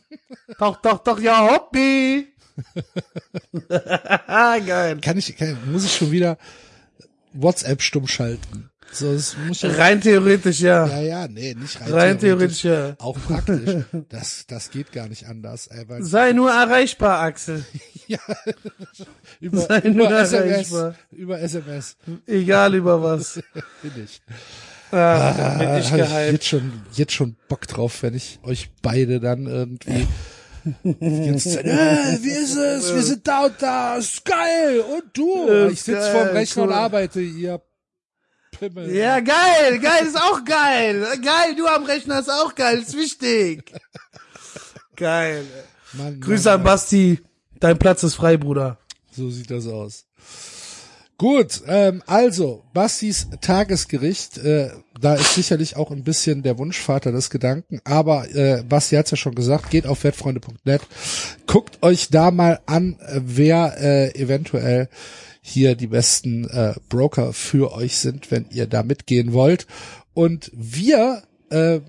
doch, 0.58 0.80
doch, 0.80 0.98
doch, 0.98 1.20
ja, 1.20 1.48
Hobby. 1.50 2.28
Geil. 4.28 5.00
Kann 5.00 5.18
ich, 5.18 5.36
kann, 5.36 5.58
muss 5.70 5.84
ich 5.84 5.94
schon 5.94 6.10
wieder 6.10 6.38
WhatsApp 7.32 7.82
stumm 7.82 8.06
schalten. 8.06 8.70
So, 8.96 9.12
das 9.12 9.36
muss 9.36 9.62
ich 9.62 9.78
Rein 9.78 10.00
theoretisch, 10.00 10.60
ja. 10.60 10.86
Ja, 10.86 11.00
ja, 11.00 11.28
nee, 11.28 11.52
nicht 11.52 11.78
rein, 11.82 11.92
Rein 11.92 12.18
theoretisch, 12.18 12.64
ja. 12.64 12.94
Auch 12.98 13.18
praktisch. 13.26 13.84
Das, 14.08 14.46
das 14.46 14.70
geht 14.70 14.92
gar 14.92 15.06
nicht 15.08 15.26
anders. 15.26 15.66
Ey, 15.66 15.86
weil 15.86 16.02
Sei 16.02 16.32
nur 16.32 16.50
erreichbar, 16.50 17.20
Axel. 17.20 17.64
über, 19.40 19.60
sei 19.60 19.80
nur 19.90 20.06
über 20.06 20.20
SMS, 20.20 20.32
erreichbar. 20.32 20.94
über 21.10 21.40
SMS 21.40 21.96
Egal 22.26 22.74
über 22.74 23.02
was. 23.02 23.34
bin 23.82 23.92
ich. 24.02 24.22
Ah, 24.92 25.34
da 25.36 25.58
bin 25.58 25.78
ich 25.78 25.90
gehypt. 25.90 26.32
jetzt 26.32 26.46
schon, 26.46 26.72
jetzt 26.92 27.12
schon 27.12 27.36
Bock 27.48 27.66
drauf, 27.66 28.02
wenn 28.02 28.14
ich 28.14 28.38
euch 28.44 28.70
beide 28.80 29.20
dann 29.20 29.46
irgendwie 29.46 30.06
die 30.84 31.26
ganze 31.26 31.50
Zeit, 31.50 31.66
äh, 31.66 32.22
wie 32.22 32.30
ist 32.30 32.56
es? 32.56 32.94
Wir 32.94 33.02
sind 33.02 33.28
da 33.28 33.44
und 33.44 33.54
da, 33.60 33.96
ist 33.96 34.24
geil. 34.24 34.80
Und 34.80 35.04
du? 35.12 35.68
Ich 35.70 35.82
sitze 35.82 36.12
vorm 36.12 36.28
Rechner 36.28 36.62
und 36.62 36.68
cool. 36.70 36.74
arbeite, 36.74 37.20
ihr 37.20 37.60
Pimmel. 38.58 38.94
Ja, 38.94 39.20
geil, 39.20 39.78
geil 39.80 40.06
ist 40.06 40.16
auch 40.16 40.44
geil. 40.44 41.06
Geil, 41.22 41.54
du 41.56 41.66
am 41.66 41.84
Rechner 41.84 42.20
ist 42.20 42.30
auch 42.30 42.54
geil, 42.54 42.78
ist 42.78 42.96
wichtig. 42.96 43.72
Geil. 44.96 45.44
Mann, 45.92 46.20
Grüße 46.20 46.48
Mann, 46.48 46.60
an 46.60 46.64
Basti. 46.64 47.20
Dein 47.60 47.78
Platz 47.78 48.02
ist 48.02 48.14
frei, 48.14 48.36
Bruder. 48.36 48.78
So 49.10 49.30
sieht 49.30 49.50
das 49.50 49.66
aus. 49.66 50.06
Gut, 51.18 51.62
ähm, 51.66 52.02
also 52.06 52.62
Bastis 52.74 53.26
Tagesgericht, 53.40 54.36
äh, 54.36 54.68
da 55.00 55.14
ist 55.14 55.34
sicherlich 55.34 55.74
auch 55.74 55.90
ein 55.90 56.04
bisschen 56.04 56.42
der 56.42 56.58
Wunschvater 56.58 57.10
des 57.10 57.30
Gedanken, 57.30 57.80
aber 57.84 58.28
äh, 58.34 58.62
Basti 58.62 58.96
hat's 58.96 59.12
ja 59.12 59.16
schon 59.16 59.34
gesagt, 59.34 59.70
geht 59.70 59.86
auf 59.86 60.04
wertfreunde.net, 60.04 60.82
guckt 61.46 61.82
euch 61.82 62.10
da 62.10 62.30
mal 62.30 62.60
an, 62.66 62.98
äh, 63.00 63.20
wer 63.24 63.78
äh, 63.80 64.14
eventuell 64.20 64.90
hier 65.46 65.76
die 65.76 65.86
besten 65.86 66.48
äh, 66.48 66.74
Broker 66.88 67.32
für 67.32 67.72
euch 67.72 67.98
sind, 67.98 68.32
wenn 68.32 68.46
ihr 68.50 68.66
da 68.66 68.82
mitgehen 68.82 69.32
wollt. 69.32 69.68
Und 70.12 70.50
wir 70.52 71.22
äh, 71.50 71.80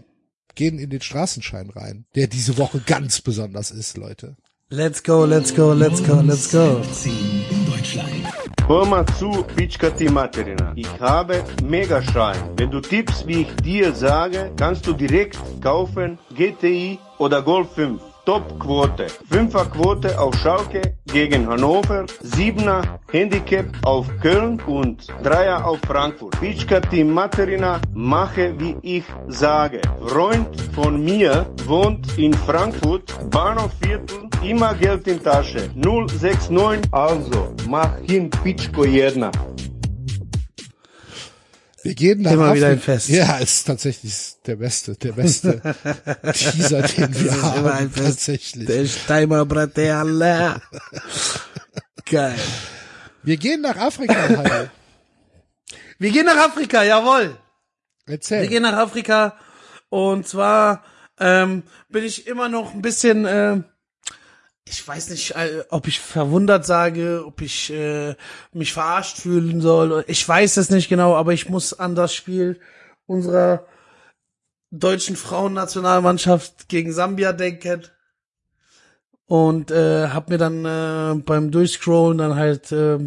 gehen 0.53 0.77
in 0.77 0.91
den 0.91 1.01
Straßenschein 1.01 1.71
rein, 1.71 2.05
der 2.15 2.27
diese 2.27 2.57
Woche 2.59 2.81
ganz 2.85 3.21
besonders 3.21 3.71
ist, 3.71 3.97
Leute. 3.97 4.37
Let's 4.69 5.01
go, 5.01 5.25
let's 5.25 5.55
go, 5.55 5.73
let's 5.73 6.03
go, 6.03 6.21
let's 6.21 6.51
go. 6.51 6.81
Hör 8.67 8.85
mal 8.85 9.05
zu, 9.17 9.43
Pitschka 9.55 9.89
Materina. 10.11 10.73
Ich 10.75 10.99
habe 10.99 11.43
Megaschein. 11.63 12.37
Wenn 12.57 12.69
du 12.69 12.79
tippst, 12.79 13.25
wie 13.25 13.41
ich 13.41 13.55
dir 13.63 13.91
sage, 13.93 14.51
kannst 14.55 14.85
du 14.85 14.93
direkt 14.93 15.39
kaufen 15.61 16.19
GTI 16.35 16.99
oder 17.17 17.41
Golf 17.41 17.73
5. 17.73 18.01
Top-Quote. 18.27 19.07
Fünfer-Quote 19.29 20.19
auf 20.19 20.35
Schalke 20.35 20.97
gegen 21.05 21.47
Hannover, 21.47 22.05
Siebener 22.21 22.99
Handicap 23.09 23.67
auf 23.83 24.05
Köln 24.21 24.59
und 24.67 25.07
Dreier 25.23 25.65
auf 25.65 25.79
Frankfurt. 25.87 26.37
Pitschka 26.37 26.81
Team 26.81 27.13
Materina, 27.13 27.79
mache 27.93 28.53
wie 28.59 28.75
ich 28.81 29.05
sage. 29.29 29.79
Freund 30.05 30.59
von 30.75 31.05
mir 31.05 31.45
wohnt 31.67 32.17
in 32.17 32.33
Frankfurt, 32.33 33.15
Bahnhofviertel, 33.29 34.27
immer 34.43 34.73
Geld 34.73 35.07
in 35.07 35.23
Tasche. 35.23 35.69
069, 35.75 36.81
also 36.91 37.55
mach 37.69 37.97
hin 37.99 38.29
Pitschko 38.29 38.83
jedna. 38.83 39.31
Wir 41.87 41.95
gehen 41.95 42.21
nach 42.21 42.31
Immer 42.33 42.53
wieder 42.53 42.67
Afri- 42.67 42.71
ein 42.73 42.79
Fest. 42.79 43.09
Ja, 43.09 43.37
ist 43.37 43.63
tatsächlich 43.65 44.13
der 44.45 44.57
beste, 44.57 44.95
der 44.95 45.13
beste 45.13 45.61
Teaser, 46.33 46.81
den 46.81 47.15
wir 47.23 47.41
haben. 47.41 47.59
immer 47.59 47.73
ein 47.75 47.89
Fest. 47.89 48.05
Tatsächlich. 48.07 48.65
Der 48.67 48.85
Steimer 48.85 49.45
Brate 49.45 49.95
Allah. 49.95 50.61
Geil. 52.09 52.35
Wir 53.23 53.37
gehen 53.37 53.61
nach 53.61 53.77
Afrika, 53.77 54.13
Heidi. 54.15 54.69
Wir 55.99 56.11
gehen 56.11 56.25
nach 56.25 56.37
Afrika, 56.37 56.83
jawohl. 56.83 57.37
Erzähl. 58.05 58.41
Wir 58.41 58.47
gehen 58.49 58.63
nach 58.63 58.73
Afrika 58.77 59.37
und 59.89 60.27
zwar 60.27 60.83
ähm, 61.19 61.63
bin 61.89 62.03
ich 62.03 62.27
immer 62.27 62.47
noch 62.49 62.73
ein 62.73 62.81
bisschen, 62.81 63.25
ähm, 63.27 63.63
ich 64.69 64.87
weiß 64.87 65.09
nicht, 65.09 65.35
äh, 65.35 65.63
ob 65.69 65.87
ich 65.87 65.99
verwundert 65.99 66.65
sage, 66.65 67.23
ob 67.25 67.41
ich 67.41 67.71
äh, 67.71 68.15
mich 68.53 68.73
verarscht 68.73 69.17
fühlen 69.17 69.61
soll. 69.61 70.03
Ich 70.07 70.27
weiß 70.27 70.57
es 70.57 70.69
nicht 70.69 70.89
genau, 70.89 71.15
aber 71.15 71.33
ich 71.33 71.49
muss 71.49 71.73
an 71.73 71.95
das 71.95 72.13
Spiel 72.13 72.59
unserer 73.05 73.65
deutschen 74.71 75.15
Frauennationalmannschaft 75.15 76.67
gegen 76.67 76.91
Sambia 76.91 77.33
denken 77.33 77.83
und 79.25 79.71
äh, 79.71 80.07
hab 80.09 80.29
mir 80.29 80.37
dann 80.37 80.65
äh, 80.65 81.21
beim 81.21 81.51
Durchscrollen 81.51 82.17
dann 82.17 82.35
halt 82.35 82.71
äh, 82.71 82.97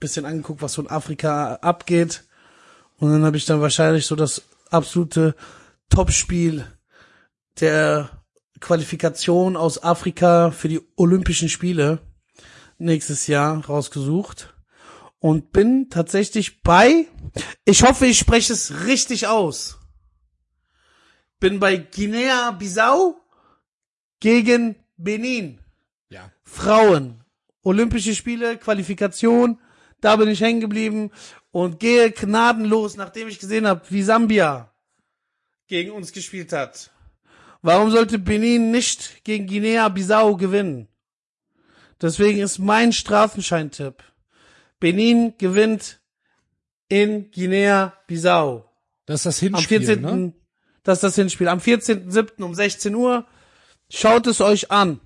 bisschen 0.00 0.24
angeguckt, 0.24 0.62
was 0.62 0.74
so 0.74 0.82
in 0.82 0.90
Afrika 0.90 1.54
abgeht. 1.56 2.24
Und 2.98 3.12
dann 3.12 3.24
habe 3.24 3.36
ich 3.36 3.44
dann 3.44 3.60
wahrscheinlich 3.60 4.06
so 4.06 4.16
das 4.16 4.42
absolute 4.70 5.34
Topspiel 5.90 6.66
der 7.60 8.10
Qualifikation 8.60 9.56
aus 9.56 9.82
Afrika 9.82 10.50
für 10.50 10.68
die 10.68 10.80
Olympischen 10.96 11.48
Spiele 11.48 12.00
nächstes 12.78 13.26
Jahr 13.26 13.64
rausgesucht 13.64 14.54
und 15.18 15.52
bin 15.52 15.90
tatsächlich 15.90 16.62
bei, 16.62 17.06
ich 17.64 17.82
hoffe, 17.82 18.06
ich 18.06 18.18
spreche 18.18 18.52
es 18.52 18.84
richtig 18.86 19.26
aus, 19.26 19.78
bin 21.40 21.60
bei 21.60 21.76
Guinea-Bissau 21.76 23.16
gegen 24.20 24.76
Benin. 24.96 25.60
Ja. 26.08 26.30
Frauen. 26.44 27.22
Olympische 27.62 28.14
Spiele, 28.14 28.58
Qualifikation, 28.58 29.58
da 30.00 30.16
bin 30.16 30.28
ich 30.28 30.40
hängen 30.40 30.60
geblieben 30.60 31.10
und 31.50 31.80
gehe 31.80 32.12
gnadenlos, 32.12 32.96
nachdem 32.96 33.28
ich 33.28 33.40
gesehen 33.40 33.66
habe, 33.66 33.82
wie 33.90 34.02
Sambia 34.02 34.72
gegen 35.66 35.90
uns 35.90 36.12
gespielt 36.12 36.52
hat. 36.52 36.92
Warum 37.66 37.90
sollte 37.90 38.20
Benin 38.20 38.70
nicht 38.70 39.24
gegen 39.24 39.48
Guinea-Bissau 39.48 40.36
gewinnen? 40.36 40.86
Deswegen 42.00 42.38
ist 42.38 42.60
mein 42.60 42.92
Straßenscheintipp. 42.92 44.04
Benin 44.78 45.34
gewinnt 45.36 45.98
in 46.88 47.28
Guinea-Bissau. 47.32 48.70
Das 49.06 49.16
ist 49.16 49.26
das 49.26 49.42
Am 49.42 49.56
Hinspiel, 49.56 49.84
14. 49.84 50.00
ne? 50.00 50.32
Das 50.84 50.98
ist 50.98 51.02
das 51.02 51.14
Hinspiel. 51.16 51.48
Am 51.48 51.58
14.07. 51.58 52.40
um 52.44 52.54
16 52.54 52.94
Uhr. 52.94 53.26
Schaut 53.90 54.28
es 54.28 54.40
euch 54.40 54.70
an. 54.70 55.00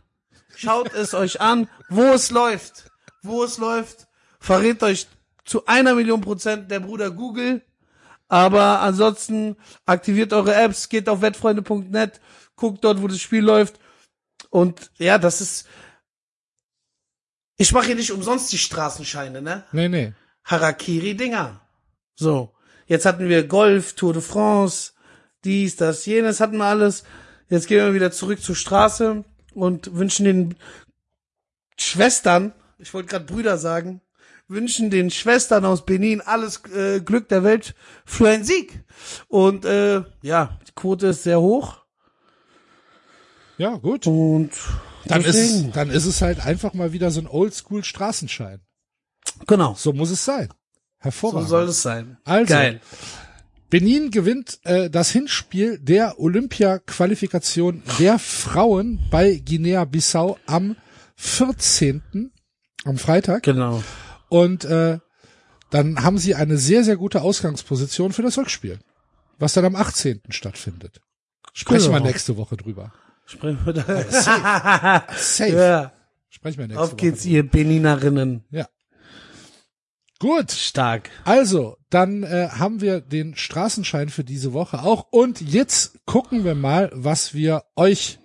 Schaut 0.54 0.92
es 0.92 1.14
euch 1.14 1.40
an, 1.40 1.66
wo 1.88 2.12
es 2.12 2.30
läuft. 2.30 2.90
Wo 3.22 3.42
es 3.42 3.56
läuft. 3.56 4.06
Verrät 4.38 4.82
euch 4.82 5.06
zu 5.46 5.64
einer 5.64 5.94
Million 5.94 6.20
Prozent 6.20 6.70
der 6.70 6.80
Bruder 6.80 7.10
Google. 7.10 7.62
Aber 8.28 8.80
ansonsten 8.80 9.56
aktiviert 9.86 10.32
eure 10.32 10.54
Apps, 10.54 10.88
geht 10.88 11.08
auf 11.08 11.20
wettfreunde.net, 11.20 12.20
guckt 12.60 12.84
dort, 12.84 13.02
wo 13.02 13.08
das 13.08 13.20
Spiel 13.20 13.42
läuft. 13.42 13.80
Und 14.50 14.90
ja, 14.98 15.18
das 15.18 15.40
ist. 15.40 15.66
Ich 17.56 17.72
mache 17.72 17.86
hier 17.86 17.96
nicht 17.96 18.12
umsonst 18.12 18.52
die 18.52 18.58
Straßenscheine, 18.58 19.42
ne? 19.42 19.64
Nee, 19.72 19.88
nee. 19.88 20.12
Harakiri-Dinger. 20.44 21.60
So. 22.14 22.54
Jetzt 22.86 23.06
hatten 23.06 23.28
wir 23.28 23.46
Golf, 23.46 23.94
Tour 23.94 24.14
de 24.14 24.22
France, 24.22 24.92
dies, 25.44 25.76
das, 25.76 26.06
jenes 26.06 26.40
hatten 26.40 26.56
wir 26.56 26.64
alles. 26.64 27.04
Jetzt 27.48 27.68
gehen 27.68 27.84
wir 27.84 27.94
wieder 27.94 28.10
zurück 28.10 28.42
zur 28.42 28.56
Straße 28.56 29.24
und 29.54 29.94
wünschen 29.94 30.24
den 30.24 30.56
Schwestern, 31.78 32.52
ich 32.78 32.92
wollte 32.92 33.08
gerade 33.08 33.24
Brüder 33.26 33.58
sagen, 33.58 34.00
wünschen 34.48 34.90
den 34.90 35.10
Schwestern 35.10 35.64
aus 35.64 35.86
Benin 35.86 36.20
alles 36.20 36.64
äh, 36.74 37.00
Glück 37.00 37.28
der 37.28 37.44
Welt 37.44 37.74
für 38.04 38.28
einen 38.28 38.44
Sieg. 38.44 38.84
Und 39.28 39.64
äh, 39.64 40.02
ja, 40.22 40.58
die 40.66 40.72
Quote 40.74 41.08
ist 41.08 41.22
sehr 41.22 41.40
hoch. 41.40 41.79
Ja, 43.60 43.76
gut. 43.76 44.06
Und 44.06 44.50
Dann 45.04 45.22
deswegen, 45.22 45.66
ist, 45.68 45.76
dann 45.76 45.90
ist 45.90 46.06
es 46.06 46.22
halt 46.22 46.40
einfach 46.46 46.72
mal 46.72 46.92
wieder 46.94 47.10
so 47.10 47.20
ein 47.20 47.26
Oldschool 47.26 47.84
Straßenschein. 47.84 48.60
genau, 49.46 49.74
So 49.74 49.92
muss 49.92 50.10
es 50.10 50.24
sein. 50.24 50.48
so 50.48 50.54
Hervorragend. 51.00 51.48
soll 51.50 51.64
es 51.68 51.82
sein. 51.82 52.16
Also, 52.24 52.54
Geil. 52.54 52.80
Benin 53.68 54.10
gewinnt 54.10 54.60
äh, 54.64 54.88
das 54.88 55.10
Hinspiel 55.10 55.78
der 55.78 56.18
Olympia-Qualifikation 56.18 57.82
der 57.98 58.18
Frauen 58.18 58.98
bei 59.10 59.34
Guinea-Bissau 59.44 60.38
am 60.46 60.76
14. 61.16 62.32
am 62.84 62.96
Freitag. 62.96 63.42
Genau. 63.42 63.82
Und 64.30 64.64
äh, 64.64 64.98
dann 65.68 66.02
haben 66.02 66.16
sie 66.16 66.34
eine 66.34 66.56
sehr, 66.56 66.82
sehr 66.82 66.96
gute 66.96 67.20
Ausgangsposition 67.20 68.12
für 68.12 68.22
das 68.22 68.38
Rückspiel, 68.38 68.78
was 69.38 69.52
dann 69.52 69.66
am 69.66 69.76
18. 69.76 70.22
stattfindet. 70.30 71.00
Sprechen 71.52 71.90
wir 71.92 71.98
Genau. 71.98 72.06
nächste 72.06 72.36
Woche 72.38 72.56
drüber. 72.56 72.92
Sprechen 73.30 73.64
wir 73.64 73.72
da. 73.72 75.04
Safe. 75.16 75.48
ja. 75.52 75.92
Sprechen 76.30 76.58
wir 76.58 76.66
nächste 76.66 76.82
Auf 76.82 76.90
Woche 76.92 76.96
geht's, 76.96 77.22
drüber. 77.22 77.34
ihr 77.36 77.48
Beninerinnen. 77.48 78.44
Ja. 78.50 78.66
Gut. 80.18 80.50
Stark. 80.50 81.10
Also, 81.24 81.76
dann 81.90 82.24
äh, 82.24 82.48
haben 82.50 82.80
wir 82.80 83.00
den 83.00 83.36
Straßenschein 83.36 84.08
für 84.08 84.24
diese 84.24 84.52
Woche 84.52 84.82
auch. 84.82 85.06
Und 85.12 85.40
jetzt 85.40 86.04
gucken 86.06 86.44
wir 86.44 86.56
mal, 86.56 86.90
was 86.92 87.32
wir 87.32 87.62
euch, 87.76 88.18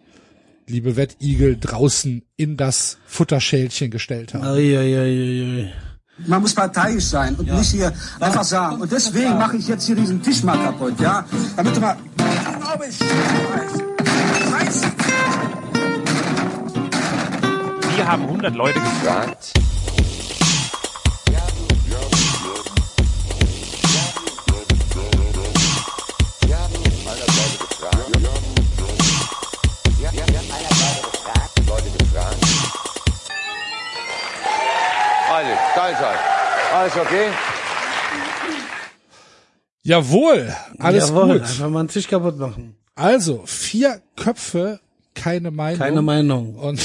liebe 0.66 0.96
Wettigel, 0.96 1.56
draußen 1.60 2.24
in 2.36 2.58
das 2.58 2.98
Futterschälchen 3.06 3.92
gestellt 3.92 4.34
haben. 4.34 4.44
Uiuiuiui. 4.48 5.72
Man 6.18 6.42
muss 6.42 6.54
parteiisch 6.54 7.06
sein 7.06 7.36
und 7.36 7.52
nicht 7.52 7.72
hier 7.72 7.92
einfach 8.20 8.44
sagen. 8.44 8.82
Und 8.82 8.92
deswegen 8.92 9.38
mache 9.38 9.58
ich 9.58 9.68
jetzt 9.68 9.86
hier 9.86 9.96
diesen 9.96 10.22
Tisch 10.22 10.44
mal 10.44 10.58
kaputt, 10.58 10.98
ja? 11.00 11.26
Damit 11.58 11.76
du 11.76 11.82
mal. 11.82 11.98
Ich 12.18 12.62
glaube, 12.62 12.86
ich 12.88 12.98
Scheiße. 14.50 14.86
Wir 17.96 18.08
haben 18.08 18.24
100 18.24 18.56
Leute 18.56 18.80
gefragt. 18.80 19.54
Sein. 35.94 36.18
Alles 36.74 36.96
okay? 36.98 37.28
Jawohl, 39.84 40.54
alles 40.80 41.10
Jawohl, 41.10 41.34
gut. 41.40 41.42
einfach 41.44 41.70
mal 41.70 41.80
einen 41.82 41.90
Tisch 41.90 42.08
kaputt 42.08 42.38
machen. 42.40 42.76
Also, 42.96 43.44
vier 43.46 44.02
Köpfe, 44.16 44.80
keine 45.14 45.52
Meinung. 45.52 45.80
Keine 45.80 46.02
Meinung. 46.02 46.56
Und 46.56 46.82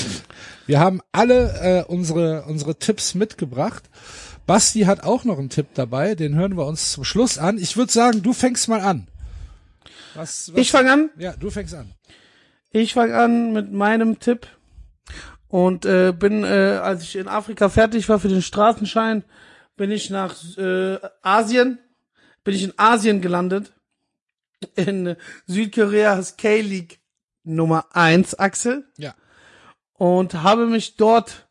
wir 0.66 0.80
haben 0.80 1.01
alle 1.12 1.84
äh, 1.88 1.90
unsere, 1.90 2.42
unsere 2.42 2.78
Tipps 2.78 3.14
mitgebracht. 3.14 3.84
Basti 4.46 4.80
hat 4.82 5.03
auch 5.05 5.24
noch 5.24 5.38
einen 5.38 5.48
Tipp 5.48 5.68
dabei, 5.74 6.14
den 6.14 6.34
hören 6.34 6.57
wir 6.57 6.66
uns 6.66 6.92
zum 6.92 7.05
Schluss 7.05 7.38
an. 7.38 7.57
Ich 7.57 7.76
würde 7.76 7.92
sagen, 7.92 8.22
du 8.22 8.32
fängst 8.32 8.68
mal 8.68 8.80
an. 8.80 9.07
Was, 10.14 10.53
was, 10.53 10.61
Ich 10.61 10.70
fange 10.70 10.92
an. 10.92 11.11
ja, 11.16 11.32
du 11.38 11.51
fängst 11.51 11.74
an. 11.74 11.92
Ich 12.72 12.94
fange 12.94 13.16
an 13.16 13.53
mit 13.53 13.72
meinem 13.72 14.18
Tipp 14.20 14.46
und 15.51 15.84
äh, 15.84 16.12
bin, 16.12 16.44
äh, 16.44 16.80
als 16.82 17.03
ich 17.03 17.16
in 17.16 17.28
Afrika 17.28 17.68
fertig 17.68 18.09
war 18.09 18.18
für 18.18 18.28
den 18.28 18.42
Straßenschein, 18.42 19.24
bin 19.76 19.90
ich 19.90 20.09
nach 20.09 20.34
äh, 20.57 20.98
Asien, 21.22 21.78
bin 22.44 22.55
ich 22.55 22.64
in 22.64 22.72
Asien 22.78 23.20
gelandet, 23.20 23.72
in 24.76 25.16
Südkoreas 25.46 26.36
K-League 26.36 27.01
Nummer 27.44 27.84
eins 27.92 28.34
Axel. 28.34 28.86
Ja. 28.96 29.14
und 30.01 30.32
habe 30.42 30.66
mich 30.66 30.96
dort 30.96 31.46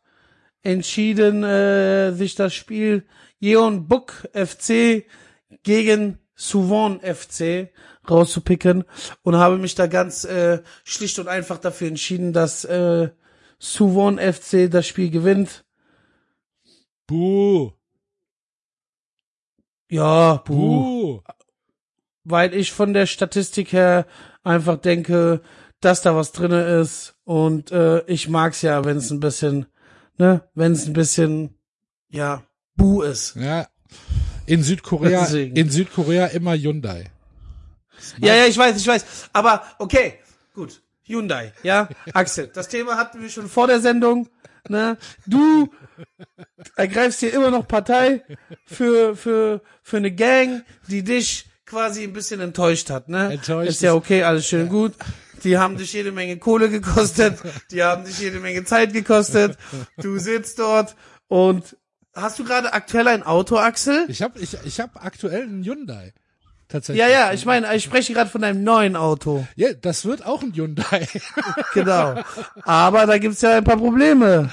entschieden, 0.62 1.44
äh, 1.44 2.12
sich 2.12 2.34
das 2.34 2.52
Spiel 2.52 3.06
Yeonbuk 3.38 4.28
FC 4.32 5.04
gegen 5.62 6.18
Suwon 6.34 7.00
FC 7.00 7.70
rauszupicken. 8.08 8.84
Und 9.22 9.36
habe 9.36 9.56
mich 9.56 9.76
da 9.76 9.86
ganz 9.86 10.24
äh, 10.24 10.62
schlicht 10.84 11.18
und 11.18 11.28
einfach 11.28 11.58
dafür 11.58 11.88
entschieden, 11.88 12.32
dass 12.32 12.64
äh, 12.64 13.10
Suwon 13.60 14.18
FC 14.18 14.68
das 14.70 14.86
Spiel 14.88 15.10
gewinnt. 15.10 15.64
Buh. 17.06 17.72
Ja, 19.90 20.36
buh. 20.36 20.54
Buh. 20.54 21.22
weil 22.24 22.54
ich 22.54 22.72
von 22.72 22.92
der 22.92 23.06
Statistik 23.06 23.72
her 23.72 24.06
einfach 24.44 24.76
denke, 24.78 25.40
dass 25.80 26.02
da 26.02 26.14
was 26.14 26.32
drinne 26.32 26.62
ist 26.80 27.16
und 27.24 27.70
äh, 27.72 28.04
ich 28.06 28.28
mag's 28.28 28.62
ja, 28.62 28.84
wenn 28.84 28.98
es 28.98 29.10
ein 29.10 29.20
bisschen, 29.20 29.66
ne, 30.18 30.48
wenn 30.54 30.72
es 30.72 30.86
ein 30.86 30.92
bisschen, 30.92 31.58
ja, 32.10 32.42
buh 32.76 33.02
ist. 33.02 33.34
Ja. 33.36 33.68
In 34.46 34.62
Südkorea, 34.62 35.20
Deswegen. 35.24 35.56
in 35.56 35.70
Südkorea 35.70 36.26
immer 36.26 36.54
Hyundai. 36.54 37.10
Ja, 38.18 38.34
ja, 38.34 38.46
ich 38.46 38.56
weiß, 38.56 38.76
ich 38.76 38.86
weiß. 38.86 39.30
Aber 39.32 39.62
okay, 39.78 40.14
gut. 40.54 40.82
Hyundai, 41.10 41.52
ja. 41.62 41.88
Axel, 42.12 42.48
das 42.48 42.68
Thema 42.68 42.96
hatten 42.96 43.20
wir 43.20 43.28
schon 43.28 43.48
vor 43.48 43.66
der 43.66 43.80
Sendung. 43.80 44.28
Ne? 44.68 44.98
Du 45.26 45.70
ergreifst 46.76 47.20
hier 47.20 47.32
immer 47.32 47.50
noch 47.50 47.66
Partei 47.66 48.22
für, 48.66 49.16
für, 49.16 49.62
für 49.82 49.96
eine 49.96 50.12
Gang, 50.12 50.64
die 50.88 51.02
dich 51.02 51.46
quasi 51.66 52.04
ein 52.04 52.12
bisschen 52.12 52.40
enttäuscht 52.40 52.90
hat. 52.90 53.08
Ne? 53.08 53.32
Enttäuscht 53.32 53.70
ist 53.70 53.82
ja 53.82 53.94
okay, 53.94 54.22
alles 54.22 54.46
schön 54.46 54.68
gut. 54.68 54.94
Die 55.44 55.56
haben 55.56 55.78
dich 55.78 55.92
jede 55.92 56.12
Menge 56.12 56.36
Kohle 56.36 56.68
gekostet, 56.68 57.38
die 57.70 57.82
haben 57.82 58.04
dich 58.04 58.18
jede 58.18 58.40
Menge 58.40 58.64
Zeit 58.64 58.92
gekostet. 58.92 59.56
Du 59.96 60.18
sitzt 60.18 60.58
dort 60.58 60.96
und 61.28 61.76
hast 62.14 62.38
du 62.38 62.44
gerade 62.44 62.72
aktuell 62.74 63.08
ein 63.08 63.22
Auto, 63.22 63.56
Axel? 63.56 64.04
Ich 64.08 64.20
habe 64.20 64.38
ich, 64.38 64.56
ich 64.64 64.80
hab 64.80 65.02
aktuell 65.02 65.44
einen 65.44 65.64
Hyundai. 65.64 66.12
Tatsächlich. 66.70 67.04
Ja, 67.04 67.08
ja, 67.10 67.32
ich 67.32 67.44
meine, 67.44 67.74
ich 67.74 67.82
spreche 67.82 68.12
gerade 68.12 68.30
von 68.30 68.42
deinem 68.42 68.62
neuen 68.62 68.94
Auto. 68.94 69.44
Ja, 69.56 69.70
das 69.72 70.04
wird 70.04 70.24
auch 70.24 70.42
ein 70.42 70.52
Hyundai. 70.54 71.08
Genau. 71.74 72.14
Aber 72.62 73.06
da 73.06 73.18
gibt's 73.18 73.40
ja 73.42 73.56
ein 73.56 73.64
paar 73.64 73.76
Probleme. 73.76 74.50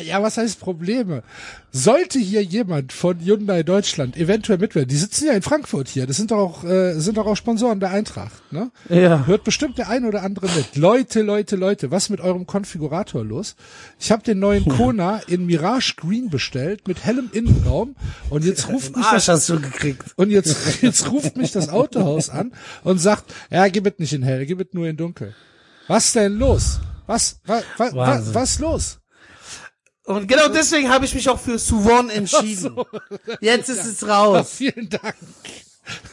Ja, 0.00 0.22
was 0.22 0.38
heißt 0.38 0.58
Probleme? 0.58 1.22
Sollte 1.70 2.18
hier 2.18 2.42
jemand 2.42 2.94
von 2.94 3.20
Hyundai 3.20 3.62
Deutschland 3.62 4.16
eventuell 4.16 4.56
mitwirken, 4.56 4.88
die 4.88 4.96
sitzen 4.96 5.26
ja 5.26 5.34
in 5.34 5.42
Frankfurt 5.42 5.88
hier, 5.88 6.06
das 6.06 6.16
sind 6.16 6.30
doch 6.30 6.38
auch, 6.38 6.64
äh, 6.64 6.94
sind 6.98 7.18
doch 7.18 7.26
auch 7.26 7.36
Sponsoren 7.36 7.78
der 7.78 7.90
Eintracht, 7.90 8.40
ne? 8.50 8.70
Ja. 8.88 9.26
Hört 9.26 9.44
bestimmt 9.44 9.76
der 9.76 9.90
ein 9.90 10.06
oder 10.06 10.22
andere 10.22 10.46
mit. 10.56 10.76
Leute, 10.76 11.20
Leute, 11.20 11.56
Leute, 11.56 11.90
was 11.90 12.08
mit 12.08 12.20
eurem 12.20 12.46
Konfigurator 12.46 13.22
los? 13.22 13.54
Ich 14.00 14.10
habe 14.10 14.22
den 14.22 14.38
neuen 14.38 14.64
Kona 14.66 15.18
in 15.26 15.44
Mirage 15.44 15.94
Green 15.96 16.30
bestellt 16.30 16.88
mit 16.88 17.04
hellem 17.04 17.28
Innenraum 17.30 17.94
und 18.30 18.46
jetzt 18.46 18.68
ruft 18.70 18.96
mich 18.96 19.04
das 19.12 19.28
hast 19.28 19.50
du 19.50 19.60
gekriegt. 19.60 20.04
und 20.16 20.30
jetzt 20.30 20.56
jetzt 20.82 21.10
ruft 21.12 21.36
mich 21.36 21.52
das 21.52 21.68
Autohaus 21.68 22.30
an 22.30 22.52
und 22.82 22.96
sagt, 22.96 23.24
ja, 23.50 23.68
gib 23.68 23.86
es 23.86 23.98
nicht 23.98 24.14
in 24.14 24.22
hell, 24.22 24.46
gib 24.46 24.58
es 24.58 24.68
nur 24.72 24.86
in 24.86 24.96
dunkel. 24.96 25.34
Was 25.86 26.14
denn 26.14 26.38
los? 26.38 26.80
Was 27.06 27.40
was 27.44 27.62
was, 27.76 27.94
was, 27.94 28.34
was 28.34 28.58
los? 28.58 29.01
Und 30.04 30.26
genau 30.26 30.48
deswegen 30.48 30.88
habe 30.88 31.04
ich 31.04 31.14
mich 31.14 31.28
auch 31.28 31.38
für 31.38 31.58
Suwon 31.58 32.10
entschieden. 32.10 32.76
Jetzt 33.40 33.68
ist 33.68 33.84
es 33.86 34.02
Ah, 34.04 34.24
raus. 34.24 34.50
vielen 34.56 34.88
Dank. 34.88 35.14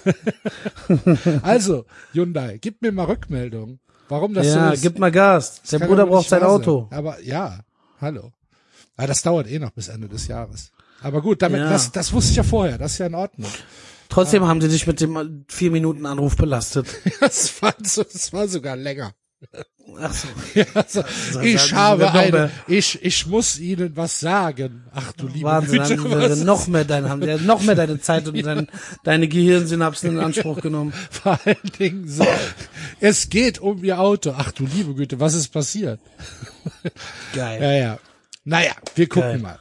also, 1.44 1.86
Hyundai, 2.14 2.58
gib 2.60 2.82
mir 2.82 2.92
mal 2.92 3.06
Rückmeldung, 3.06 3.80
warum 4.08 4.34
das 4.34 4.48
Ja, 4.48 4.68
so 4.70 4.74
ist. 4.74 4.82
gib 4.82 5.00
mal 5.00 5.12
Gas. 5.12 5.62
Der 5.72 5.80
Bruder 5.80 6.04
aber 6.04 6.12
braucht 6.12 6.30
sein 6.30 6.44
Auto. 6.44 6.88
Sein. 6.90 7.00
Aber 7.00 7.22
ja, 7.22 7.60
hallo. 8.02 8.32
Ja, 8.98 9.08
das 9.08 9.22
dauert 9.22 9.48
eh 9.50 9.60
noch 9.60 9.72
bis 9.72 9.88
Ende 9.88 10.08
des 10.10 10.28
Jahres. 10.28 10.72
Aber 11.02 11.22
gut, 11.22 11.42
damit, 11.42 11.62
Ja. 11.62 11.70
das, 11.70 11.92
das 11.92 12.12
wusste 12.12 12.32
ich 12.32 12.38
ja 12.38 12.44
vorher, 12.44 12.78
das 12.78 12.94
ist 12.94 12.98
ja 13.00 13.06
in 13.08 13.16
Ordnung. 13.16 13.52
Trotzdem 14.10 14.46
haben 14.48 14.60
sie 14.60 14.68
dich 14.70 14.88
mit 14.88 15.00
dem 15.02 15.46
vier 15.48 15.72
Minuten 15.72 16.06
Anruf 16.06 16.36
belastet. 16.36 16.88
Das 17.22 17.62
war, 17.62 17.74
so, 17.84 18.04
das 18.04 18.34
war 18.34 18.48
sogar 18.48 18.76
länger. 18.76 19.14
Ach 19.98 20.14
so. 20.14 20.28
Ja, 20.54 20.66
also, 20.74 21.04
ich 21.42 21.62
sagen 21.62 21.76
habe 21.76 22.12
eine, 22.12 22.52
ich, 22.68 23.04
ich 23.04 23.28
muss 23.28 23.60
Ihnen 23.60 23.96
was 23.96 24.20
sagen. 24.20 24.84
Ach 24.94 25.12
du 25.14 25.28
liebe 25.28 25.46
Wahnsinn, 25.46 25.80
Güte, 25.84 26.10
haben 26.10 26.12
wir 26.12 26.36
noch 26.46 26.68
mehr 26.68 26.86
dein, 26.86 27.10
haben 27.10 27.22
wir 27.22 27.38
noch 27.38 27.62
mehr 27.62 27.76
deine 27.76 28.00
Zeit 28.00 28.28
und 28.28 28.42
dein, 28.46 28.68
deine 29.04 29.28
Gehirnsynapsen 29.28 30.12
in 30.12 30.20
Anspruch 30.20 30.62
genommen. 30.62 30.94
vor 31.12 31.40
allen 31.46 31.58
Dingen 31.78 32.08
so. 32.08 32.26
Es 33.00 33.30
geht 33.30 33.60
um 33.60 33.84
Ihr 33.84 34.00
Auto. 34.00 34.34
Ach 34.38 34.52
du 34.52 34.66
liebe 34.66 34.96
Güte, 34.96 35.20
was 35.20 35.34
ist 35.34 35.50
passiert? 35.50 36.00
Geil. 37.34 37.62
Ja, 37.62 37.72
ja. 37.72 38.00
Naja, 38.44 38.74
wir 38.96 39.08
gucken 39.08 39.30
Geil. 39.30 39.40
mal. 39.40 39.60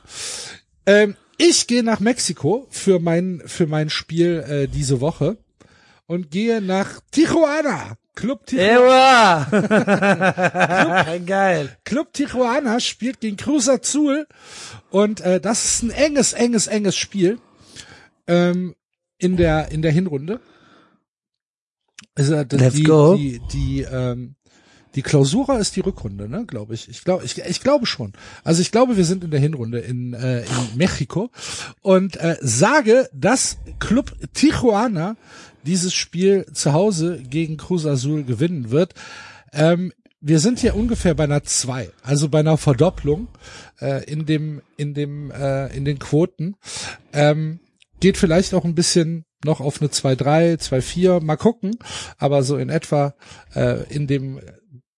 Ähm, 0.86 1.16
ich 1.36 1.66
gehe 1.66 1.82
nach 1.82 2.00
Mexiko 2.00 2.66
für 2.70 2.98
mein, 2.98 3.42
für 3.46 3.66
mein 3.66 3.90
Spiel 3.90 4.44
äh, 4.48 4.66
diese 4.66 5.00
Woche 5.00 5.36
und 6.06 6.30
gehe 6.30 6.60
nach 6.60 7.00
Tijuana. 7.10 7.96
Club 8.18 8.46
Tijuana. 8.46 9.46
Geil. 11.26 11.76
Club 11.84 12.12
Tijuana 12.12 12.80
spielt 12.80 13.20
gegen 13.20 13.36
Cruz 13.36 13.68
Azul 13.68 14.26
und 14.90 15.20
äh, 15.20 15.40
das 15.40 15.64
ist 15.64 15.84
ein 15.84 15.90
enges, 15.90 16.32
enges, 16.32 16.66
enges 16.66 16.96
Spiel 16.96 17.38
ähm, 18.26 18.74
in 19.18 19.36
der 19.36 19.70
in 19.70 19.82
der 19.82 19.92
Hinrunde. 19.92 20.40
Also 22.16 22.42
die, 22.42 22.56
Let's 22.56 22.74
die, 22.74 22.82
go. 22.82 23.14
die 23.14 23.40
die 23.52 23.82
ähm, 23.82 24.34
die 24.96 25.02
Klausura 25.02 25.58
ist 25.58 25.76
die 25.76 25.80
Rückrunde, 25.80 26.28
ne, 26.28 26.44
glaube 26.44 26.74
ich. 26.74 26.88
Ich 26.88 27.04
glaube, 27.04 27.24
ich, 27.24 27.38
ich 27.38 27.60
glaube 27.60 27.86
schon. 27.86 28.14
Also 28.42 28.62
ich 28.62 28.72
glaube, 28.72 28.96
wir 28.96 29.04
sind 29.04 29.22
in 29.22 29.30
der 29.30 29.38
Hinrunde 29.38 29.78
in, 29.78 30.12
äh, 30.12 30.40
in 30.40 30.76
Mexiko 30.76 31.30
und 31.82 32.16
äh, 32.16 32.36
sage, 32.40 33.08
dass 33.12 33.58
Club 33.78 34.12
Tijuana 34.32 35.16
dieses 35.64 35.94
Spiel 35.94 36.46
zu 36.52 36.72
Hause 36.72 37.22
gegen 37.22 37.56
Cruz 37.56 37.84
Azul 37.86 38.24
gewinnen 38.24 38.70
wird. 38.70 38.94
Ähm, 39.52 39.92
wir 40.20 40.40
sind 40.40 40.58
hier 40.58 40.74
ungefähr 40.74 41.14
bei 41.14 41.24
einer 41.24 41.44
zwei, 41.44 41.90
also 42.02 42.28
bei 42.28 42.40
einer 42.40 42.56
Verdopplung 42.56 43.28
äh, 43.80 44.04
in 44.04 44.26
dem 44.26 44.62
in 44.76 44.94
dem 44.94 45.30
äh, 45.30 45.74
in 45.76 45.84
den 45.84 45.98
Quoten. 45.98 46.56
Ähm, 47.12 47.60
geht 48.00 48.16
vielleicht 48.16 48.54
auch 48.54 48.64
ein 48.64 48.74
bisschen 48.74 49.24
noch 49.44 49.60
auf 49.60 49.80
eine 49.80 49.90
2-3, 49.90 50.58
2-4, 50.58 51.20
mal 51.20 51.36
gucken, 51.36 51.78
aber 52.16 52.42
so 52.42 52.56
in 52.56 52.70
etwa 52.70 53.14
äh, 53.54 53.84
in 53.92 54.06
dem 54.06 54.40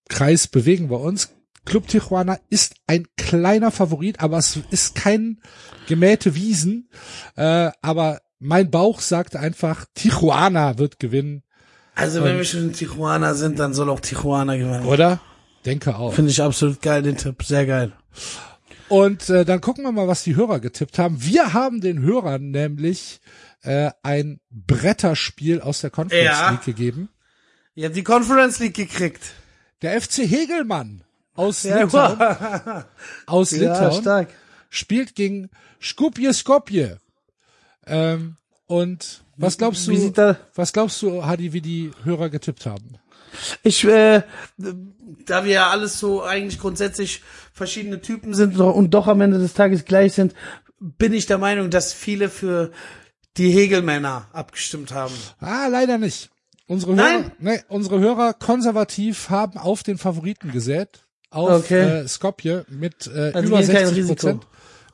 Kreis 0.09 0.49
bewegen 0.49 0.91
wir 0.91 1.01
uns. 1.01 1.31
Club 1.67 1.87
Tijuana 1.89 2.39
ist 2.49 2.75
ein 2.87 3.07
kleiner 3.17 3.71
Favorit, 3.71 4.21
aber 4.21 4.39
es 4.39 4.59
ist 4.71 4.95
kein 4.95 5.41
gemähte 5.87 6.35
Wiesen. 6.35 6.89
Äh, 7.37 7.71
aber 7.83 8.21
mein 8.41 8.71
Bauch 8.71 9.01
sagt 9.01 9.37
einfach, 9.37 9.85
Tijuana 9.95 10.79
wird 10.79 10.99
gewinnen, 10.99 11.43
Also 11.95 12.25
wenn 12.25 12.37
wir 12.37 12.45
schon 12.45 12.61
in 12.65 12.73
Tijuana 12.73 13.35
sind, 13.35 13.59
dann 13.59 13.75
soll 13.75 13.89
auch 13.91 14.01
Tijuana 14.01 14.57
gewinnen. 14.57 14.87
oder? 14.87 15.21
Denke 15.67 15.95
auch. 15.97 16.15
Finde 16.15 16.31
ich 16.31 16.43
absolut 16.43 16.81
geil, 16.81 17.03
den 17.03 17.17
Tipp. 17.19 17.43
Sehr 17.43 17.67
geil. 17.67 17.93
Und 18.89 19.29
äh, 19.29 19.45
dann 19.45 19.61
gucken 19.61 19.85
wir 19.85 19.93
mal, 19.93 20.09
was 20.09 20.25
die 20.25 20.35
Hörer 20.35 20.59
getippt 20.59 20.99
haben. 20.99 21.23
Wir 21.23 21.53
haben 21.53 21.81
den 21.81 22.01
Hörern 22.03 22.51
nämlich 22.51 23.21
äh, 23.63 23.91
ein 24.03 24.41
Bretterspiel 24.51 25.61
aus 25.61 25.81
der 25.83 25.91
Conference 25.91 26.25
Ja. 26.25 26.51
League 26.51 26.65
gegeben. 26.65 27.09
Ihr 27.75 27.87
habt 27.87 27.97
die 27.97 28.03
Conference 28.03 28.59
League 28.59 28.75
gekriegt. 28.75 29.21
Der 29.83 30.01
FC 30.01 30.19
Hegelmann 30.29 31.05
aus 31.35 31.63
Ja, 31.63 31.83
Litauen, 31.85 32.19
aus 33.27 33.51
ja 33.53 33.59
Litauen 33.59 34.01
stark. 34.01 34.29
spielt 34.71 35.15
gegen 35.15 35.51
Skopje 35.81 36.33
Skopje. 36.35 36.99
Ähm, 37.91 38.37
und 38.67 39.23
was 39.37 39.59
glaubst 39.59 39.87
du, 39.89 40.11
da- 40.11 40.37
was 40.55 40.73
glaubst 40.73 41.03
du, 41.03 41.25
Hadi, 41.25 41.53
wie 41.53 41.61
die 41.61 41.91
Hörer 42.05 42.31
getippt 42.31 42.67
haben? 42.67 42.97
Ich, 43.63 43.85
äh, 43.85 44.23
da 45.27 45.45
wir 45.45 45.53
ja 45.53 45.71
alles 45.71 45.99
so 45.99 46.23
eigentlich 46.23 46.59
grundsätzlich 46.61 47.23
verschiedene 47.53 48.01
Typen 48.01 48.35
sind 48.35 48.59
und 48.59 48.91
doch 48.91 49.07
am 49.07 49.21
Ende 49.21 49.39
des 49.39 49.55
Tages 49.55 49.85
gleich 49.85 50.15
sind, 50.15 50.35
bin 50.81 51.13
ich 51.13 51.27
der 51.27 51.39
Meinung, 51.39 51.71
dass 51.71 51.93
viele 51.93 52.29
für 52.29 52.71
die 53.37 53.51
Hegelmänner 53.51 54.29
abgestimmt 54.33 54.93
haben. 54.93 55.15
Ah, 55.39 55.67
leider 55.69 55.99
nicht. 55.99 56.31
Unsere 56.67 56.95
Nein? 56.95 57.23
Hörer, 57.25 57.33
nee, 57.39 57.61
unsere 57.69 57.99
Hörer 58.01 58.35
konservativ 58.35 59.31
haben 59.31 59.59
auf 59.59 59.83
den 59.83 59.99
Favoriten 59.99 60.53
gesät, 60.53 61.01
auf 61.31 61.65
Okay. 61.65 62.01
äh, 62.03 62.09
Skopje 62.09 62.65
mit 62.69 63.07
äh, 63.09 63.31
Also 63.35 63.49
über 63.49 63.59
gehen 63.59 63.67
kein 63.73 63.87
60 63.87 63.97
Risiko. 63.97 64.15
Prozent, 64.15 64.47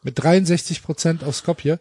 mit 0.07 0.19
63 0.23 0.83
Prozent 0.83 1.25
auf 1.25 1.35
Skopje. 1.37 1.79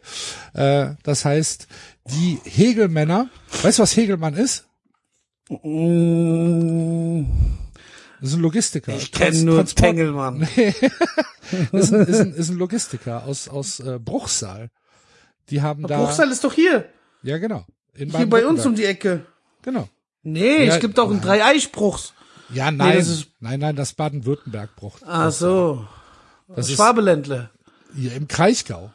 Äh, 0.54 0.96
das 1.04 1.24
heißt, 1.26 1.68
die 2.06 2.40
Hegelmänner, 2.44 3.30
weißt 3.62 3.78
du, 3.80 3.84
was 3.84 3.96
Hegelmann 3.96 4.34
ist? 4.34 4.66
Mm, 5.50 7.24
Das 8.20 8.30
ist 8.30 8.36
ein 8.36 8.42
Logistiker. 8.42 8.96
Ich 8.96 9.12
kenne 9.12 9.42
nur 9.44 9.58
Transport- 9.58 9.76
Tengelmann. 9.86 10.42
ist, 11.72 11.94
ein, 11.94 12.02
ist, 12.08 12.20
ein, 12.20 12.34
ist 12.34 12.50
ein 12.50 12.58
Logistiker 12.58 13.26
aus 13.26 13.48
aus 13.48 13.80
äh, 13.80 14.00
Bruchsal. 14.00 14.70
Die 15.50 15.62
haben 15.62 15.84
da 15.86 16.00
Bruchsal 16.04 16.32
ist 16.32 16.44
doch 16.44 16.54
hier. 16.54 16.90
ja 17.22 17.38
genau 17.38 17.66
in 17.94 18.10
Hier 18.16 18.28
bei 18.30 18.46
uns 18.48 18.66
um 18.66 18.76
die 18.76 18.86
Ecke. 18.86 19.26
genau 19.62 19.88
Nee, 20.24 20.66
Ja, 20.66 20.74
es 20.74 20.80
gibt 20.82 20.98
auch 21.00 21.12
einen 21.12 21.22
Dreieichbruchs. 21.22 22.14
ja 22.52 22.72
nein 22.72 22.98
ist- 22.98 23.28
nein 23.40 23.60
nein 23.60 23.76
das 23.76 23.94
Baden-Württemberg 23.94 24.76
Bruch 24.76 24.98
Ach 25.06 25.32
so. 25.32 25.86
das 26.48 26.68
ist 26.70 26.76
Schwabeländle. 26.78 27.52
Hier 27.96 28.14
im 28.14 28.28
Kraichgau 28.28 28.92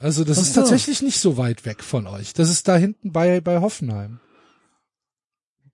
also 0.00 0.24
das 0.24 0.38
ist 0.38 0.54
so. 0.54 0.60
tatsächlich 0.60 1.02
nicht 1.02 1.20
so 1.20 1.36
weit 1.36 1.64
weg 1.64 1.82
von 1.82 2.06
euch 2.06 2.32
das 2.32 2.50
ist 2.50 2.68
da 2.68 2.76
hinten 2.76 3.12
bei 3.12 3.40
bei 3.40 3.60
Hoffenheim 3.60 4.20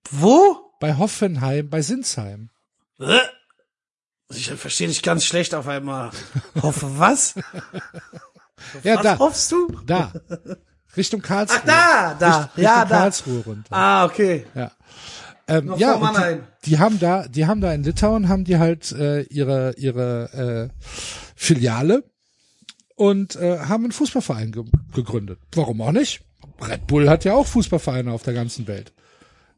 Wo? 0.09 0.57
bei 0.79 0.97
Hoffenheim 0.97 1.69
bei 1.69 1.81
Sinsheim 1.81 2.49
Äh? 2.99 3.19
Ich 4.33 4.49
verstehe 4.51 4.87
dich 4.87 5.01
ganz 5.03 5.25
schlecht 5.25 5.53
auf 5.53 5.67
einmal. 5.67 6.11
Hoffe 6.61 6.97
was? 6.97 7.35
ja 8.83 8.95
Was 8.95 9.03
da 9.03 9.19
hoffst 9.19 9.51
du? 9.51 9.67
da 9.85 10.13
Richtung 10.97 11.21
Karlsruhe 11.21 11.59
Ach, 11.61 11.65
da, 11.65 12.15
da. 12.19 12.39
Richtung 12.43 12.63
ja, 12.63 12.85
da. 12.85 12.97
Karlsruhe 12.97 13.43
runter 13.43 13.75
Ah, 13.75 14.05
okay. 14.05 14.45
Ja. 14.55 14.71
Ähm, 15.47 15.73
ja, 15.77 15.97
die, 15.97 16.69
die 16.69 16.79
haben 16.79 16.99
da, 16.99 17.27
die 17.27 17.45
haben 17.45 17.61
da 17.61 17.73
in 17.73 17.83
Litauen 17.83 18.29
haben 18.29 18.43
die 18.43 18.57
halt 18.57 18.91
äh, 18.91 19.21
ihre 19.23 19.73
ihre 19.77 20.69
äh, 20.73 20.85
Filiale 21.35 22.03
und 23.01 23.35
äh, 23.35 23.57
haben 23.57 23.85
einen 23.85 23.93
Fußballverein 23.93 24.51
ge 24.51 24.63
gegründet. 24.93 25.39
Warum 25.55 25.81
auch 25.81 25.91
nicht? 25.91 26.21
Red 26.61 26.85
Bull 26.85 27.09
hat 27.09 27.25
ja 27.25 27.33
auch 27.33 27.47
Fußballvereine 27.47 28.11
auf 28.11 28.21
der 28.21 28.35
ganzen 28.35 28.67
Welt. 28.67 28.93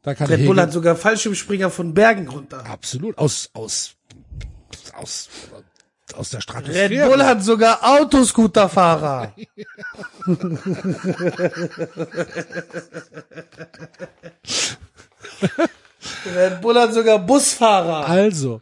Da 0.00 0.14
kann 0.14 0.28
Red 0.28 0.38
Hegel- 0.38 0.46
Bull 0.48 0.60
hat 0.62 0.72
sogar 0.72 0.96
Fallschirmspringer 0.96 1.68
von 1.70 1.92
Bergen 1.92 2.26
runter. 2.28 2.64
absolut 2.64 3.18
aus 3.18 3.50
aus 3.52 3.96
aus 4.94 5.28
aus 6.14 6.30
der 6.30 6.40
Stratosphäre. 6.40 6.90
Red 7.04 7.10
Bull 7.10 7.22
hat 7.22 7.44
sogar 7.44 7.80
Autoscooterfahrer. 7.82 9.34
Red 16.34 16.60
Bull 16.60 16.74
hat 16.78 16.94
sogar 16.94 17.18
Busfahrer. 17.18 18.06
Also, 18.08 18.60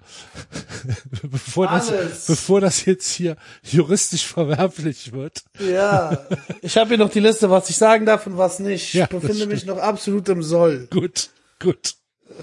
bevor 1.23 1.67
das, 1.67 2.27
bevor 2.27 2.61
das 2.61 2.85
jetzt 2.85 3.13
hier 3.13 3.37
juristisch 3.63 4.27
verwerflich 4.27 5.13
wird, 5.13 5.43
Ja. 5.59 6.27
Ich 6.61 6.77
habe 6.77 6.89
hier 6.89 6.99
noch 6.99 7.11
die 7.11 7.21
Liste, 7.21 7.51
was 7.51 7.69
ich 7.71 7.77
sagen 7.77 8.07
darf 8.07 8.27
und 8.27 8.39
was 8.39 8.59
nicht. 8.59 8.95
Ja, 8.95 9.05
ich 9.05 9.11
befinde 9.11 9.47
mich 9.47 9.67
noch 9.67 9.79
absolut 9.79 10.29
im 10.29 10.43
Soll. 10.43 10.89
gut, 10.91 11.31
gut. 11.59 11.95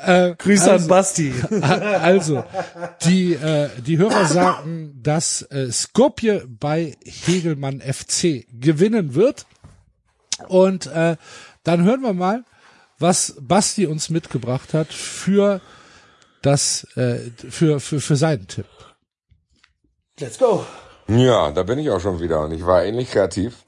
Äh, 0.00 0.34
Grüße 0.36 0.70
also, 0.70 0.84
an 0.84 0.88
Basti. 0.88 1.34
Also, 1.60 2.44
die, 3.04 3.32
äh, 3.32 3.68
die 3.84 3.98
Hörer 3.98 4.26
sagen, 4.26 4.98
dass 5.02 5.42
äh, 5.42 5.72
Skopje 5.72 6.46
bei 6.46 6.96
Hegelmann 7.04 7.80
FC 7.80 8.46
gewinnen 8.52 9.14
wird. 9.14 9.46
Und 10.46 10.86
äh, 10.86 11.16
dann 11.64 11.84
hören 11.84 12.02
wir 12.02 12.12
mal, 12.12 12.44
was 12.98 13.36
Basti 13.40 13.86
uns 13.86 14.10
mitgebracht 14.10 14.74
hat 14.74 14.92
für 14.92 15.60
das, 16.42 16.86
äh, 16.96 17.30
für, 17.48 17.80
für, 17.80 18.00
für 18.00 18.16
seinen 18.16 18.46
Tipp. 18.48 18.66
Let's 20.18 20.38
go. 20.38 20.64
Ja, 21.06 21.50
da 21.52 21.62
bin 21.62 21.78
ich 21.78 21.90
auch 21.90 22.00
schon 22.00 22.20
wieder 22.20 22.40
und 22.40 22.52
ich 22.52 22.66
war 22.66 22.84
ähnlich 22.84 23.10
kreativ 23.10 23.64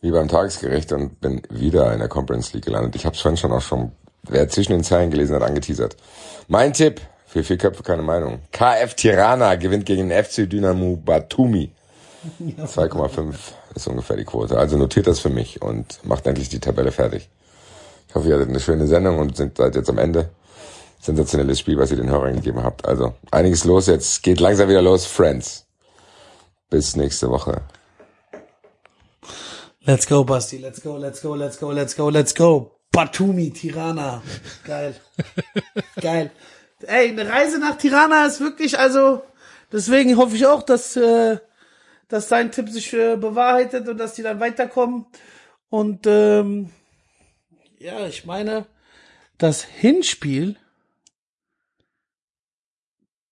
wie 0.00 0.10
beim 0.10 0.28
Tagesgericht 0.28 0.92
und 0.92 1.20
bin 1.20 1.42
wieder 1.50 1.92
in 1.92 1.98
der 1.98 2.08
Conference 2.08 2.52
League 2.52 2.64
gelandet. 2.64 2.96
Ich 2.96 3.04
habe 3.04 3.14
es 3.14 3.20
vorhin 3.20 3.36
schon 3.36 3.52
auch 3.52 3.60
schon, 3.60 3.92
wer 4.22 4.48
zwischen 4.48 4.72
den 4.72 4.84
Zeilen 4.84 5.10
gelesen 5.10 5.34
hat, 5.34 5.42
angeteasert. 5.42 5.96
Mein 6.48 6.72
Tipp, 6.72 7.00
für 7.26 7.44
vier 7.44 7.58
Köpfe 7.58 7.82
keine 7.82 8.02
Meinung. 8.02 8.40
KF 8.50 8.94
Tirana 8.94 9.54
gewinnt 9.56 9.86
gegen 9.86 10.08
den 10.08 10.24
FC 10.24 10.48
Dynamo 10.48 10.96
Batumi. 10.96 11.70
2,5 12.40 13.34
ist 13.74 13.86
ungefähr 13.86 14.16
die 14.16 14.24
Quote. 14.24 14.58
Also 14.58 14.76
notiert 14.76 15.06
das 15.06 15.20
für 15.20 15.30
mich 15.30 15.62
und 15.62 16.04
macht 16.04 16.26
endlich 16.26 16.48
die 16.48 16.60
Tabelle 16.60 16.92
fertig. 16.92 17.28
Ich 18.10 18.14
hoffe, 18.16 18.28
ihr 18.28 18.34
hattet 18.34 18.48
eine 18.48 18.58
schöne 18.58 18.88
Sendung 18.88 19.20
und 19.20 19.36
sind, 19.36 19.56
seid 19.56 19.76
jetzt 19.76 19.88
am 19.88 19.98
Ende. 19.98 20.30
Sensationelles 21.00 21.60
Spiel, 21.60 21.78
was 21.78 21.92
ihr 21.92 21.96
den 21.96 22.10
Hörern 22.10 22.34
gegeben 22.34 22.60
habt. 22.60 22.84
Also 22.84 23.14
einiges 23.30 23.64
los 23.64 23.86
jetzt. 23.86 24.24
Geht 24.24 24.40
langsam 24.40 24.68
wieder 24.68 24.82
los, 24.82 25.06
Friends. 25.06 25.64
Bis 26.70 26.96
nächste 26.96 27.30
Woche. 27.30 27.62
Let's 29.82 30.08
go, 30.08 30.24
Basti. 30.24 30.58
Let's 30.58 30.82
go, 30.82 30.96
let's 30.96 31.22
go, 31.22 31.36
let's 31.36 31.60
go, 31.60 31.70
let's 31.70 31.94
go, 31.94 32.10
let's 32.10 32.34
go. 32.34 32.72
Batumi, 32.90 33.52
Tirana. 33.52 34.22
Geil. 34.64 34.96
Geil. 36.00 36.32
Ey, 36.82 37.10
eine 37.10 37.28
Reise 37.28 37.60
nach 37.60 37.78
Tirana 37.78 38.26
ist 38.26 38.40
wirklich, 38.40 38.76
also, 38.76 39.22
deswegen 39.70 40.16
hoffe 40.16 40.34
ich 40.34 40.46
auch, 40.46 40.64
dass, 40.64 40.96
äh, 40.96 41.38
dass 42.08 42.26
dein 42.26 42.50
Tipp 42.50 42.70
sich 42.70 42.92
äh, 42.92 43.16
bewahrheitet 43.16 43.88
und 43.88 43.98
dass 43.98 44.14
die 44.14 44.22
dann 44.22 44.40
weiterkommen. 44.40 45.06
Und, 45.68 46.08
ähm, 46.08 46.70
ja, 47.80 48.06
ich 48.06 48.24
meine, 48.24 48.66
das 49.38 49.64
Hinspiel, 49.64 50.56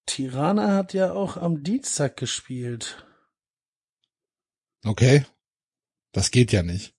Tirana 0.07 0.75
hat 0.75 0.95
ja 0.95 1.13
auch 1.13 1.37
am 1.37 1.63
Dienstag 1.63 2.17
gespielt. 2.17 3.07
Okay. 4.85 5.27
Das 6.13 6.31
geht 6.31 6.51
ja 6.51 6.63
nicht. 6.63 6.95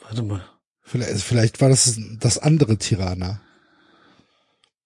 Warte 0.00 0.22
mal. 0.22 0.44
Vielleicht, 0.82 1.22
vielleicht 1.22 1.60
war 1.60 1.68
das 1.68 1.98
das 2.18 2.38
andere 2.38 2.76
Tirana. 2.76 3.40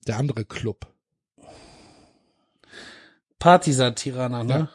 Der 0.07 0.19
andere 0.19 0.45
Club. 0.45 0.95
Partisan 3.39 3.97
Tirana, 3.97 4.45
ne? 4.45 4.69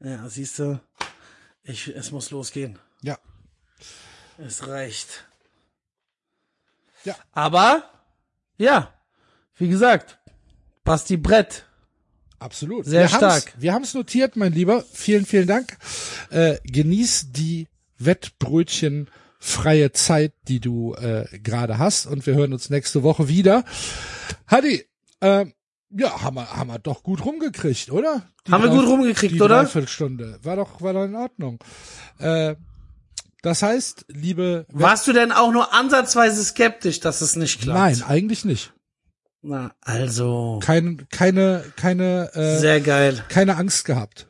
Ja, 0.00 0.28
siehst 0.28 0.58
du, 0.58 0.80
ich, 1.62 1.88
es 1.88 2.10
muss 2.10 2.30
losgehen. 2.30 2.78
Ja. 3.04 3.18
Es 4.38 4.66
reicht. 4.66 5.26
Ja. 7.04 7.14
Aber, 7.32 7.84
ja, 8.56 8.92
wie 9.56 9.68
gesagt, 9.68 10.18
Basti 10.84 11.16
Brett. 11.18 11.66
Absolut. 12.38 12.86
Sehr 12.86 13.02
wir 13.02 13.12
haben's- 13.12 13.16
stark. 13.42 13.54
Wir 13.58 13.72
haben 13.74 13.82
es 13.84 13.94
notiert, 13.94 14.36
mein 14.36 14.52
Lieber. 14.52 14.82
Vielen, 14.92 15.26
vielen 15.26 15.46
Dank. 15.46 15.76
Äh, 16.30 16.58
genieß 16.64 17.32
die 17.32 17.68
Wettbrötchen 17.98 19.10
freie 19.38 19.92
Zeit, 19.92 20.32
die 20.48 20.60
du 20.60 20.94
äh, 20.94 21.26
gerade 21.40 21.78
hast. 21.78 22.06
Und 22.06 22.26
wir 22.26 22.34
hören 22.34 22.52
uns 22.54 22.70
nächste 22.70 23.02
Woche 23.02 23.28
wieder. 23.28 23.64
Hadi, 24.46 24.84
äh, 25.20 25.46
ja, 25.90 26.22
haben 26.22 26.36
wir, 26.36 26.50
haben 26.50 26.68
wir 26.70 26.78
doch 26.78 27.02
gut 27.02 27.24
rumgekriegt, 27.24 27.90
oder? 27.90 28.26
Die 28.46 28.52
Haben 28.52 28.64
wir 28.64 28.70
drei- 28.70 28.76
gut 28.78 28.86
rumgekriegt, 28.88 29.34
die 29.34 29.40
oder? 29.42 29.62
Dreiviertelstunde. 29.62 30.38
War 30.42 30.56
doch, 30.56 30.80
war 30.80 30.92
doch 30.94 31.04
in 31.04 31.14
Ordnung. 31.14 31.62
Äh, 32.18 32.56
das 33.44 33.62
heißt, 33.62 34.06
liebe 34.08 34.66
Warst 34.72 35.06
du 35.06 35.12
denn 35.12 35.30
auch 35.30 35.52
nur 35.52 35.74
ansatzweise 35.74 36.42
skeptisch, 36.42 37.00
dass 37.00 37.20
es 37.20 37.36
nicht 37.36 37.60
klappt? 37.60 37.78
Nein, 37.78 38.02
eigentlich 38.02 38.44
nicht. 38.44 38.72
Na, 39.42 39.72
also. 39.82 40.60
Kein, 40.62 41.06
keine, 41.10 41.62
keine, 41.76 42.30
äh, 42.34 42.58
Sehr 42.58 42.80
geil. 42.80 43.22
keine 43.28 43.56
Angst 43.56 43.84
gehabt. 43.84 44.26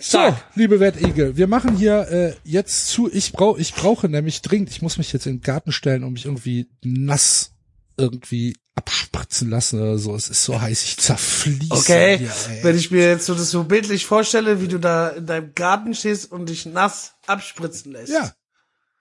So, 0.00 0.34
liebe 0.56 0.80
Wettigel, 0.80 1.36
wir 1.36 1.46
machen 1.46 1.76
hier 1.76 2.08
äh, 2.10 2.34
jetzt 2.42 2.88
zu. 2.88 3.08
Ich 3.12 3.32
brauche, 3.32 3.60
ich 3.60 3.74
brauche 3.74 4.08
nämlich 4.08 4.42
dringend. 4.42 4.70
Ich 4.70 4.82
muss 4.82 4.98
mich 4.98 5.12
jetzt 5.12 5.26
in 5.26 5.36
den 5.36 5.42
Garten 5.42 5.70
stellen 5.70 6.02
und 6.02 6.14
mich 6.14 6.24
irgendwie 6.24 6.68
nass 6.82 7.52
irgendwie 8.00 8.56
abspritzen 8.74 9.50
lassen 9.50 9.80
oder 9.80 9.98
so. 9.98 10.14
Es 10.14 10.28
ist 10.28 10.44
so 10.44 10.60
heiß, 10.60 10.84
ich 10.84 10.96
zerfließe. 10.98 11.72
Okay, 11.72 12.18
Hier, 12.18 12.32
wenn 12.62 12.76
ich 12.76 12.90
mir 12.90 13.06
jetzt 13.08 13.26
so 13.26 13.34
das 13.34 13.50
so 13.50 13.64
bildlich 13.64 14.06
vorstelle, 14.06 14.60
wie 14.60 14.68
du 14.68 14.78
da 14.78 15.08
in 15.10 15.26
deinem 15.26 15.54
Garten 15.54 15.94
stehst 15.94 16.32
und 16.32 16.48
dich 16.48 16.66
nass 16.66 17.12
abspritzen 17.26 17.92
lässt. 17.92 18.12
Ja. 18.12 18.32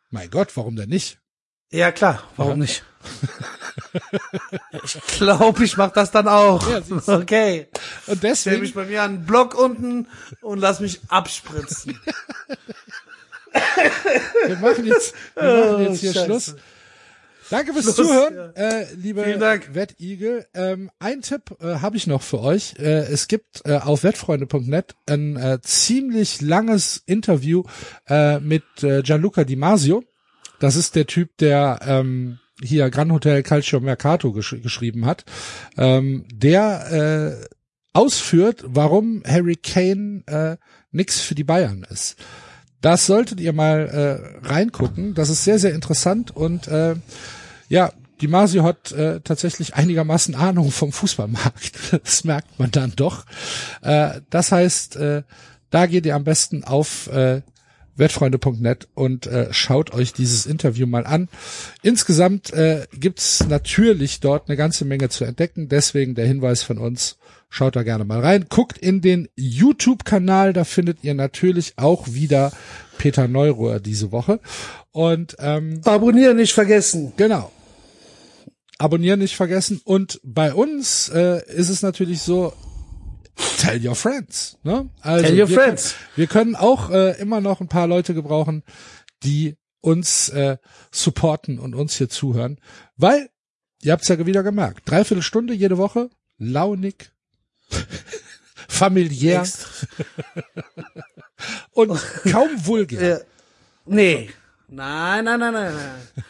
Mein 0.10 0.30
Gott, 0.30 0.56
warum 0.56 0.76
denn 0.76 0.90
nicht? 0.90 1.20
Ja, 1.72 1.92
klar, 1.92 2.24
warum 2.36 2.60
nicht? 2.60 2.84
ich 4.84 5.00
glaube, 5.18 5.64
ich 5.64 5.78
mach 5.78 5.92
das 5.92 6.10
dann 6.12 6.28
auch. 6.28 6.68
Ja, 6.70 6.82
okay. 7.08 7.68
Und 8.08 8.18
Stell 8.18 8.30
deswegen, 8.32 8.62
mich 8.62 8.74
bei 8.74 8.86
mir 8.86 9.04
an 9.04 9.18
den 9.18 9.26
Block 9.26 9.54
unten 9.56 10.08
und 10.42 10.60
lass 10.60 10.80
mich 10.80 11.00
abspritzen. 11.10 12.00
wir 14.48 14.58
machen 14.58 14.86
jetzt, 14.86 15.14
wir 15.36 15.66
machen 15.66 15.84
jetzt 15.92 16.00
hier 16.00 16.10
Oh, 16.10 16.14
Scheiße. 16.14 16.26
Schluss. 16.26 16.56
Danke 17.50 17.74
fürs 17.74 17.86
Schluss, 17.86 17.96
Zuhören, 17.96 18.56
äh, 18.56 18.86
liebe. 18.96 19.26
Wettigel. 19.74 20.46
Ähm, 20.54 20.92
ein 21.00 21.22
Tipp 21.22 21.56
äh, 21.60 21.76
habe 21.76 21.98
ich 21.98 22.06
noch 22.06 22.22
für 22.22 22.40
euch. 22.42 22.76
Äh, 22.78 23.12
es 23.12 23.28
gibt 23.28 23.62
äh, 23.66 23.78
auf 23.78 24.04
wettfreunde.net 24.04 24.96
ein 25.08 25.36
äh, 25.36 25.60
ziemlich 25.62 26.42
langes 26.42 27.02
Interview 27.08 27.64
äh, 28.08 28.40
mit 28.40 28.64
äh, 28.84 29.02
Gianluca 29.02 29.44
Di 29.44 29.56
Masio. 29.56 30.04
Das 30.60 30.76
ist 30.76 30.96
der 30.96 31.08
Typ, 31.08 31.38
der 31.38 31.80
ähm, 31.84 32.38
hier 32.62 32.90
Gran 32.92 33.12
Hotel 33.12 33.42
Calcio 33.42 33.80
Mercato 33.80 34.32
gesch 34.32 34.56
geschrieben 34.62 35.06
hat. 35.06 35.26
Ähm, 35.78 36.26
der 36.32 37.40
äh, 37.42 37.46
ausführt, 37.94 38.64
warum 38.68 39.24
Harry 39.26 39.56
Kane 39.56 40.24
äh, 40.28 40.58
nix 40.92 41.22
für 41.22 41.36
die 41.36 41.44
Bayern 41.44 41.86
ist. 41.90 42.18
Das 42.82 43.08
solltet 43.08 43.40
ihr 43.40 43.54
mal 43.54 43.88
äh, 44.44 44.48
reingucken. 44.48 45.14
Das 45.14 45.30
ist 45.30 45.44
sehr, 45.44 45.60
sehr 45.60 45.74
interessant 45.74 46.36
und 46.36 46.68
äh, 46.68 46.96
ja, 47.70 47.92
Di 48.22 48.28
Masio 48.28 48.64
hat 48.64 48.92
äh, 48.92 49.22
tatsächlich 49.22 49.76
einigermaßen 49.76 50.36
Ahnung 50.36 50.72
vom 50.72 50.92
Fußballmarkt. 50.92 51.80
Das 52.04 52.24
merkt 52.24 52.60
man 52.60 52.72
dann 52.72 52.94
doch. 52.96 53.26
Äh, 53.82 54.22
das 54.30 54.52
heißt, 54.52 54.98
äh, 54.98 55.24
da 55.70 55.86
geht 55.86 56.06
ihr 56.06 56.16
am 56.16 56.24
besten 56.24 56.64
auf 56.64 57.08
äh, 57.08 57.42
wettfreunde.net 57.96 58.88
und 58.94 59.28
äh, 59.28 59.48
schaut 59.52 59.94
euch 59.94 60.14
dieses 60.14 60.46
Interview 60.46 60.88
mal 60.88 61.06
an. 61.06 61.30
Insgesamt 61.82 62.52
äh, 62.54 62.88
gibt's 62.94 63.46
natürlich 63.48 64.20
dort 64.20 64.50
eine 64.50 64.58
ganze 64.58 64.86
Menge 64.86 65.10
zu 65.10 65.26
entdecken. 65.26 65.70
Deswegen 65.70 66.16
der 66.16 66.26
Hinweis 66.26 66.64
von 66.64 66.78
uns, 66.78 67.18
schaut 67.50 67.76
da 67.76 67.84
gerne 67.84 68.06
mal 68.06 68.20
rein. 68.20 68.46
Guckt 68.50 68.78
in 68.78 69.02
den 69.02 69.28
YouTube-Kanal, 69.36 70.54
da 70.54 70.64
findet 70.64 71.04
ihr 71.04 71.14
natürlich 71.14 71.74
auch 71.78 72.08
wieder 72.08 72.52
Peter 72.98 73.28
Neuruhr 73.28 73.80
diese 73.80 74.12
Woche. 74.12 74.40
Und 74.92 75.36
ähm, 75.40 75.82
Abonnieren 75.86 76.38
nicht 76.38 76.54
vergessen. 76.54 77.14
Genau. 77.18 77.52
Abonnieren 78.80 79.20
nicht 79.20 79.36
vergessen. 79.36 79.82
Und 79.84 80.20
bei 80.24 80.54
uns 80.54 81.10
äh, 81.10 81.46
ist 81.54 81.68
es 81.70 81.82
natürlich 81.82 82.22
so, 82.22 82.54
tell 83.60 83.86
your 83.86 83.96
friends. 83.96 84.58
Ne? 84.64 84.90
Also 85.02 85.26
Tell 85.26 85.40
your 85.42 85.50
wir 85.50 85.56
friends. 85.60 85.94
Können, 85.94 86.10
wir 86.16 86.28
können 86.28 86.56
auch 86.56 86.90
äh, 86.90 87.20
immer 87.20 87.42
noch 87.42 87.60
ein 87.60 87.68
paar 87.68 87.88
Leute 87.88 88.14
gebrauchen, 88.14 88.64
die 89.24 89.58
uns 89.82 90.30
äh, 90.30 90.58
supporten 90.92 91.60
und 91.60 91.76
uns 91.76 91.96
hier 91.96 92.10
zuhören. 92.10 92.60
Weil, 92.96 93.30
ihr 93.82 93.92
habt's 93.92 94.08
ja 94.08 94.26
wieder 94.26 94.44
gemerkt, 94.44 94.90
dreiviertel 94.90 95.24
Stunde 95.24 95.54
jede 95.54 95.78
Woche, 95.78 96.10
launig, 96.38 97.12
familiär 98.70 99.46
und 101.72 102.00
kaum 102.32 102.66
vulgär. 102.66 103.10
Ja. 103.10 103.20
Nee. 103.86 104.30
Nein, 104.70 105.26
nein, 105.26 105.40
nein, 105.40 105.54
nein, 105.54 105.74
nein. 105.76 106.26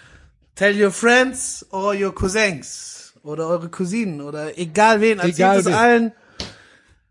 Tell 0.60 0.76
your 0.76 0.92
friends 0.92 1.66
or 1.72 1.94
your 1.94 2.14
cousins 2.14 3.14
oder 3.24 3.48
eure 3.48 3.70
Cousinen 3.70 4.20
oder 4.20 4.58
egal 4.58 5.00
wen, 5.00 5.20
erzählt 5.20 5.36
Egal 5.36 5.60
es 5.60 5.66
wen. 5.68 5.74
allen 5.74 6.12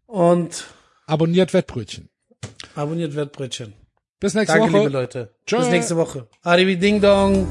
und 0.07 0.65
Abonniert 1.07 1.55
Wettbrötchen. 1.55 2.11
abonniert 2.75 3.17
Wettbrötchen. 3.17 3.73
Bis 4.21 4.35
nächste 4.35 4.59
Danke, 4.59 4.75
Woche. 4.75 4.83
liebe 4.83 4.93
Leute. 4.93 5.35
Tschö. 5.47 5.57
Bis 5.61 5.69
nächste 5.69 5.97
Woche. 5.97 6.29
Arrivi 6.43 6.77
Ding 6.77 7.01
Dong. 7.01 7.49